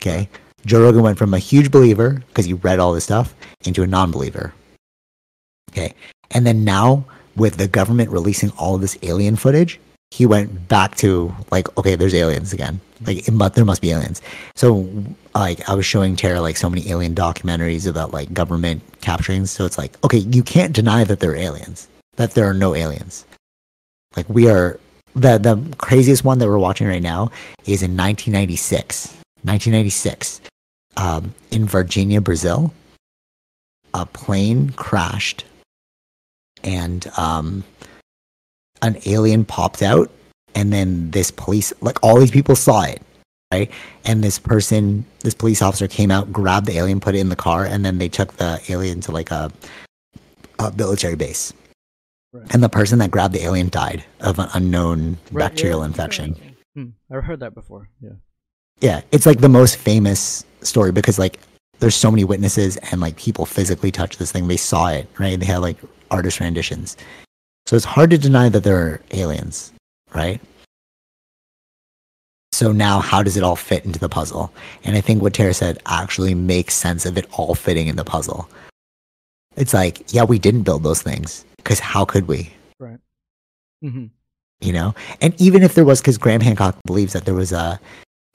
[0.00, 0.28] Okay.
[0.66, 3.86] Joe Rogan went from a huge believer because he read all this stuff into a
[3.86, 4.52] non believer.
[5.70, 5.94] Okay.
[6.30, 7.04] And then now,
[7.36, 11.94] with the government releasing all of this alien footage, he went back to like, okay,
[11.96, 12.80] there's aliens again.
[13.06, 14.22] Like, it there must be aliens.
[14.54, 14.88] So,
[15.40, 19.46] like, I was showing Tara like so many alien documentaries about like government capturing.
[19.46, 22.74] So it's like, okay, you can't deny that there are aliens, that there are no
[22.74, 23.24] aliens.
[24.16, 24.78] Like, we are
[25.14, 27.30] the the craziest one that we're watching right now
[27.66, 29.14] is in 1996.
[29.44, 30.40] 1996,
[30.96, 32.72] um, in Varginha, Brazil,
[33.92, 35.44] a plane crashed,
[36.62, 37.62] and um,
[38.80, 40.10] an alien popped out,
[40.54, 43.02] and then this police, like all these people saw it,
[43.54, 43.70] right?
[44.04, 47.36] And this person, this police officer came out, grabbed the alien, put it in the
[47.36, 49.50] car, and then they took the alien to like a,
[50.58, 51.52] a military base.
[52.32, 52.52] Right.
[52.52, 56.34] And the person that grabbed the alien died of an unknown Right, bacterial yeah, infection.
[56.34, 56.50] yeah.
[56.82, 57.88] Hmm, I've heard that before.
[58.00, 58.16] Yeah.
[58.80, 61.38] Yeah, it's like the most famous story because like
[61.78, 64.48] there's so many witnesses and like people physically touched this thing.
[64.48, 65.38] They saw it, right?
[65.38, 65.76] They had like
[66.10, 66.96] artist renditions.
[67.66, 69.72] So it's hard to deny that there are aliens,
[70.12, 70.40] right?
[72.64, 74.50] So now how does it all fit into the puzzle?
[74.84, 78.04] And I think what Tara said actually makes sense of it all fitting in the
[78.06, 78.48] puzzle.
[79.54, 82.50] It's like, yeah, we didn't build those things because how could we?
[82.80, 82.98] Right.
[83.84, 84.06] Mm-hmm.
[84.62, 87.78] you know and even if there was because graham hancock believes that there was a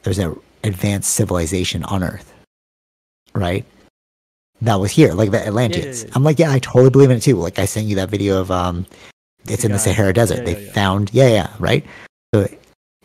[0.04, 2.32] there's an advanced civilization on earth
[3.34, 3.66] right
[4.62, 6.10] that was here like the atlanteans yeah.
[6.14, 8.40] i'm like yeah i totally believe in it too like i sent you that video
[8.40, 8.86] of um
[9.48, 10.72] it's The in the sahara desert Yeah, they yeah, yeah.
[10.74, 11.84] found yeah yeah right
[12.36, 12.48] so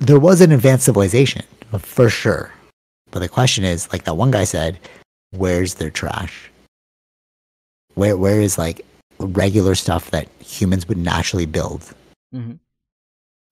[0.07, 1.45] there was an advanced civilization
[1.79, 2.53] for sure
[3.11, 4.79] but the question is like that one guy said
[5.31, 6.51] where's their trash
[7.95, 8.85] where where is like
[9.19, 11.95] regular stuff that humans would naturally build
[12.33, 12.53] hmm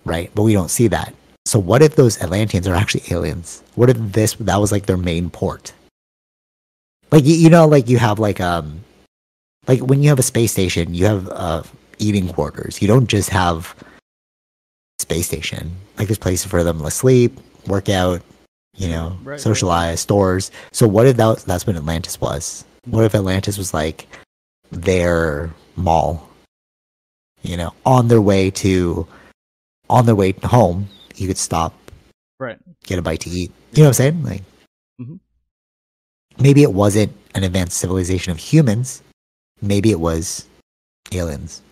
[0.04, 0.30] right?
[0.34, 1.14] But we don't see that.
[1.44, 3.62] So what if those Atlanteans are actually aliens?
[3.74, 5.72] What if this that was like their main port?
[7.10, 8.84] Like you, you know, like you have like um,
[9.66, 11.62] like when you have a space station, you have uh
[11.98, 12.80] eating quarters.
[12.80, 13.74] You don't just have
[15.00, 15.72] space station.
[16.02, 17.38] Like there's places for them to sleep,
[17.68, 18.22] work out,
[18.76, 19.40] you know, Right, right.
[19.40, 20.50] socialize, stores.
[20.72, 22.64] So what if that, that's what Atlantis was?
[22.86, 24.08] What if Atlantis was like
[24.72, 26.28] their mall?
[27.42, 29.06] You know, on their way to
[29.88, 31.72] on their way home, you could stop,
[32.40, 32.58] Right.
[32.82, 33.52] get a bite to eat.
[33.72, 34.22] You know what I'm saying?
[34.24, 34.42] Like,
[35.00, 35.20] Mhm.
[36.40, 39.02] maybe it wasn't an advanced civilization of humans.
[39.60, 40.46] Maybe it was
[41.12, 41.62] aliens.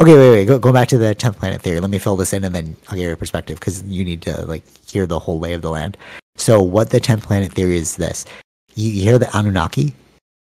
[0.00, 0.44] Okay, wait, wait.
[0.46, 1.78] Go, go back to the tenth planet theory.
[1.78, 4.46] Let me fill this in, and then I'll get your perspective because you need to
[4.46, 5.98] like hear the whole lay of the land.
[6.36, 8.24] So, what the tenth planet theory is this:
[8.74, 9.94] you, you hear the Anunnaki?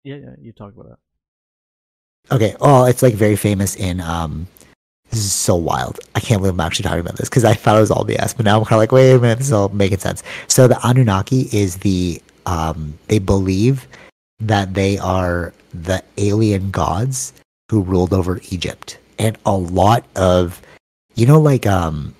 [0.03, 2.35] Yeah, yeah, you talk about that.
[2.35, 2.55] Okay.
[2.61, 4.47] Oh, it's like very famous in um.
[5.09, 5.99] This is so wild.
[6.13, 8.35] I can't believe I'm actually talking about this because I thought it was all BS,
[8.35, 10.21] but now I'm kind of like, wait a minute, this is all making sense.
[10.47, 12.93] So the Anunnaki is the um.
[13.07, 13.87] They believe
[14.39, 17.33] that they are the alien gods
[17.71, 20.61] who ruled over Egypt, and a lot of,
[21.15, 22.13] you know, like um,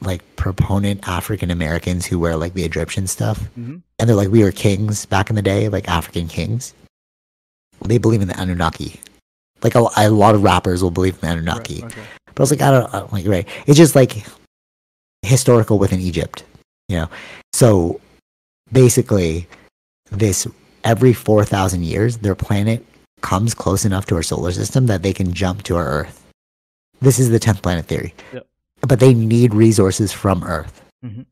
[0.00, 3.76] like proponent African Americans who wear like the Egyptian stuff, Mm-hmm.
[3.98, 6.74] and they're like, we were kings back in the day, like African kings.
[7.84, 9.00] They believe in the Anunnaki.
[9.62, 11.82] Like a, a lot of rappers will believe in the Anunnaki.
[11.82, 12.02] Right, okay.
[12.26, 13.48] But I was like, I don't, I don't like, right.
[13.66, 14.24] It's just like
[15.22, 16.44] historical within Egypt,
[16.88, 17.08] you know?
[17.52, 18.00] So
[18.72, 19.48] basically,
[20.10, 20.46] this
[20.84, 22.84] every 4,000 years, their planet
[23.20, 26.24] comes close enough to our solar system that they can jump to our Earth.
[27.00, 28.14] This is the 10th planet theory.
[28.32, 28.46] Yep.
[28.82, 31.26] But they need resources from Earth Mhm.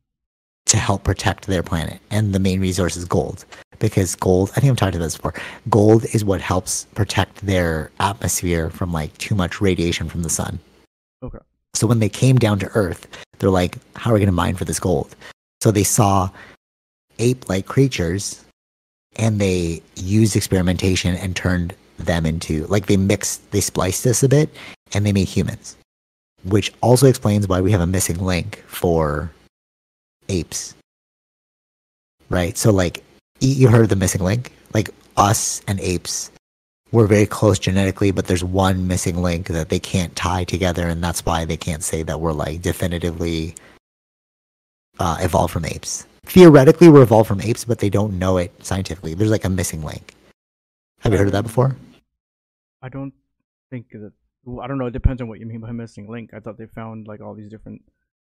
[0.67, 1.99] to help protect their planet.
[2.11, 3.45] And the main resource is gold.
[3.79, 5.33] Because gold, I think I've talked about this before,
[5.69, 10.59] gold is what helps protect their atmosphere from like too much radiation from the sun.
[11.23, 11.37] Okay.
[11.75, 13.07] So when they came down to Earth,
[13.39, 15.15] they're like, how are we going to mine for this gold?
[15.61, 16.29] So they saw
[17.19, 18.43] ape like creatures
[19.17, 24.29] and they used experimentation and turned them into, like, they mixed, they spliced this a
[24.29, 24.49] bit
[24.93, 25.75] and they made humans,
[26.43, 29.31] which also explains why we have a missing link for
[30.29, 30.75] apes.
[32.29, 32.57] Right?
[32.57, 33.03] So, like,
[33.39, 34.51] you heard the missing link?
[34.73, 36.31] Like, us and apes
[36.91, 41.03] we're very close genetically, but there's one missing link that they can't tie together, and
[41.03, 43.55] that's why they can't say that we're like definitively
[44.99, 46.05] uh, evolved from apes.
[46.27, 49.13] Theoretically, we're evolved from apes, but they don't know it scientifically.
[49.13, 50.13] There's like a missing link.
[50.99, 51.75] Have you heard of that before?
[52.81, 53.13] I don't
[53.69, 54.11] think that.
[54.43, 54.87] well, I don't know.
[54.87, 56.31] It depends on what you mean by missing link.
[56.33, 57.81] I thought they found like all these different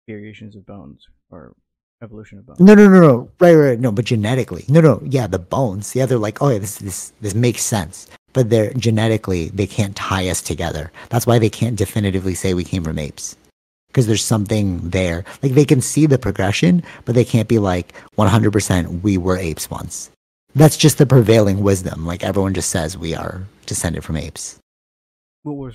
[0.06, 1.54] variations of bones or
[2.02, 2.60] evolution of bones.
[2.60, 3.30] No, no, no, no.
[3.40, 3.80] Right, right.
[3.80, 5.00] No, but genetically, no, no.
[5.04, 5.96] Yeah, the bones.
[5.96, 8.08] Yeah, they're like, oh yeah, this, this, this makes sense.
[8.34, 10.92] But they're genetically, they can't tie us together.
[11.08, 13.36] That's why they can't definitively say we came from apes.
[13.96, 15.24] Because there's something there.
[15.42, 19.70] Like they can see the progression, but they can't be like 100% we were apes
[19.70, 20.10] once.
[20.54, 22.04] That's just the prevailing wisdom.
[22.04, 24.58] Like everyone just says we are descended from apes,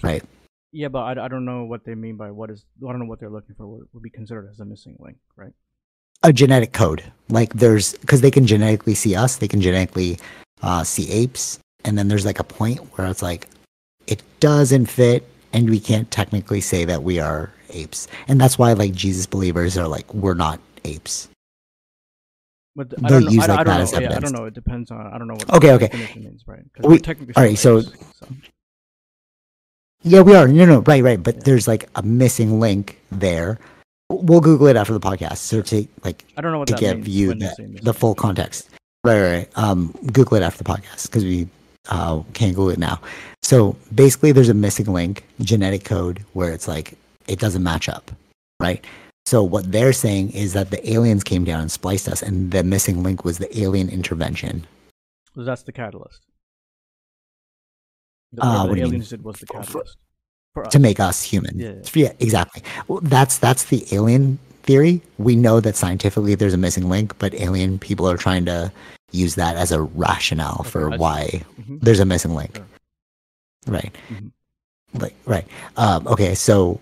[0.04, 0.24] right?
[0.72, 2.64] Yeah, but I, I don't know what they mean by what is.
[2.88, 3.68] I don't know what they're looking for.
[3.68, 5.52] What would be considered as a missing link, right?
[6.24, 7.04] a genetic code.
[7.30, 10.20] Like there's because they can genetically see us, they can genetically
[10.62, 13.48] uh, see apes, and then there's like a point where it's like
[14.08, 18.74] it doesn't fit, and we can't technically say that we are apes, and that's why
[18.74, 21.30] like Jesus believers are like we're not apes.
[22.76, 23.42] But I They'll don't know.
[23.44, 24.00] I, like I don't know.
[24.00, 24.46] Yeah, I don't know.
[24.46, 25.08] It depends on.
[25.08, 25.54] I don't know what.
[25.56, 25.88] Okay, the okay.
[25.88, 26.64] definition means, right?
[26.80, 28.28] We- technically all right, still so- so.
[30.04, 30.48] Yeah, we are.
[30.48, 31.22] No, no, right, right.
[31.22, 33.60] But there's like a missing link there.
[34.10, 36.80] We'll Google it after the podcast, so to like I don't know what to that
[36.80, 38.70] give you the, the full context.
[39.04, 39.50] Right, right, right.
[39.56, 41.48] Um, Google it after the podcast because we
[41.90, 43.00] uh, can't Google it now.
[43.44, 46.98] So basically, there's a missing link, genetic code, where it's like
[47.32, 48.12] it doesn't match up,
[48.60, 48.84] right?
[49.26, 52.64] So what they're saying is that the aliens came down and spliced us, and the
[52.64, 54.66] missing link was the alien intervention.
[55.36, 56.20] So that's the catalyst.
[58.34, 59.98] The, Uh, what what the aliens did was the catalyst
[60.54, 60.72] for us.
[60.74, 61.58] to make us human.
[61.58, 61.76] Yeah.
[61.94, 62.64] Yeah, exactly.
[62.88, 65.02] Well, that's that's the alien theory.
[65.18, 68.72] We know that scientifically there's a missing link, but alien people are trying to
[69.12, 70.98] use that as a rationale Okay, for I see.
[70.98, 71.80] why Mhm.
[71.82, 72.56] there's a missing link.
[72.56, 72.66] Sure.
[73.68, 73.94] Right.
[74.10, 74.32] Mhm.
[75.00, 75.48] Like right.
[75.78, 76.80] Um, okay, so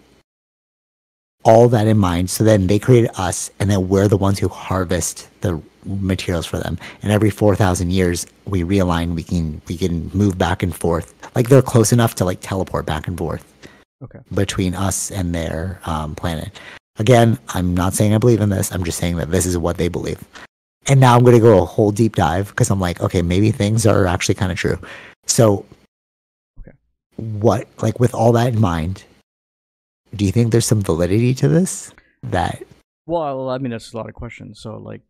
[1.43, 4.49] all that in mind, so then they created us, and then we're the ones who
[4.49, 6.77] harvest the materials for them.
[7.01, 9.15] And every four thousand years, we realign.
[9.15, 11.13] We can we can move back and forth.
[11.35, 13.45] Like they're close enough to like teleport back and forth
[14.03, 14.19] Okay.
[14.33, 16.51] between us and their um, planet.
[16.97, 18.71] Again, I'm not saying I believe in this.
[18.71, 20.21] I'm just saying that this is what they believe.
[20.87, 23.51] And now I'm going to go a whole deep dive because I'm like, okay, maybe
[23.51, 24.77] things are actually kind of true.
[25.27, 25.65] So,
[26.59, 26.71] Okay.
[27.17, 29.03] what, like, with all that in mind,
[30.15, 31.93] do you think there's some validity to this?
[32.23, 32.63] That,
[33.05, 34.59] Well, I mean, that's a lot of questions.
[34.61, 35.01] So, like,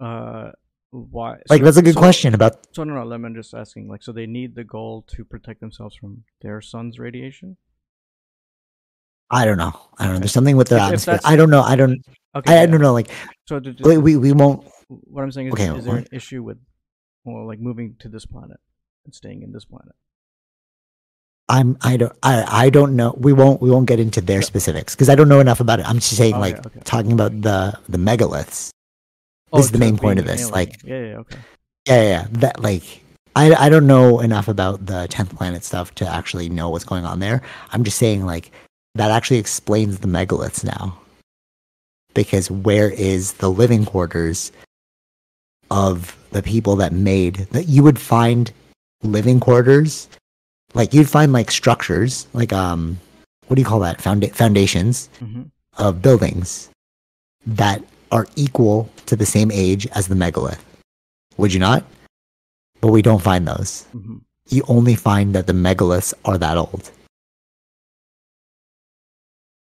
[0.00, 0.50] uh,
[0.90, 1.36] why?
[1.48, 3.04] like, so- that's a good so- question about, So no, no.
[3.04, 3.88] Let me just asking.
[3.88, 7.56] Like, so they need the gold to protect themselves from their sun's radiation.
[9.30, 9.72] I don't know.
[9.98, 10.18] I don't know.
[10.20, 11.18] There's something with if atmosphere.
[11.24, 11.62] I don't know.
[11.62, 12.00] I don't,
[12.36, 12.58] Okay.
[12.58, 12.92] I, I don't know.
[12.92, 13.10] Like,
[13.48, 16.58] So did, we, we won't, what I'm saying is, Okay, is there an issue with,
[17.24, 18.58] well, like moving to this planet
[19.04, 19.94] and staying in this planet?
[21.48, 23.14] I'm I don't I I don't know.
[23.18, 25.88] We won't we won't get into their specifics because I don't know enough about it.
[25.88, 26.80] I'm just saying Okay, like okay.
[26.84, 28.70] talking about the the megaliths.
[29.52, 30.52] Oh, This is the main point of this, alien.
[30.52, 31.38] like- yeah, yeah, okay.
[31.86, 32.26] Yeah, yeah, yeah.
[32.32, 33.04] That like
[33.36, 37.04] I, I don't know enough about the 10th planet stuff to actually know what's going
[37.04, 37.42] on there.
[37.70, 38.50] I'm just saying, like,
[38.94, 40.98] that actually explains the megaliths now.
[42.14, 44.52] Because where is the living quarters
[45.70, 48.50] of the people that made that you would find
[49.02, 50.08] living quarters?
[50.76, 53.00] Like, you'd find, like, structures, like, um,
[53.46, 53.98] what do you call that?
[53.98, 55.44] Founda- foundations hmm
[55.78, 56.70] of buildings
[57.46, 60.64] that are equal to the same age as the megalith.
[61.36, 61.84] Would you not?
[62.80, 63.84] But we don't find those.
[63.92, 66.90] hmm You only find that the megaliths are that old.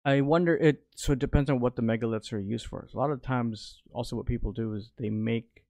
[0.04, 0.82] I wonder it.
[0.96, 2.88] So it depends on what the megaliths are used for.
[2.92, 5.64] A lot of times, also what people do is they make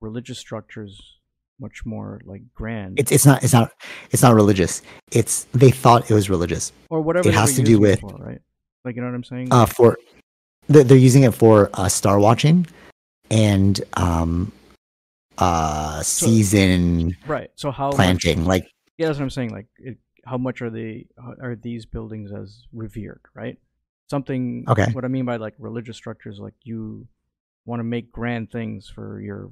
[0.00, 1.20] religious structures
[1.60, 3.70] much more like grand, It's it's not it's not
[4.10, 4.82] it's not religious.
[5.12, 6.72] It's they thought it was religious.
[6.90, 7.28] or whatever.
[7.28, 8.40] it has to do with- for, right.
[8.84, 9.48] Like you know what I'm saying?
[9.50, 9.96] Uh, for
[10.68, 12.66] they're, they're using it for uh, star watching
[13.30, 14.52] and um
[15.38, 17.50] uh season right.
[17.56, 18.44] So how much- planting.
[18.44, 18.66] Like
[18.98, 19.50] yeah, that's what I'm saying.
[19.50, 21.06] Like, it, how much are they?
[21.42, 23.20] Are these buildings as revered?
[23.34, 23.58] Right.
[24.08, 24.64] Something.
[24.68, 24.86] Okay.
[24.92, 27.08] What I mean by like religious structures, like you
[27.66, 29.50] want to make grand things for your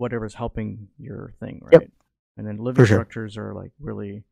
[0.00, 1.72] whatever's helping your thing, right?
[1.82, 1.90] Yep.
[2.38, 2.96] And then living sure.
[2.96, 4.24] structures are like really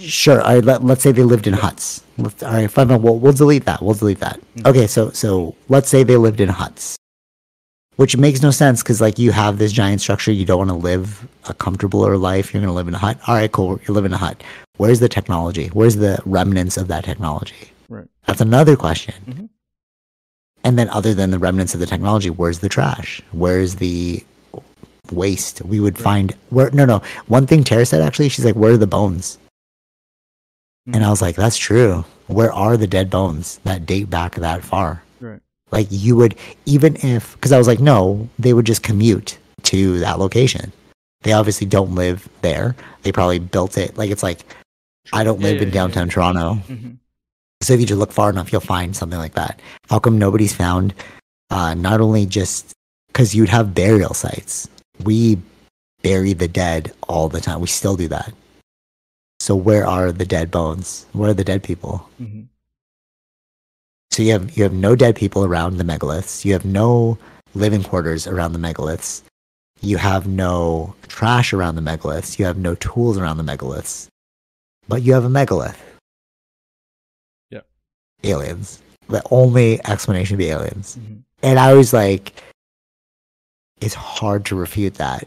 [0.00, 0.40] Sure.
[0.42, 2.02] I let, let's say they lived in huts.
[2.16, 2.88] Let's, all right, fine.
[2.88, 3.82] fine, We'll, we'll delete that.
[3.82, 4.40] We'll delete that.
[4.56, 4.66] Mhm.
[4.66, 4.86] Okay.
[4.86, 6.96] So so let's say they lived in huts,
[7.96, 10.32] which makes no sense because like you have this giant structure.
[10.32, 12.52] You don't want to live a comfortabler life.
[12.54, 13.18] You're going to live in a hut.
[13.28, 13.78] All right, cool.
[13.86, 14.42] You live in a hut.
[14.78, 15.68] Where's the technology?
[15.68, 17.70] Where's the remnants of that technology?
[17.90, 18.08] Right.
[18.26, 19.14] That's another question.
[19.28, 19.48] Mhm.
[20.64, 23.20] And then, other than the remnants of the technology, where's the trash?
[23.32, 24.24] Where's the
[25.12, 25.60] waste?
[25.62, 26.70] We would find where.
[26.70, 27.02] No, no.
[27.26, 29.38] One thing Tara said actually, she's like, "Where are the bones?"
[30.86, 31.04] And Mhm.
[31.06, 32.04] I was like, that's true.
[32.26, 35.02] Where are the dead bones that date back that far?
[35.20, 35.40] Right.
[35.70, 36.34] Like, you would,
[36.66, 40.72] even if, because I was like, no, they would just commute to that location.
[41.22, 42.76] They obviously don't live there.
[43.02, 43.96] They probably built it.
[43.96, 44.44] Like, it's like,
[45.12, 46.58] I don't Yeah, live yeah, in yeah, downtown Toronto.
[46.68, 46.98] Mhm.
[47.64, 49.60] So if you just look far enough, you'll find something like that.
[49.88, 50.92] How come nobody's found,
[51.48, 52.72] uh, not only just
[53.06, 54.68] because you'd have burial sites?
[55.02, 55.38] We
[56.02, 57.62] bury the dead all the time.
[57.62, 58.34] We still do that.
[59.40, 61.06] So where are the dead bones?
[61.12, 62.06] Where are the dead people?
[62.20, 62.48] Mhm.
[64.12, 66.44] So you have you have no dead people around the megaliths.
[66.44, 67.16] You have no
[67.54, 69.22] living quarters around the megaliths.
[69.80, 72.38] You have no trash around the megaliths.
[72.38, 74.06] You have no tools around the megaliths.
[74.86, 75.93] But you have a megalith.
[78.24, 78.82] Aliens.
[79.08, 80.96] The only explanation would be aliens.
[80.98, 81.22] Mhm.
[81.42, 82.32] And I was like,
[83.80, 85.26] it's hard to refute that.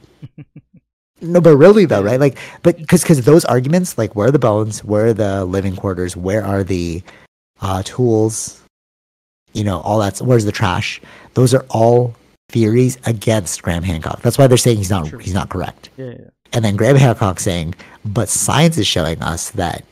[1.22, 2.19] no, but really though, right?
[2.19, 4.84] Like, but because because those arguments, like, where are the bones?
[4.84, 6.15] Where are the living quarters?
[6.18, 7.03] Where are the
[7.61, 8.61] uh, tools?
[9.53, 10.99] You know, all that's where's the trash?
[11.36, 12.15] Those are all
[12.49, 14.22] theories against Graham Hancock.
[14.22, 15.19] That's why they're saying he's not True.
[15.19, 15.90] he's not correct.
[15.98, 16.30] Yeah, yeah.
[16.53, 17.76] And then Graham Hancock saying,
[18.06, 19.84] but science is showing us that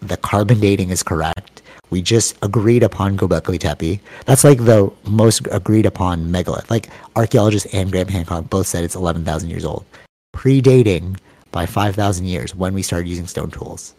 [0.00, 1.62] the carbon dating is correct.
[1.94, 4.00] We just agreed upon Göbekli Tepe.
[4.26, 6.68] That's like the most agreed upon megalith.
[6.68, 9.84] Like archaeologists and Graham Hancock both said it's 11,000 years old,
[10.34, 11.16] predating
[11.52, 13.94] by 5,000 years when we started using stone tools.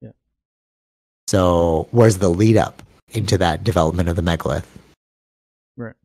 [0.00, 0.12] Yeah.
[1.26, 4.64] So where's the lead up into that development of the megalith?
[5.76, 5.96] Right.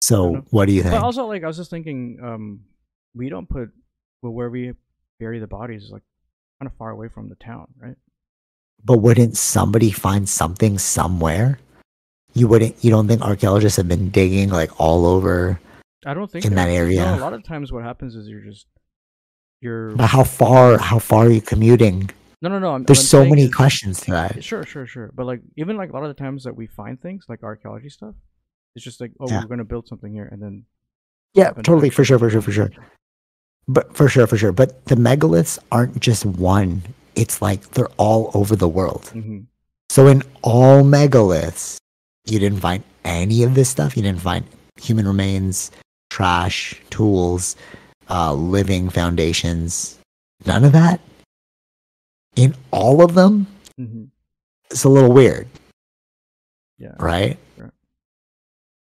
[0.00, 0.94] So what do you think?
[0.94, 2.60] But also, like, I was just thinking, um,
[3.14, 3.72] we don't put
[4.22, 4.72] well, where we
[5.20, 6.02] bury the bodies is like
[6.58, 7.96] kind of far away from the town, right?
[8.84, 11.58] But wouldn't somebody find something somewhere?
[12.34, 12.82] You wouldn't.
[12.84, 15.60] You don't think archaeologists have been digging like all over?
[16.04, 17.14] I don't think In that no, area.
[17.14, 18.66] a lot of times, what happens is you're just
[19.60, 20.78] you're But how far?
[20.78, 22.10] How far are you commuting?
[22.40, 22.74] no, no, no.
[22.74, 24.42] I'm, There's so many is- questions to that.
[24.42, 25.12] Sure, sure, sure.
[25.14, 27.88] But like, even like a lot of the times that we find things like archaeology
[27.88, 28.16] stuff,
[28.74, 29.42] it's just like, oh, Yeah.
[29.42, 30.64] we're gonna build something here, and then
[31.34, 32.70] Yeah, totally, for sure, for sure, for sure.
[33.68, 34.50] But for sure, for sure.
[34.50, 36.82] But the megaliths aren't just one.
[37.14, 39.04] It's like they're all over the world.
[39.14, 39.46] Mhm.
[39.90, 41.76] So in all megaliths,
[42.26, 43.96] you didn't find any of this stuff.
[43.96, 44.44] You didn't find
[44.80, 45.70] human remains,
[46.10, 47.56] trash, tools,
[48.08, 49.98] uh, living foundations.
[50.46, 51.00] None of that.
[52.36, 53.46] In all of them,
[53.78, 54.08] Mhm.
[54.70, 55.46] it's a little weird,
[56.78, 56.94] Yeah.
[56.98, 57.38] right?
[57.58, 57.70] Right.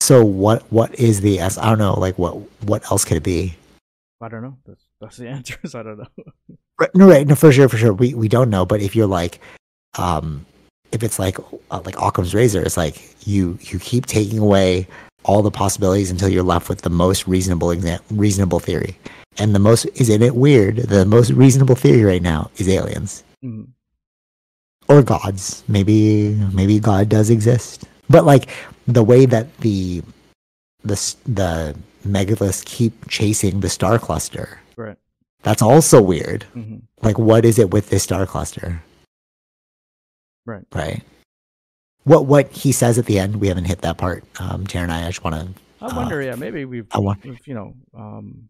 [0.01, 0.71] So what?
[0.71, 1.41] What is the?
[1.41, 1.99] I don't know.
[1.99, 2.35] Like what?
[2.63, 3.55] What else could it be?
[4.21, 4.57] I don't know.
[4.65, 5.57] That's that's the answer.
[5.63, 6.07] is I don't know.
[6.79, 7.93] Right, no, right, no, for sure, for sure.
[7.93, 9.39] We we don't know, but if you're like,
[9.97, 10.45] um,
[10.91, 11.37] if it's like
[11.71, 14.87] uh, like Occam's razor, it's like you you keep taking away
[15.25, 18.97] all the possibilities until you're left with the most reasonable exam- reasonable theory,
[19.37, 20.77] and the most isn't it weird?
[20.77, 23.67] The most reasonable theory right now is aliens Mhm.
[24.87, 25.63] or gods.
[25.67, 28.47] Maybe maybe God does exist, but like
[28.87, 30.01] the way that the
[30.85, 30.95] the
[31.25, 31.75] the
[32.07, 34.61] megaliths keep chasing the star cluster.
[34.77, 34.95] Right.
[35.43, 36.43] That's also weird.
[36.53, 38.83] hmm Like, what is it with this star cluster?
[40.45, 40.65] Right.
[40.73, 41.03] Right.
[42.03, 44.23] What what he says at the end, we haven't hit that part.
[44.39, 45.61] Um, Tara and I, I just want to.
[45.81, 46.21] I Uh, wonder.
[46.21, 48.49] yeah, maybe we've, I want- we've, you know, um,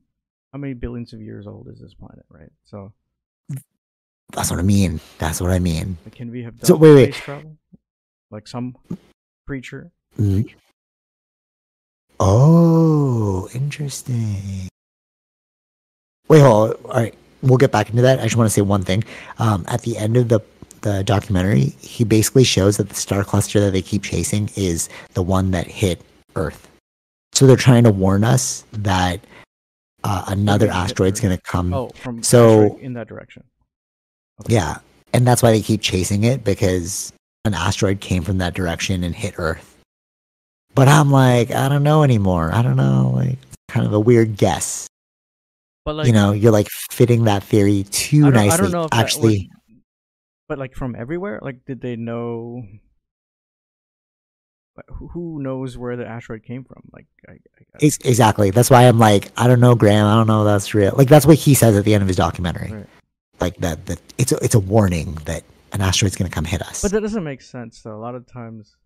[0.53, 2.51] how many billions of years old is this planet, right?
[2.65, 2.91] So,
[4.31, 4.99] That's what I mean.
[5.17, 5.97] That's what I mean.
[6.05, 7.13] like, can we have done So, wait, wait.
[7.13, 7.57] space travel?
[8.31, 8.75] Like some
[9.47, 9.91] creature?
[10.17, 10.53] Mm.
[12.19, 14.68] Oh, interesting.
[16.29, 16.75] Wait, hold.
[16.75, 16.91] On.
[16.91, 18.19] All right, we'll get back into that.
[18.19, 19.03] I just want to say one thing.
[19.39, 20.39] Um, at the end of the
[20.81, 25.21] the documentary, he basically shows that the star cluster that they keep chasing is the
[25.21, 26.01] one that hit
[26.37, 26.69] Earth.
[27.33, 29.19] So they're trying to warn us that
[30.05, 31.73] uh, another asteroid's going to come.
[31.73, 33.43] Oh, from so- in that direction.
[34.41, 34.53] Okay.
[34.53, 34.77] Yeah,
[35.13, 37.11] and that's why they keep chasing it because
[37.43, 39.75] an asteroid came from that direction and hit Earth.
[40.75, 42.51] But I'm like, I don't know anymore.
[42.53, 43.11] I don't know.
[43.13, 43.37] Like,
[43.67, 44.87] kind of a weird guess.
[45.85, 48.49] But like, you know, you're like fitting that theory too nicely.
[48.49, 49.77] I don't know Actually, was-
[50.47, 52.63] but like from everywhere, like did they know?
[55.11, 56.83] Who knows where the asteroid came from?
[56.93, 57.37] Like, I, I,
[57.81, 58.49] ex- exactly.
[58.51, 60.05] That's why I'm like, I don't know, Graham.
[60.07, 60.93] I don't know if that's real.
[60.95, 62.71] Like, that's what he says at the end of his documentary.
[62.71, 62.85] Right.
[63.41, 63.85] Like that.
[63.87, 65.43] That it's a, it's a warning that
[65.73, 66.81] an asteroid's going to come hit us.
[66.81, 67.95] But that doesn't make sense though.
[67.95, 68.77] A lot of times,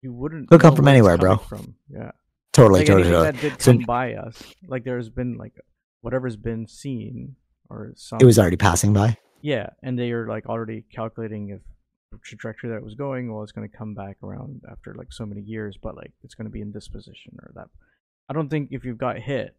[0.00, 0.48] you wouldn't.
[0.48, 1.36] They'll come from anywhere, bro.
[1.36, 2.12] From yeah,
[2.54, 3.32] totally, like totally, totally.
[3.32, 5.52] that did So- come by us, like there's been like
[6.06, 7.34] whatever's been seen
[7.68, 8.20] or some.
[8.20, 9.16] It was already passing by.
[9.42, 11.60] yeah, and they are like already calculating if
[12.22, 13.32] trajectory that it was going.
[13.32, 16.36] Well, it's going to come back around after like so many years, but like it's
[16.36, 17.66] going to be in this position or that.
[18.28, 19.56] I don't think if you've got hit,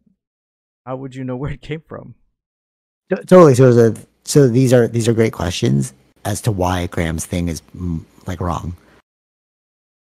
[0.86, 2.14] how would you know where it came from?
[3.10, 3.54] Totally.
[3.54, 3.94] So,
[4.24, 5.92] so these are these are great questions
[6.24, 8.74] as to why Graham's thing is mm, like wrong.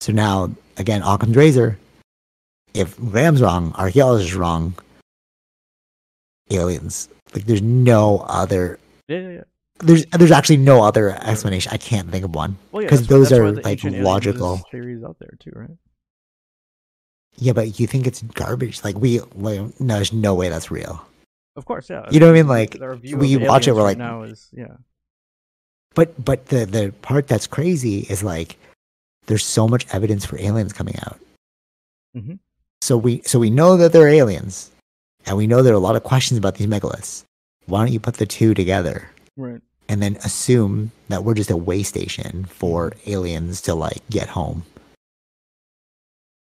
[0.01, 1.77] So now, again, Occam's razor.
[2.73, 4.75] If Graham's wrong, archaeologists wrong.
[6.51, 7.09] Aliens.
[7.35, 8.79] Like, there's no other.
[9.09, 9.41] Yeah, yeah, yeah.
[9.81, 11.71] There's there's actually no other explanation.
[11.73, 12.57] I can't think of one.
[12.73, 14.57] Well, yeah, 'Cause that's those are, like, logical.
[14.71, 15.77] theories out there too, right?
[17.37, 18.83] Yeah, but you think it's garbage?
[18.83, 21.05] Like we, like, no, there's no way that's real.
[21.57, 22.07] Of course, yeah.
[22.11, 22.49] You know what I mean?
[22.49, 24.77] Like, we watch it, we're like- now is yeah.
[25.95, 28.57] But but the the part that's crazy is like
[29.27, 31.19] there's so much evidence for aliens coming out.
[32.17, 32.39] Mhm.
[32.83, 34.71] So we so we know that they're aliens,
[35.27, 37.25] and we know there are a lot of questions about these megaliths.
[37.67, 39.61] Why don't you put the two together Right.
[39.89, 43.11] and then assume that we're just a way station for mm-hmm.
[43.11, 44.65] aliens to like get home?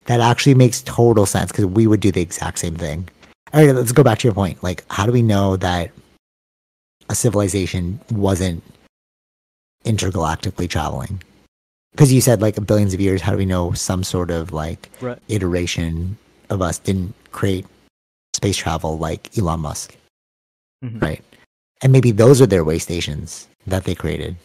[0.05, 3.07] That actually makes total sense because we would do the exact same thing.
[3.53, 4.63] All right, let's go back to your point.
[4.63, 5.91] Like, how do we know that
[7.09, 8.63] a civilization wasn't
[9.85, 11.21] intergalactically traveling?
[11.91, 13.21] Because you said like billions of years.
[13.21, 15.19] How do we know some sort of like Right.
[15.27, 16.17] iteration
[16.49, 17.65] of us didn't create
[18.41, 19.95] space travel like Elon Musk,
[20.83, 20.99] Mhm.
[20.99, 21.23] right?
[21.81, 24.35] And maybe those are their way stations that they created.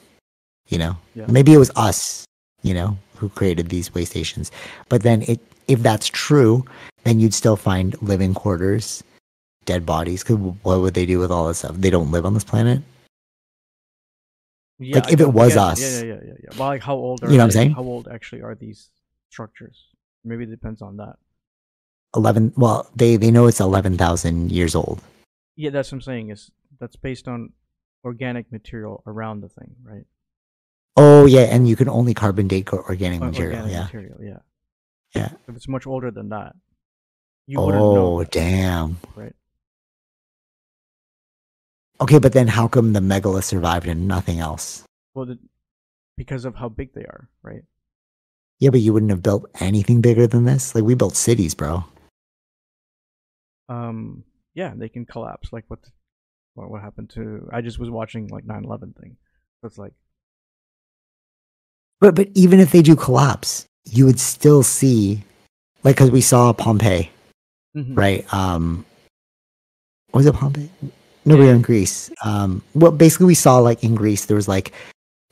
[0.69, 1.25] You know, Yeah.
[1.29, 2.27] maybe it was us,
[2.63, 4.53] you know, who created these way stations.
[4.91, 6.65] But then, it if that's true,
[7.05, 9.03] then you'd still find living quarters,
[9.65, 10.23] dead bodies.
[10.23, 11.75] Because what would they do with all this stuff?
[11.77, 12.83] They don't live on this planet.
[14.79, 15.81] Yeah, Like, if it was yeah, us.
[15.81, 16.59] Yeah, yeah, yeah, yeah.
[16.59, 17.73] Well, like how old are You know what I'm saying?
[17.73, 18.91] How old actually are these
[19.31, 19.89] structures?
[20.23, 21.17] Maybe it depends on that.
[22.17, 22.53] Eleven.
[22.57, 25.01] Well, they they know it's eleven thousand years old.
[25.55, 26.31] Yeah, that's what I'm saying.
[26.31, 27.53] Is that's based on
[28.05, 30.05] organic material around the thing, right?
[30.97, 33.61] Oh yeah, and you can only carbon date organic Or- material.
[33.61, 33.85] organic Yeah.
[33.85, 34.39] material, yeah.
[35.15, 35.29] Yeah.
[35.47, 36.57] If it's much older than that,
[37.47, 38.97] you wouldn't know, Oh damn.
[39.15, 39.35] right?
[42.01, 44.85] Okay, but then how come the megalith survived and nothing else?
[45.15, 45.39] Well, the,
[46.17, 47.63] because of how big they are, right?
[48.59, 50.75] Yeah, but you wouldn't have built anything bigger than this.
[50.75, 51.85] Like we built cities, bro.
[53.69, 54.25] Um,
[54.55, 55.53] yeah, they can collapse.
[55.53, 55.81] Like what,
[56.55, 57.49] what, what happened to?
[57.53, 59.17] I just was watching like 9/11 thing.
[59.61, 59.93] So it's like,
[62.01, 65.23] But but even if they do collapse, you would still see,
[65.85, 67.11] like, because we saw Pompeii,
[67.77, 67.97] mhm.
[67.97, 68.35] right?
[68.35, 68.85] Um,
[70.13, 70.71] was it Pompeii?
[71.25, 72.11] No, we were in Greece.
[72.25, 74.73] Um, well, basically, we saw like in Greece there was like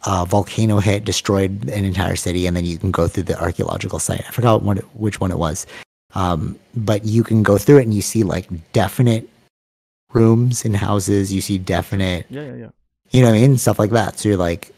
[0.05, 3.98] a volcano hit, destroyed an entire city, and then you can go through the archaeological
[4.01, 4.24] site.
[4.27, 5.66] I forgot what which one it was,
[6.14, 9.28] um, but you can go through it and you see like definite
[10.12, 11.32] rooms and houses.
[11.32, 12.68] You see definite, Yeah, yeah, yeah.
[13.10, 14.18] you know, what I mean, stuff like that.
[14.18, 14.72] So you're like,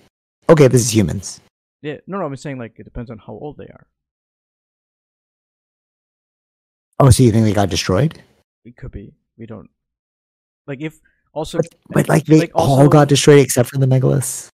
[0.48, 1.40] okay, this is humans.
[1.82, 2.24] Yeah, no, no.
[2.26, 3.86] I'm saying like it depends on how old they are.
[6.98, 8.22] Oh, so you think they got destroyed?
[8.64, 9.12] It could be.
[9.36, 9.68] We don't.
[10.66, 10.98] Like if
[11.32, 14.48] also, But, but like they all also- got destroyed except for the megaliths.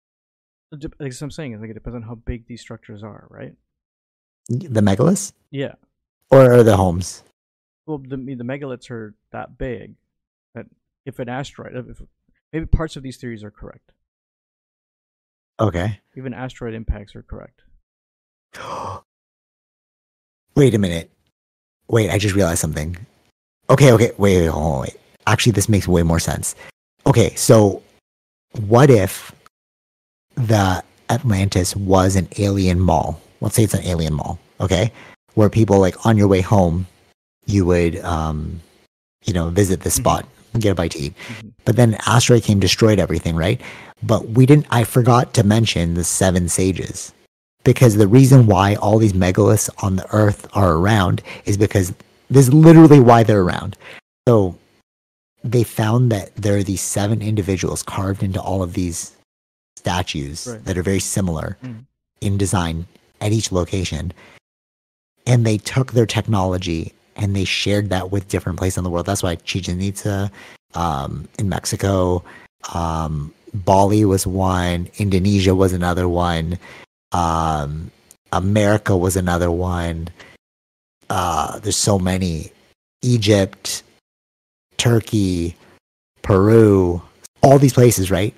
[1.01, 3.55] Like I'm saying, is like it depends on how big these structures are, right?
[4.48, 5.74] The megaliths Yeah.
[6.31, 7.23] Or, or the homes?
[7.90, 9.97] well, the the megaliths are that big
[10.55, 10.66] that
[11.05, 12.01] if an asteroid, if,
[12.52, 13.93] maybe parts of these theories are correct.
[15.59, 16.01] Okay.
[16.16, 17.62] Even asteroid impacts are correct.
[20.55, 21.11] Wait a minute.
[21.89, 22.97] Wait, I just realized something.
[23.69, 24.97] Okay, okay, wait, wait, hold wait.
[25.27, 26.55] Actually, this makes way more sense.
[27.07, 27.82] Okay, so
[28.66, 29.32] what if
[30.35, 33.20] the Atlantis was an alien mall?
[33.40, 34.93] Let's say it's an alien mall, okay?
[35.35, 36.86] Where people like on your way home,
[37.47, 38.61] you would, um,
[39.24, 41.15] you know, visit the spot, and get a bite to eat.
[41.28, 41.52] Mhm.
[41.65, 43.61] But then asteroid came, destroyed everything, right?
[44.02, 44.66] But we didn't.
[44.70, 47.12] I forgot to mention the seven sages,
[47.65, 51.93] because the reason why all these megaliths on the Earth are around is because
[52.28, 53.77] this is literally why they're around.
[54.27, 54.57] So
[55.44, 59.12] they found that there are these seven individuals carved into all of these
[59.77, 60.65] statues Right.
[60.65, 61.85] that are very similar Mhm.
[62.20, 62.86] in design
[63.20, 64.12] at each location,
[65.27, 69.07] and they took their technology and they shared that with different places in the world.
[69.07, 70.31] That's why Chichen Itza
[70.75, 72.25] um, in Mexico,
[72.73, 76.59] um, Bali was one, Indonesia was another one,
[77.13, 77.91] um,
[78.33, 80.09] America was another one.
[81.09, 82.53] Uh, there's so many.
[83.03, 83.83] Egypt,
[84.77, 85.57] Turkey,
[86.23, 87.03] Peru,
[87.43, 88.35] all these places, right?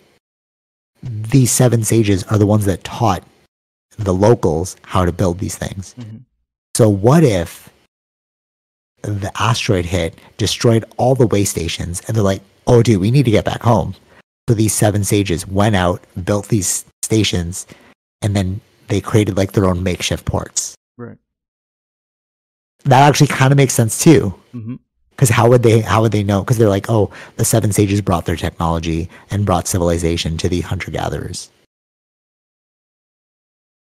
[1.02, 3.24] These seven sages are the ones that taught
[3.98, 5.94] the locals how to build these things.
[5.98, 6.22] Mhm.
[6.74, 7.68] So what if
[9.02, 13.24] the asteroid hit, destroyed all the way stations, and they're like, "Oh, dude, we need
[13.24, 13.94] to get back home."
[14.48, 17.66] So these seven sages went out, built these stations,
[18.22, 20.74] and then they created like their own makeshift ports.
[20.96, 21.18] Right.
[22.84, 24.76] That actually kind of makes sense too, Mm-hmm.
[25.10, 25.80] because how would they?
[25.80, 26.40] How would they know?
[26.40, 30.60] Because they're like, "Oh, the seven sages brought their technology and brought civilization to the
[30.62, 31.50] hunter gatherers."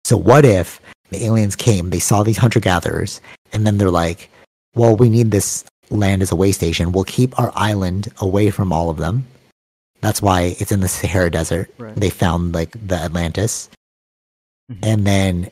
[0.04, 0.80] So what if
[1.10, 3.20] the aliens came, they saw these hunter gatherers,
[3.52, 4.30] and then they're like,
[4.74, 6.92] well, we need this land as a way station.
[6.92, 9.26] We'll keep our island away from all of them.
[10.00, 11.70] That's why it's in the Sahara Desert.
[11.78, 11.94] Right.
[11.96, 13.68] They found like the Atlantis.
[14.70, 14.78] Mhm.
[14.82, 15.50] And then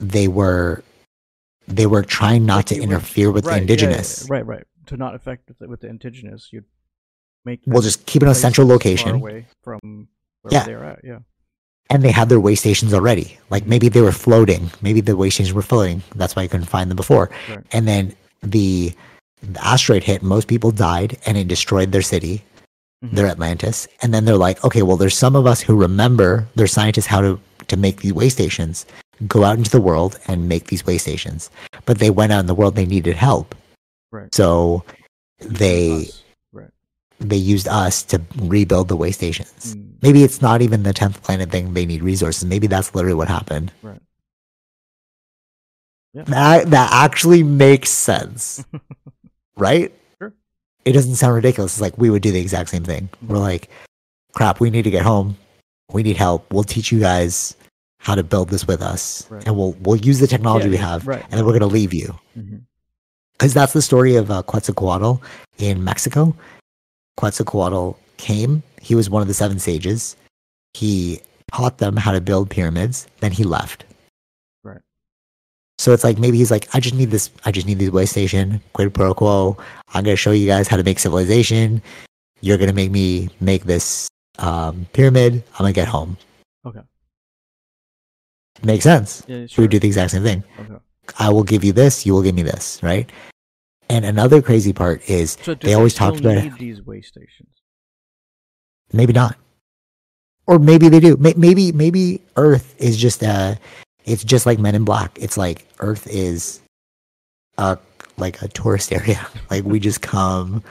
[0.00, 0.82] they were
[1.68, 4.22] they were trying not Like to would- interfere with right, the indigenous.
[4.22, 4.64] yeah, right, right.
[4.86, 6.64] To not affect with the, with the indigenous, you'd
[7.44, 7.60] make.
[7.66, 9.10] We'll just keep it in a central location.
[9.16, 10.08] away from
[10.42, 10.64] where Yeah.
[10.64, 11.00] they're at.
[11.04, 11.18] Yeah.
[11.90, 13.38] And they had their way stations already.
[13.50, 14.70] Like maybe they were floating.
[14.82, 16.02] Maybe the way stations were floating.
[16.16, 17.30] That's why you couldn't find them before.
[17.48, 17.60] Right.
[17.72, 18.92] And then the,
[19.42, 22.42] the asteroid hit, most people died, and it destroyed their city,
[23.04, 23.12] Mhm.
[23.12, 23.86] their Atlantis.
[24.02, 27.20] And then they're like, okay, well, there's some of us who remember, there's scientists how
[27.20, 27.38] to,
[27.68, 28.86] to make these way stations,
[29.26, 31.50] go out into the world and make these way stations.
[31.84, 33.54] But they went out in the world, they needed help.
[34.10, 34.34] Right.
[34.34, 34.82] So
[35.40, 36.22] they Us.
[37.18, 39.74] They used us to rebuild the way stations.
[39.74, 42.44] Mm, Maybe it's not even the 10th planet thing, they need resources.
[42.44, 43.72] Maybe that's literally what happened.
[43.82, 44.00] right.
[46.14, 46.22] Yeah.
[46.24, 48.64] That that actually makes sense.
[49.56, 49.92] right?
[50.18, 50.32] Sure.
[50.84, 51.74] It doesn't sound ridiculous.
[51.74, 53.08] It's like we would do the exact same thing.
[53.26, 53.68] We're like,
[54.34, 55.36] crap, we need to get home.
[55.92, 56.50] We need help.
[56.52, 57.54] We'll teach you guys
[57.98, 59.26] how to build this with us.
[59.30, 59.46] Right.
[59.46, 61.22] And we'll we'll use the technology Yeah, we have right.
[61.24, 62.14] and then we're gonna leave you.
[62.38, 62.62] Mhm.
[63.32, 65.22] Because that's the story of uh, Quetzalcoatl
[65.58, 66.34] in Mexico.
[67.16, 68.62] Quetzalcoatl came.
[68.80, 70.16] He was one of the seven sages.
[70.74, 71.20] He
[71.52, 73.06] taught them how to build pyramids.
[73.20, 73.84] Then he left.
[74.62, 74.80] Right.
[75.78, 77.30] So it's like maybe he's like, I just need this.
[77.44, 78.60] I just need this way station.
[78.74, 79.56] Quid pro quo.
[79.94, 81.82] I'm gonna show you guys how to make civilization.
[82.40, 85.42] You're gonna make me make this um, pyramid.
[85.54, 86.16] I'm gonna get home.
[86.64, 86.80] Okay.
[88.62, 89.22] Makes sense.
[89.26, 89.46] Yeah.
[89.56, 90.44] We would do the exact same thing.
[90.60, 90.76] Okay.
[91.18, 92.04] I will give you this.
[92.04, 92.82] You will give me this.
[92.82, 93.10] Right.
[93.88, 96.44] And another crazy part is So They always talked about it.
[96.44, 97.50] need these way stations.
[98.92, 99.36] maybe not
[100.46, 103.54] or maybe they do maybe maybe earth is just uh
[104.04, 106.60] it's just like men in black it's like earth is
[107.58, 107.76] a
[108.16, 110.62] like a tourist area like we just come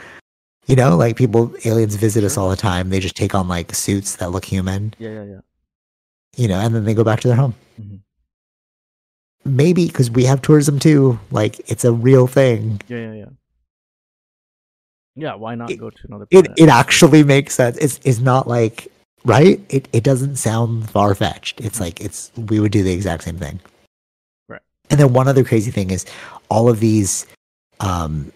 [0.68, 3.76] you know like people aliens visit us all the time they just take on like
[3.76, 5.10] suits that look human Yeah.
[5.10, 5.24] Yeah.
[5.26, 5.40] Yeah.
[6.38, 8.00] you know and then they go back to their home Mhm.
[9.46, 12.98] Maybe because we have tourism too like it's a real thing Yeah.
[12.98, 13.14] Yeah.
[13.14, 13.26] Yeah.
[15.16, 15.36] Yeah.
[15.36, 16.26] Why not It- go to another?
[16.32, 16.60] it planet?
[16.60, 18.92] it actually makes sense it's it's not like
[19.24, 23.24] right it it doesn't sound far fetched it's like it's we would do the exact
[23.24, 23.60] same thing
[24.50, 24.62] Right.
[24.90, 26.06] and then one other crazy thing is
[26.50, 27.26] all of these
[27.80, 28.32] um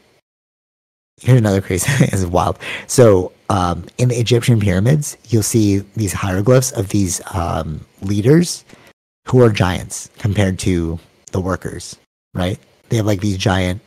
[1.22, 2.58] here's another crazy thing this is wild
[2.88, 8.64] so um in the egyptian pyramids you'll see these hieroglyphs of these um leaders
[9.30, 11.00] who are giants compared to
[11.32, 11.96] the workers
[12.34, 13.82] right they have like these giant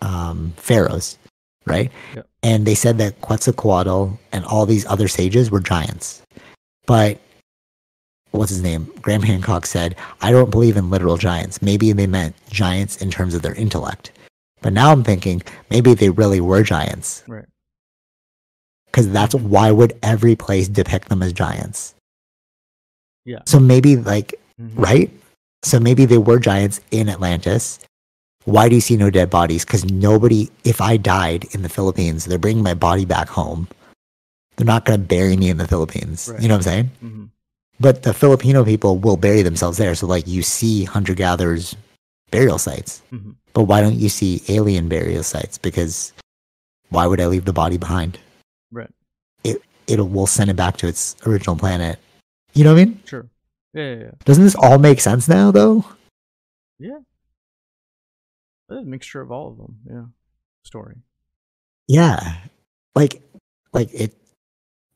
[0.00, 1.18] um pharaohs
[1.66, 1.90] right
[2.42, 6.22] and they said that Quetzalcoatl and all these other sages were giants.
[6.86, 7.18] But
[8.30, 8.90] what's his name?
[9.02, 11.60] Graham Hancock said, I don't believe in literal giants.
[11.60, 14.12] Maybe they meant giants in terms of their intellect.
[14.60, 17.24] But now I'm thinking maybe they really were giants.
[17.26, 17.44] Right.
[18.86, 21.94] Because that's why would every place depict them as giants?
[23.24, 23.40] Yeah.
[23.46, 24.72] So maybe like Mhm.
[24.76, 25.10] right?
[25.64, 27.78] So maybe they were giants in Atlantis.
[28.44, 29.64] Why do you see no dead bodies?
[29.64, 33.68] Because nobody, if I died in the Philippines, they're bringing my body back home.
[34.56, 36.28] They're not going to bury me in the Philippines.
[36.32, 36.40] Right.
[36.42, 36.90] You know what I'm saying?
[37.04, 37.28] Mhm.
[37.78, 39.94] But the Filipino people will bury themselves there.
[39.94, 41.76] So, like, you see hunter gatherers
[42.30, 43.02] burial sites.
[43.12, 43.34] Mhm.
[43.52, 45.58] But why don't you see alien burial sites?
[45.58, 46.12] Because
[46.90, 48.18] why would I leave the body behind?
[48.72, 48.90] Right.
[49.44, 51.98] It will send it back to its original planet.
[52.52, 53.00] You know what I mean?
[53.06, 53.26] Sure.
[53.78, 54.10] Yeah.
[54.24, 55.84] Doesn't this all make sense now, though?
[56.78, 56.98] Yeah.
[58.68, 59.78] It's a mixture of all of them.
[59.88, 60.04] Yeah.
[60.64, 60.96] Story.
[61.86, 62.38] Yeah.
[62.94, 63.22] Like
[63.72, 64.14] like it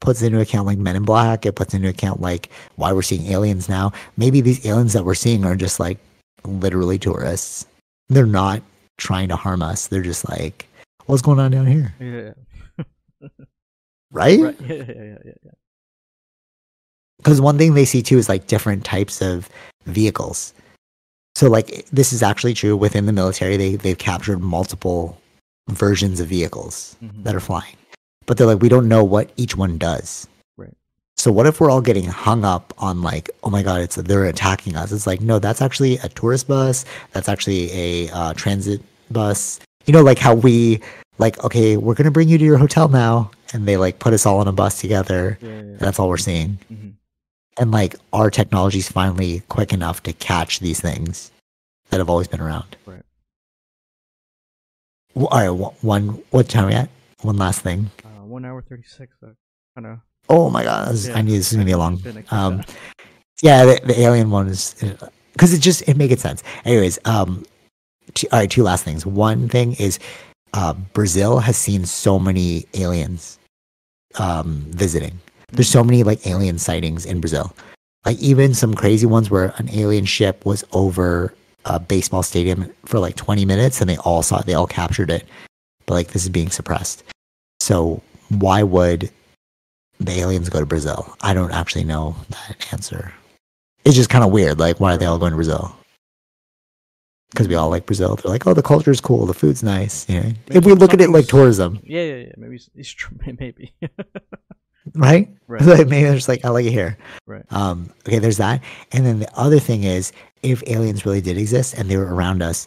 [0.01, 3.27] puts into account like Men in Black, it puts into account like why we're seeing
[3.29, 3.93] aliens now.
[4.17, 5.99] Maybe these aliens that we're seeing are just like
[6.45, 7.67] literally tourists.
[8.09, 8.63] They're not
[8.99, 9.87] trying to harm us.
[9.87, 10.69] They're just like,
[11.07, 11.95] what's going on down here?
[12.01, 12.33] Yeah.
[14.15, 14.41] Right?
[14.41, 14.61] Right.
[14.69, 15.51] Yeah, yeah, yeah, yeah, yeah.
[17.23, 19.49] Because one thing they see too is like different types of
[19.87, 20.53] vehicles.
[21.35, 23.57] So like this is actually true within the military.
[23.57, 25.19] They they've captured multiple
[25.71, 26.97] versions of vehicles.
[27.03, 27.25] Mhm.
[27.25, 27.77] that are flying.
[28.27, 30.27] But they're like, we don't know what each one does.
[30.57, 30.75] Right.
[31.17, 34.25] So what if we're all getting hung up on like, oh my god, it's they're
[34.27, 34.93] attacking us?
[34.93, 36.85] It's like, no, that's actually a tourist bus.
[37.13, 38.81] That's actually a uh, transit
[39.11, 39.61] bus.
[39.87, 40.81] You know, like how we
[41.19, 44.27] like, okay, we're gonna bring you to your hotel now, and they like put us
[44.27, 45.39] all on a bus together.
[45.41, 45.77] Yeah, yeah, And yeah.
[45.79, 46.59] that's all we're seeing.
[46.73, 46.93] Mhm.
[47.59, 51.31] And like our technology's finally quick enough to catch these things
[51.91, 52.77] that have always been around.
[52.87, 53.03] Right.
[55.15, 56.23] Well, all right, one-.
[56.31, 56.89] What time are we at?
[57.21, 57.91] One last thing.
[58.05, 59.15] Uh, one hour thirty six.
[59.23, 59.29] Uh,
[59.75, 59.99] kind of.
[60.29, 62.03] Oh my god, this is- I knew this was gonna be a long.
[62.31, 62.63] Um,
[63.43, 64.75] yeah, the, the alien one is
[65.33, 66.43] because it just it makes sense.
[66.65, 67.45] Anyways, um,
[68.15, 69.05] two, all right, two last things.
[69.05, 69.99] One thing is,
[70.55, 73.39] uh, Brazil has seen so many aliens,
[74.15, 75.21] um, visiting.
[75.53, 77.55] There's so many like alien sightings in Brazil.
[78.05, 81.35] Like even some crazy ones where an alien ship was over
[81.65, 85.11] a baseball stadium for like 20 minutes and they all saw it, they all captured
[85.11, 85.25] it.
[85.87, 87.05] But like this is being suppressed.
[87.61, 89.11] So why would
[90.01, 91.15] the aliens go to Brazil?
[91.21, 93.13] I don't actually know that answer.
[93.85, 94.59] It's just kind of weird.
[94.59, 95.77] Like why are they all going to Brazil?
[97.31, 98.17] Because we all like Brazil.
[98.17, 100.09] They're like, oh, the culture is cool, the food's nice.
[100.09, 102.33] You know, if we look at it like tourism, Yeah, yeah, yeah.
[102.37, 103.17] Maybe it's, it's true.
[103.39, 103.73] Maybe.
[104.95, 105.29] Right?
[105.49, 105.63] right.
[105.67, 106.97] Like maybe they're like, I like it here.
[107.27, 107.45] Right.
[107.51, 108.63] Um, okay, there's that.
[108.93, 112.43] And then the other thing is, if aliens really did exist and they were around
[112.43, 112.67] us,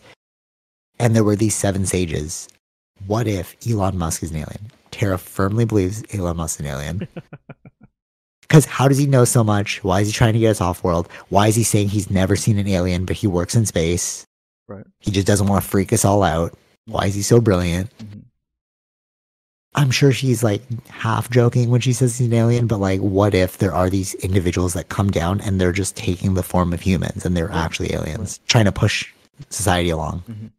[1.00, 2.48] and there were these seven sages,
[3.08, 4.72] what if Elon Musk is an alien?
[4.92, 7.08] Tara firmly believes Elon Musk is an alien.
[8.42, 9.84] Because how does he know so much?
[9.84, 11.10] Why is he trying to get us off world?
[11.30, 14.24] Why is he saying he's never seen an alien, but he works in space?
[14.68, 14.86] Right.
[15.00, 16.54] He just doesn't want to freak us all out.
[16.86, 17.90] Why is he so brilliant?
[17.98, 18.25] Mhm.
[19.76, 23.34] I'm sure she's like half joking when she says he's an alien, but like, what
[23.34, 26.82] if there are these individuals that come down and they're just taking the form of
[26.82, 27.58] humans and they're Right.
[27.58, 29.12] actually aliens, trying to push
[29.50, 30.24] society along?
[30.30, 30.50] Mhm.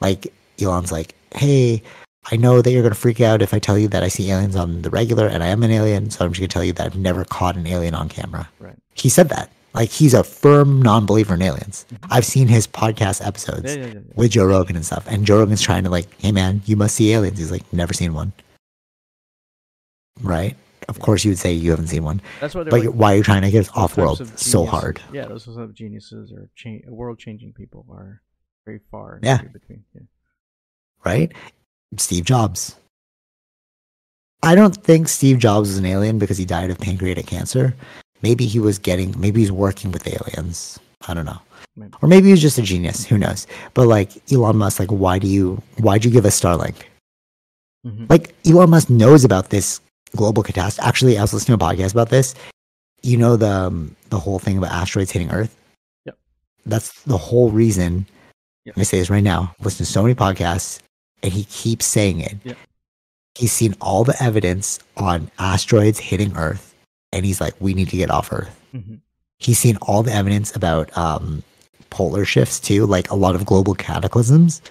[0.00, 1.82] Like, Elon's like, hey,
[2.30, 4.30] I know that you're going to freak out if I tell you that I see
[4.30, 6.64] aliens on the regular and I am an alien, so I'm just going to tell
[6.64, 8.48] you that I've never caught an alien on camera.
[8.60, 8.76] Right.
[8.94, 9.50] He said that.
[9.74, 11.86] Like, he's a firm non believer in aliens.
[11.90, 11.98] Mhm.
[12.10, 14.00] I've seen his podcast episodes Yeah, yeah, yeah.
[14.14, 15.06] with Joe Rogan and stuff.
[15.08, 17.38] And Joe Rogan's trying to like, hey man, you must see aliens.
[17.38, 18.32] He's like, never seen one.
[20.20, 20.56] Right?
[20.88, 22.20] Of course you would say you haven't seen one.
[22.40, 25.00] That's why But like, why are you trying to get us off-world so hard?
[25.12, 28.20] Yeah, those types of geniuses or cha- world changing people are
[28.66, 29.20] very far.
[29.22, 29.40] Yeah.
[29.42, 29.84] between.
[29.94, 30.02] Yeah.
[31.04, 31.32] Right?
[31.96, 32.76] Steve Jobs.
[34.42, 37.74] I don't think Steve Jobs was an alien because he died of pancreatic cancer.
[38.22, 40.78] Maybe he was getting maybe he's working with aliens.
[41.08, 41.40] I don't know.
[41.76, 41.92] Maybe.
[42.02, 43.04] Or maybe he's just a genius.
[43.04, 43.46] Who knows?
[43.74, 46.76] But like Elon Musk, like why do you why'd you give us Starlink?
[47.86, 48.08] Mhm.
[48.08, 49.80] like Elon Musk knows about this
[50.14, 50.86] global catastrophe.
[50.86, 52.34] Actually, I was listening to a podcast about this.
[53.02, 55.56] You know the um, the whole thing about asteroids hitting Earth.
[56.06, 56.16] Yep.
[56.66, 58.06] That's the whole reason.
[58.66, 58.76] Yep.
[58.76, 59.52] Me say this right now.
[59.60, 60.78] Listen to so many podcasts,
[61.24, 62.36] and he keeps saying it.
[62.44, 62.56] Yep.
[63.34, 66.71] He's seen all the evidence on asteroids hitting Earth,
[67.12, 69.00] and he's like, "We need to get off Earth." Mhm.
[69.38, 71.42] He's seen all the evidence about um,
[71.90, 74.62] polar shifts too, like a lot of global cataclysms,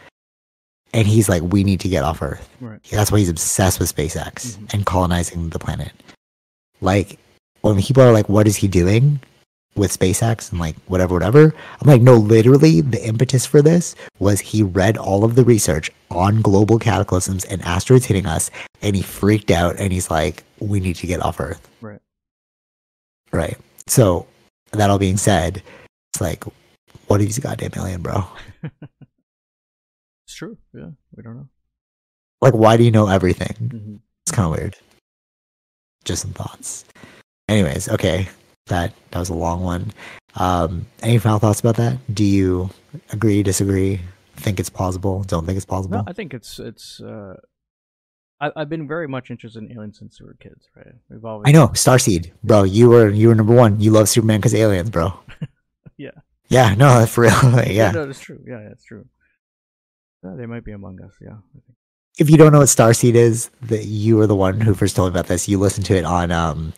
[0.94, 2.82] and he's like, "We need to get off Earth." Right.
[2.92, 4.74] That's why he's obsessed with SpaceX Mhm.
[4.74, 5.92] and colonizing the planet.
[6.82, 7.20] Like
[7.62, 9.20] when people are like, "What is he doing
[9.76, 14.40] with SpaceX?" and like whatever, whatever, I'm like, no, literally, the impetus for this was
[14.40, 18.50] he read all of the research on global cataclysms and asteroids hitting us,
[18.82, 22.00] and he freaked out, and he's like, "We need to get off Earth." Right.
[23.32, 23.58] Right.
[23.88, 24.28] So
[24.72, 25.64] that all being said,
[26.14, 26.44] it's like,
[27.08, 28.24] what if he's a goddamn alien, bro?
[30.26, 30.58] It's true.
[30.74, 31.50] Yeah, we don't know.
[32.42, 33.70] Like, why do you know everything?
[33.70, 33.96] hmm
[34.26, 34.76] It's kind of weird.
[36.06, 36.86] Just some thoughts.
[37.48, 38.28] Anyways, okay,
[38.68, 39.92] that that was a long one.
[40.36, 41.98] Um, any final thoughts about that?
[42.14, 42.70] Do you
[43.12, 44.00] agree, disagree,
[44.38, 45.98] think it's plausible, don't think it's plausible?
[45.98, 47.02] No, I think it's it's.
[47.02, 47.36] uh
[48.42, 50.94] I, I've been very much interested in aliens since we were kids, right?
[51.10, 51.44] We've always.
[51.48, 52.64] I know, Starseed, bro.
[52.64, 53.80] You were you were number one.
[53.80, 55.14] You love Superman because aliens, bro.
[55.98, 56.10] Yeah.
[56.50, 57.32] Yeah, no, that's for real.
[57.68, 57.92] yeah.
[57.92, 58.40] no, that's true.
[58.46, 59.06] Yeah, that's true.
[60.24, 61.14] Yeah, they might be among us.
[61.22, 61.38] Yeah.
[62.18, 65.14] If you don't know what Starseed is, that you were the one who first told
[65.14, 65.48] me about this.
[65.48, 66.74] You listened to it on um,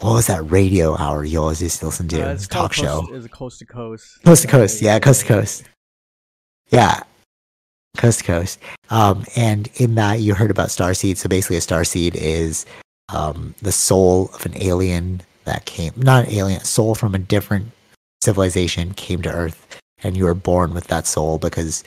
[0.00, 2.20] what was that radio hour you always used to listen to?
[2.20, 3.02] Uh, It's it's a talk show.
[3.02, 4.22] Coast, is it coast to coast?
[4.24, 5.64] Coast to coast, yeah, coast to coast.
[6.70, 7.00] Yeah,
[7.96, 8.58] coast to coast.
[8.90, 11.16] Um, and in that, you heard about starseed.
[11.16, 12.66] So basically, a starseed is
[13.08, 17.70] um, the soul of an alien that came, not an alien, soul from a different
[18.22, 21.84] civilization came to Earth, and you were born with that soul because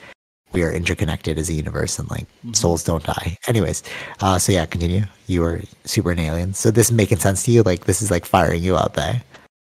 [0.52, 2.56] we are interconnected as a universe, and like Mhm.
[2.56, 3.38] souls don't die.
[3.48, 3.84] Anyways,
[4.22, 5.06] uh, so yeah, continue.
[5.28, 6.54] You were super an alien.
[6.54, 7.64] So this is making sense to you?
[7.64, 9.22] Like this is like firing you up there.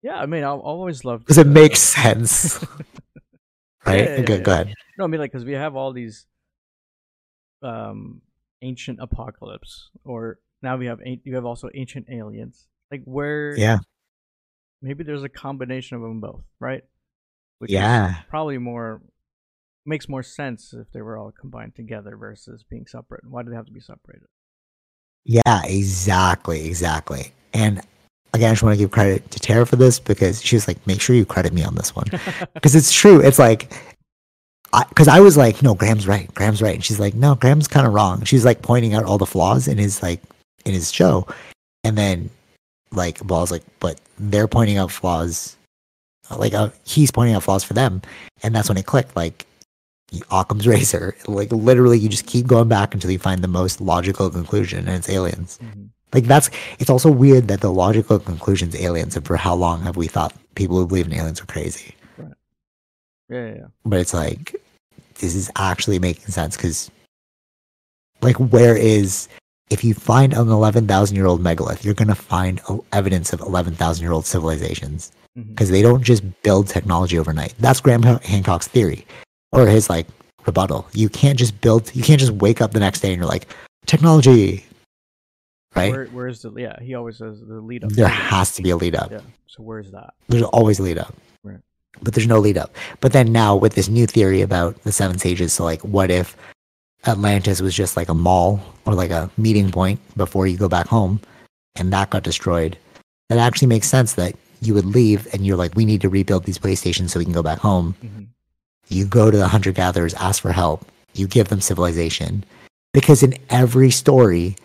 [0.03, 1.25] Yeah, I mean, I have always loved.
[1.25, 2.63] Because it uh, make sense?
[3.87, 4.09] right?
[4.09, 4.75] Yeah, yeah, go, ahead.
[4.99, 6.27] No, I mean, like, because we have all these
[7.63, 8.21] um
[8.63, 12.69] ancient apocalypse, or now we have you have also ancient aliens.
[12.91, 13.79] Like, where Yeah.
[14.83, 16.83] maybe there's a combination of them both, right?
[17.59, 18.15] Which Yeah.
[18.29, 19.03] probably more
[19.87, 23.25] makes more sense if they were all combined together versus being separate.
[23.29, 24.29] Why do they have to be separated?
[25.25, 27.33] Yeah, exactly, exactly.
[27.53, 27.81] And
[28.35, 30.85] again, I just want to give credit to Tara for this because she was like,
[30.87, 32.07] make sure you credit me on this one.
[32.55, 33.21] Because it's true.
[33.21, 33.73] It's like,
[34.89, 36.33] because I, was like, no, Graham's right.
[36.35, 36.75] Graham's right.
[36.75, 38.25] And she's like, no, Graham's kind of wrong.
[38.25, 40.21] She's like pointing out all the flaws in his like
[40.65, 41.27] in his show,
[41.85, 42.31] and then
[42.91, 45.57] like Ball's like, but they're pointing out flaws.
[46.35, 48.03] Like uh, he's pointing out flaws for them,
[48.43, 49.15] and that's when it clicked.
[49.15, 49.47] Like
[50.31, 51.17] Occam's razor.
[51.29, 54.97] Like literally, you just keep going back until you find the most logical conclusion, and
[54.97, 55.59] it's aliens.
[55.63, 55.91] Mhm.
[56.15, 59.97] Like that's it's also weird that the logical conclusion's aliens, and for how long have
[59.97, 61.95] we thought people who believe in aliens are crazy?
[62.19, 62.27] Yeah,
[63.29, 63.67] yeah, yeah.
[63.85, 64.55] But it's like
[65.17, 66.91] this is actually making sense because,
[68.23, 69.29] like, where is
[69.71, 72.61] if you find an eleven thousand year old megalith, you're gonna find
[72.93, 75.51] evidence of eleven thousand year old civilizations mm-hmm.
[75.51, 77.55] because they don't just build technology overnight.
[77.59, 79.05] That's Graham Hancock's theory
[79.51, 80.07] or his like
[80.47, 80.87] rebuttal.
[80.93, 81.95] You can't just build.
[81.95, 83.49] You can't just wake up the next day and you're like
[83.87, 84.65] technology,
[85.77, 85.91] right?
[85.93, 86.77] Where, where's the yeah?
[86.81, 87.91] He always says the lead up.
[87.93, 89.11] there has to be a lead up.
[89.11, 89.21] Yeah.
[89.47, 90.15] So where's that?
[90.29, 91.15] There's always lead up.
[91.43, 91.59] Right.
[92.03, 92.75] But there's no lead up.
[93.01, 96.37] But then now with this new theory about the seven sages, so like what if
[97.07, 100.87] Atlantis was just like a mall or like a meeting point before you go back
[100.87, 101.21] home
[101.77, 102.77] and that got destroyed?
[103.29, 106.45] That actually makes sense that you would leave and you're like, we need to rebuild
[106.45, 107.95] these playstations so we can go back home.
[108.01, 108.25] hmm
[108.89, 110.87] You go to the hunter gatherers, ask for help.
[111.15, 112.45] You give them civilization.
[112.93, 114.57] Because in every story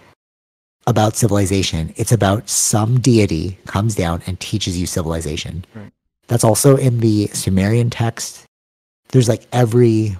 [0.89, 5.63] about civilization, it's about some deity comes down and teaches you civilization.
[5.73, 5.91] Right.
[6.27, 8.43] That's also in the Sumerian text.
[9.09, 10.17] There's like every,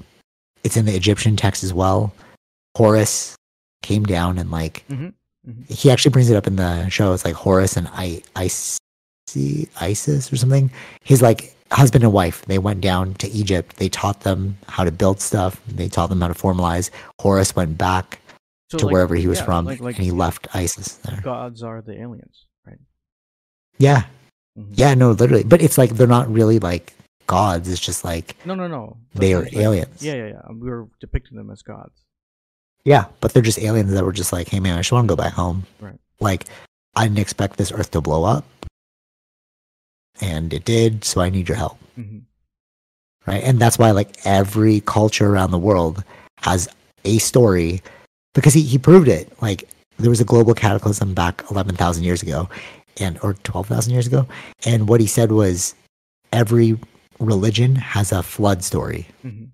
[0.63, 2.13] it's in the Egyptian text as well.
[2.77, 3.35] Horus
[3.83, 5.13] came down and like, Mhm.
[5.47, 5.69] Mhm.
[5.71, 7.13] he actually brings it up in the show.
[7.13, 10.71] It's like Horus and I, I see Isis or something.
[11.03, 12.43] He's like husband and wife.
[12.47, 13.77] They went down to Egypt.
[13.77, 15.61] They taught them how to build stuff.
[15.67, 16.89] They taught them how to formalize.
[17.21, 18.18] Horus went back
[18.69, 21.21] So to like- wherever he was yeah, from, like, like and he left Isis there.
[21.21, 22.77] gods are the aliens, right?
[23.77, 24.03] Yeah,
[24.57, 24.69] Mhm.
[24.73, 25.43] yeah, no, literally.
[25.43, 26.93] But it's like they're not really like
[27.27, 27.69] gods.
[27.69, 28.97] It's just like No, no, no.
[29.15, 30.01] They are aliens.
[30.03, 30.41] Yeah, yeah, yeah.
[30.47, 32.05] Um, We were depicting them as gods.
[32.85, 35.11] Yeah, but they're just aliens that were just like, hey man, I just want to
[35.11, 35.65] go back home.
[35.79, 35.99] Right.
[36.19, 36.45] Like,
[36.95, 38.45] I didn't expect this Earth to blow up,
[40.21, 41.03] and it did.
[41.03, 41.77] So I need your help.
[41.95, 42.19] hmm
[43.27, 43.43] right?
[43.43, 46.03] And that's why like every culture around the world
[46.37, 46.67] has
[47.05, 47.81] a story
[48.33, 49.31] because he, he proved it.
[49.41, 52.49] Like there was a global cataclysm back 11,000 years ago
[52.99, 54.27] and or 12,000 years ago.
[54.65, 55.75] And what he said was
[56.31, 56.77] every
[57.19, 59.07] religion has a flood story.
[59.21, 59.45] hmm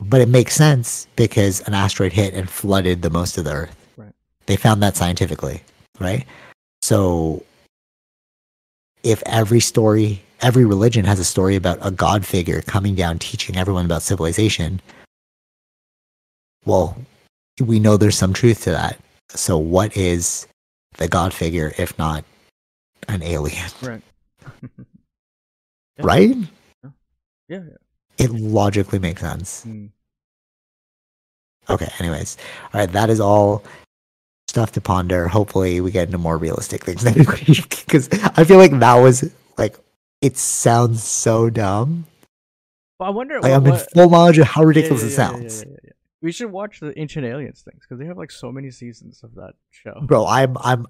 [0.00, 3.76] But it makes sense because an asteroid hit and flooded the most of the earth.
[3.96, 4.14] Right.
[4.46, 5.62] They found that scientifically,
[6.00, 6.26] right?
[6.80, 7.44] So
[9.02, 13.56] if every story, every religion has a story about a god figure coming down teaching
[13.56, 14.80] everyone about civilization,
[16.64, 16.96] well,
[17.60, 18.98] we know there's some truth to that.
[19.28, 20.46] So what is
[20.98, 22.24] the god figure if not
[23.08, 24.02] an alien, Right.
[25.98, 26.04] Yeah.
[26.06, 26.36] right?
[26.82, 26.90] Yeah,
[27.48, 27.60] yeah.
[28.18, 29.64] It logically makes sense.
[29.66, 29.90] Mm.
[31.68, 32.36] Okay, anyways.
[32.72, 33.62] All right, that is all
[34.48, 35.28] stuff to ponder.
[35.28, 39.30] Hopefully, we get into more realistic things next week because I feel like that was
[39.58, 39.78] like
[40.22, 42.06] it sounds so dumb.
[42.98, 43.34] But I wonder.
[43.40, 45.64] Like what, I'm in full knowledge of how ridiculous yeah, it yeah, yeah, sounds.
[45.64, 45.81] yeah.
[46.22, 49.34] We should watch the Ancient Aliens things because they have like so many seasons of
[49.34, 50.00] that show.
[50.02, 50.26] bro.
[50.26, 50.86] I'm I'm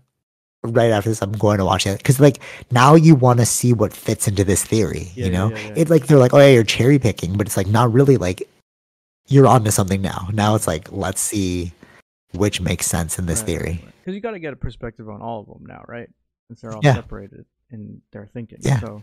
[0.63, 1.23] right after this.
[1.23, 2.41] I'm going to watch it because like
[2.71, 5.11] now you want to see what fits into this theory.
[5.15, 5.73] Yeah, you know, yeah, yeah.
[5.77, 8.17] it like they're like, oh yeah, you're cherry picking, but it's like not really.
[8.17, 8.43] Like
[9.27, 10.29] you're onto something now.
[10.33, 11.73] Now it's like let's see
[12.33, 13.85] which makes sense in this theory.
[14.01, 16.09] Because you got to get a perspective on all of them now, right?
[16.49, 18.59] Since they're all separated in their thinking.
[18.61, 18.81] Yeah.
[18.81, 19.03] So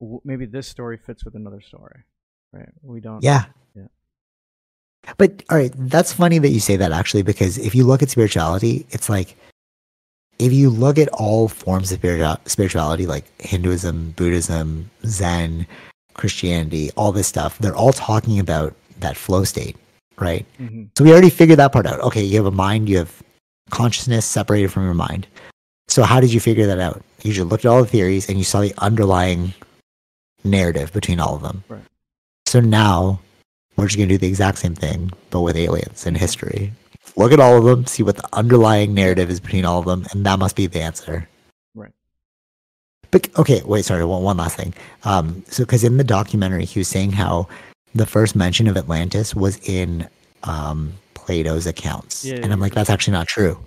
[0.00, 2.02] w- maybe this story fits with another story,
[2.52, 2.68] right?
[2.82, 3.22] We don't.
[3.22, 3.46] Yeah.
[3.74, 3.86] Yeah.
[5.16, 8.10] But all right, that's funny that you say that actually, because if you look at
[8.10, 9.36] spirituality, it's like
[10.38, 11.98] if you look at all forms of
[12.44, 15.66] spirituality, like Hinduism, Buddhism, Zen,
[16.14, 19.76] Christianity, all this stuff, they're all talking about that flow state,
[20.18, 20.46] right?
[20.58, 22.00] hmm So we already figured that part out.
[22.00, 23.22] Okay, you have a mind, you have
[23.70, 25.26] consciousness separated from your mind.
[25.88, 27.02] So how did you figure that out?
[27.22, 29.54] You just looked at all the theories and you saw the underlying
[30.44, 31.64] narrative between all of them.
[31.68, 31.82] Right.
[32.46, 33.20] So now
[33.78, 36.72] we're just gonna do the exact same thing, but with aliens and history.
[37.16, 40.04] Look at all of them, see what the underlying narrative is between all of them,
[40.12, 41.28] and that must be the answer.
[41.74, 41.92] Right.
[43.10, 44.74] But okay, wait, sorry, one, one last thing.
[45.04, 47.48] Um, so because in the documentary, he was saying how
[47.94, 50.08] the first mention of Atlantis was in
[50.44, 53.58] um, Plato's accounts, Yeah, and I'm like, that's actually not true.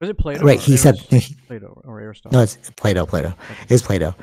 [0.00, 0.42] Was it Plato?
[0.44, 0.58] Right?
[0.58, 0.96] He said
[1.46, 2.38] Plato or Aristotle.
[2.38, 3.04] no, it's Plato.
[3.04, 3.34] Plato
[3.68, 4.14] is Plato.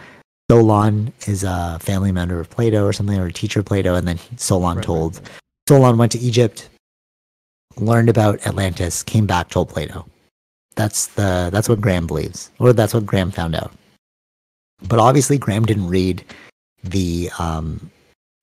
[0.49, 4.07] Solon is a family member of Plato or something, or a teacher of Plato, and
[4.07, 5.29] then Solon Right, told right.
[5.67, 6.69] Solon went to Egypt,
[7.75, 10.05] learned about Atlantis, came back, told Plato.
[10.75, 13.71] That's the that's what Graham believes, or that's what Graham found out.
[14.87, 16.23] But obviously, Graham didn't read
[16.83, 17.91] the um,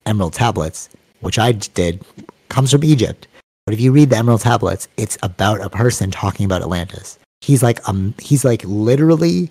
[0.05, 0.89] Emerald Tablets,
[1.21, 2.03] which I did.
[2.49, 3.27] Comes from Egypt,
[3.65, 7.17] but if you read the Emerald Tablets, it's about a person talking about Atlantis.
[7.41, 9.49] He's like um, he's like literally,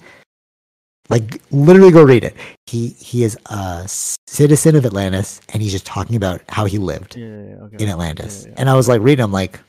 [1.10, 2.34] like literally go read it.
[2.66, 7.16] He he is a citizen of Atlantis, and he's just talking about how he lived
[7.16, 7.84] Yeah, yeah, okay.
[7.84, 8.46] in Atlantis.
[8.46, 8.54] Yeah.
[8.56, 9.60] And I was like reading, I'm like,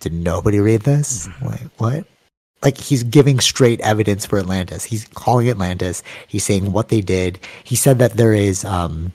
[0.00, 1.28] did nobody read this?
[1.28, 1.46] Mm-hmm.
[1.46, 2.06] like, what?
[2.62, 4.84] Like he's giving straight evidence for Atlantis.
[4.84, 6.02] He's calling Atlantis.
[6.28, 7.40] He's saying what they did.
[7.64, 9.12] He said that there is um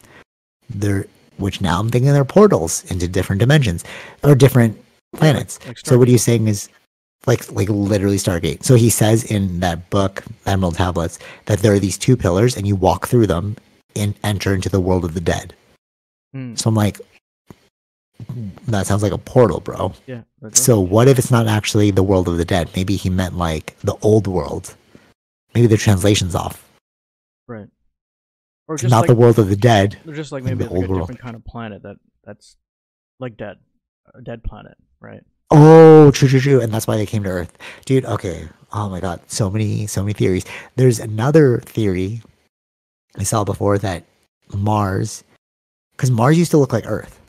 [0.70, 1.06] there
[1.38, 3.84] which now I'm thinking there are portals into different dimensions
[4.24, 4.78] or different
[5.16, 5.60] planets.
[5.86, 6.68] So what he's saying is
[7.28, 8.64] like like literally Stargate.
[8.64, 12.66] So he says in that book, Emerald Tablets, that there are these two pillars and
[12.68, 13.56] you walk through them
[13.96, 15.54] and enter into the world of the dead.
[16.34, 17.00] Hmm, So I'm like,
[18.68, 19.94] that sounds like a portal, bro.
[20.08, 20.22] yeah.
[20.54, 22.70] So what if it's not actually the world of the dead?
[22.76, 24.76] Maybe he meant like the old world.
[25.54, 26.64] Maybe the translation's off.
[27.48, 27.68] right.
[28.70, 29.98] Or just not like, the world of the dead.
[30.06, 31.02] Or just like in maybe the like a old world.
[31.04, 31.96] different kind of planet that
[32.26, 32.58] that's
[33.20, 33.58] like dead,
[34.14, 35.22] a dead planet, right?
[35.52, 36.62] Oh, true, true, true.
[36.62, 37.58] And that's why they came to Earth.
[37.86, 38.48] Dude, okay.
[38.74, 39.22] Oh my god.
[39.28, 40.46] So many, so many theories.
[40.76, 42.22] There's another theory
[43.18, 44.04] I saw before that
[44.54, 45.24] Mars,
[45.94, 47.20] because Mars used to look like Earth,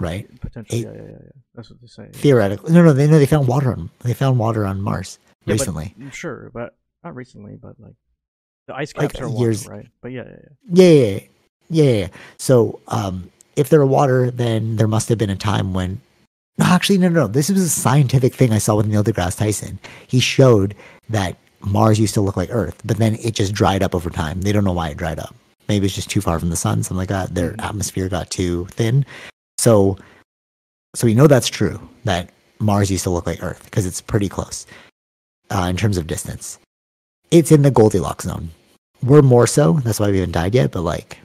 [0.00, 0.28] right?
[0.40, 1.30] Potentially, Eight- yeah, yeah, yeah.
[1.54, 2.08] That's what they say.
[2.12, 2.72] Theoretically.
[2.72, 5.94] No, no, they no, they found water on they found water on Mars Yeah, recently.
[5.98, 7.94] mm, sure, but not recently, but like
[8.66, 9.86] the ice Like, caps are water, years- right?
[10.02, 10.48] But yeah, yeah, yeah.
[10.72, 11.20] Yeah, yeah,
[11.70, 12.08] yeah, yeah, yeah.
[12.38, 16.00] So, um, if there were water, then there must have been a time when.
[16.58, 17.26] No, actually, no, no, no.
[17.28, 19.78] This was a scientific thing I saw with Neil deGrasse Tyson.
[20.06, 20.74] He showed
[21.10, 24.40] that Mars used to look like Earth, but then it just dried up over time.
[24.40, 25.34] They don't know why it dried up.
[25.68, 27.34] Maybe it's just too far from the sun, something like that.
[27.34, 27.64] Their Mhm.
[27.64, 29.04] atmosphere got too thin.
[29.58, 29.98] So,
[30.94, 31.78] so we know that's true.
[32.04, 32.30] That
[32.60, 34.64] Mars used to look like Earth because it's pretty close
[35.50, 36.58] uh, in terms of distance.
[37.30, 38.50] It's in the Goldilocks zone.
[39.02, 39.74] We're more so.
[39.84, 40.70] That's why we haven't died yet.
[40.72, 41.18] But like,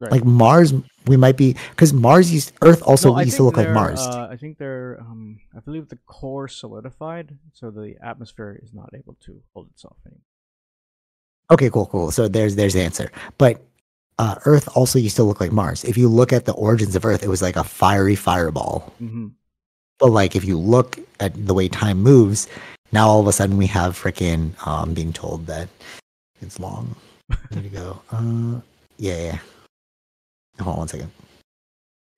[0.00, 0.12] Right.
[0.12, 0.72] like Mars,
[1.08, 4.00] we might be because Mars used Earth also No, used to look like Mars.
[4.00, 4.98] Uh, I think they're.
[5.00, 9.96] Um, I believe the core solidified, so the atmosphere is not able to hold itself
[10.06, 10.22] anymore.
[11.50, 12.10] okay, cool, cool.
[12.10, 13.10] So there's there's the answer.
[13.38, 13.60] But
[14.18, 15.84] uh, Earth also used to look like Mars.
[15.84, 18.92] If you look at the origins of Earth, it was like a fiery fireball.
[18.98, 19.28] hmm
[19.98, 22.48] But like if you look at the way time moves,
[22.92, 25.68] now all of a sudden we have freaking um being told that
[26.42, 26.94] it's long.
[27.50, 28.00] There you go.
[28.10, 28.60] Uh,
[28.98, 29.38] yeah, yeah.
[30.60, 31.10] Hold on one second.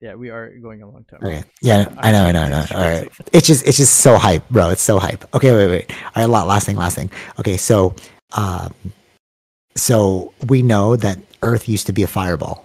[0.00, 1.20] Yeah, we are going a long time.
[1.22, 1.44] Okay.
[1.60, 2.64] Yeah, I know, I know, I know.
[2.74, 3.08] All right.
[3.32, 4.70] It's just it's just so hype, bro.
[4.70, 5.22] It's so hype.
[5.34, 5.92] Okay, wait, wait.
[6.16, 7.10] All right, la- last thing, last thing.
[7.38, 7.94] Okay, so
[8.32, 8.72] um
[9.76, 12.64] so we know that Earth used to be a fireball.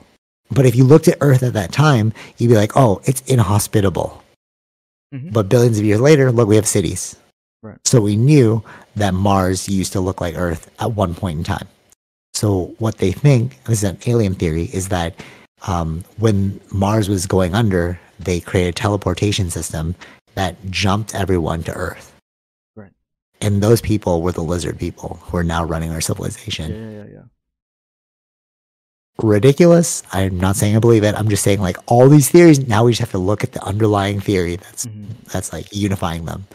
[0.49, 4.23] But if you looked at Earth at that time, you'd be like, oh, it's inhospitable.
[5.13, 5.33] Mhm.
[5.33, 7.15] But billions of years later, look, we have cities.
[7.61, 7.77] Right.
[7.83, 8.63] So we knew
[8.95, 11.67] that Mars used to look like Earth at one point in time.
[12.33, 15.15] So what they think, this is an alien theory, is that
[15.67, 19.95] um, when Mars was going under, they created a teleportation system
[20.35, 22.13] that jumped everyone to Earth.
[22.75, 22.91] Right.
[23.41, 26.71] And those people were the lizard people who are now running our civilization.
[26.71, 27.21] yeah, yeah, yeah.
[29.21, 30.03] ridiculous.
[30.11, 31.15] I'm not saying I believe it.
[31.15, 32.59] I'm just saying like all these theories.
[32.67, 35.07] Now we just have to look at the underlying theory that's Mhm.
[35.31, 36.45] that's like unifying them.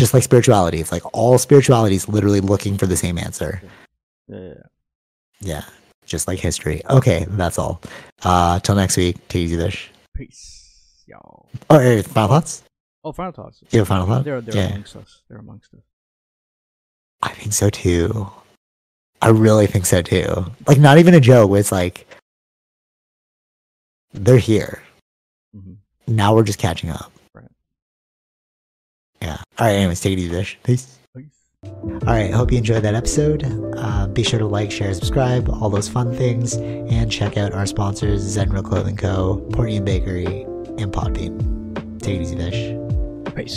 [0.00, 3.60] Just like spirituality, it's like all spirituality is literally looking for the same answer.
[4.28, 4.62] Yeah, yeah, yeah.
[5.40, 5.64] Yeah,
[6.06, 6.80] just like history.
[6.88, 7.80] Okay, that's all.
[8.22, 9.16] Uh, till next week.
[9.28, 9.90] Take it easy, Vish.
[10.14, 11.46] Peace, y'all.
[11.68, 12.62] Oh, hey, final thoughts?
[13.04, 13.62] Oh, final thoughts.
[13.70, 14.24] You have final thoughts.
[14.24, 14.68] They're they're Yeah.
[14.70, 15.22] amongst us.
[15.28, 15.80] They're amongst us.
[17.22, 18.28] I think so too.
[19.22, 20.46] I really think so too.
[20.66, 21.50] Like, not even a joke.
[21.56, 22.06] It's like
[24.12, 24.82] they're here.
[25.54, 25.74] hmm
[26.06, 27.12] Now we're just catching up.
[27.34, 27.48] Right.
[29.22, 29.36] Yeah.
[29.58, 29.72] All right.
[29.74, 30.58] Anyways, take it easy, Vish.
[30.62, 30.84] Peace.
[30.86, 30.95] Peace.
[31.66, 32.32] All right.
[32.32, 33.44] Hope you enjoyed that episode.
[33.76, 37.66] Uh, be sure to like, share, subscribe, all those fun things, and check out our
[37.66, 40.42] sponsors: Zenro Clothing Co., Portian Bakery,
[40.78, 42.00] and Podbean.
[42.00, 43.34] Take it easy, Vish.
[43.34, 43.54] Peace.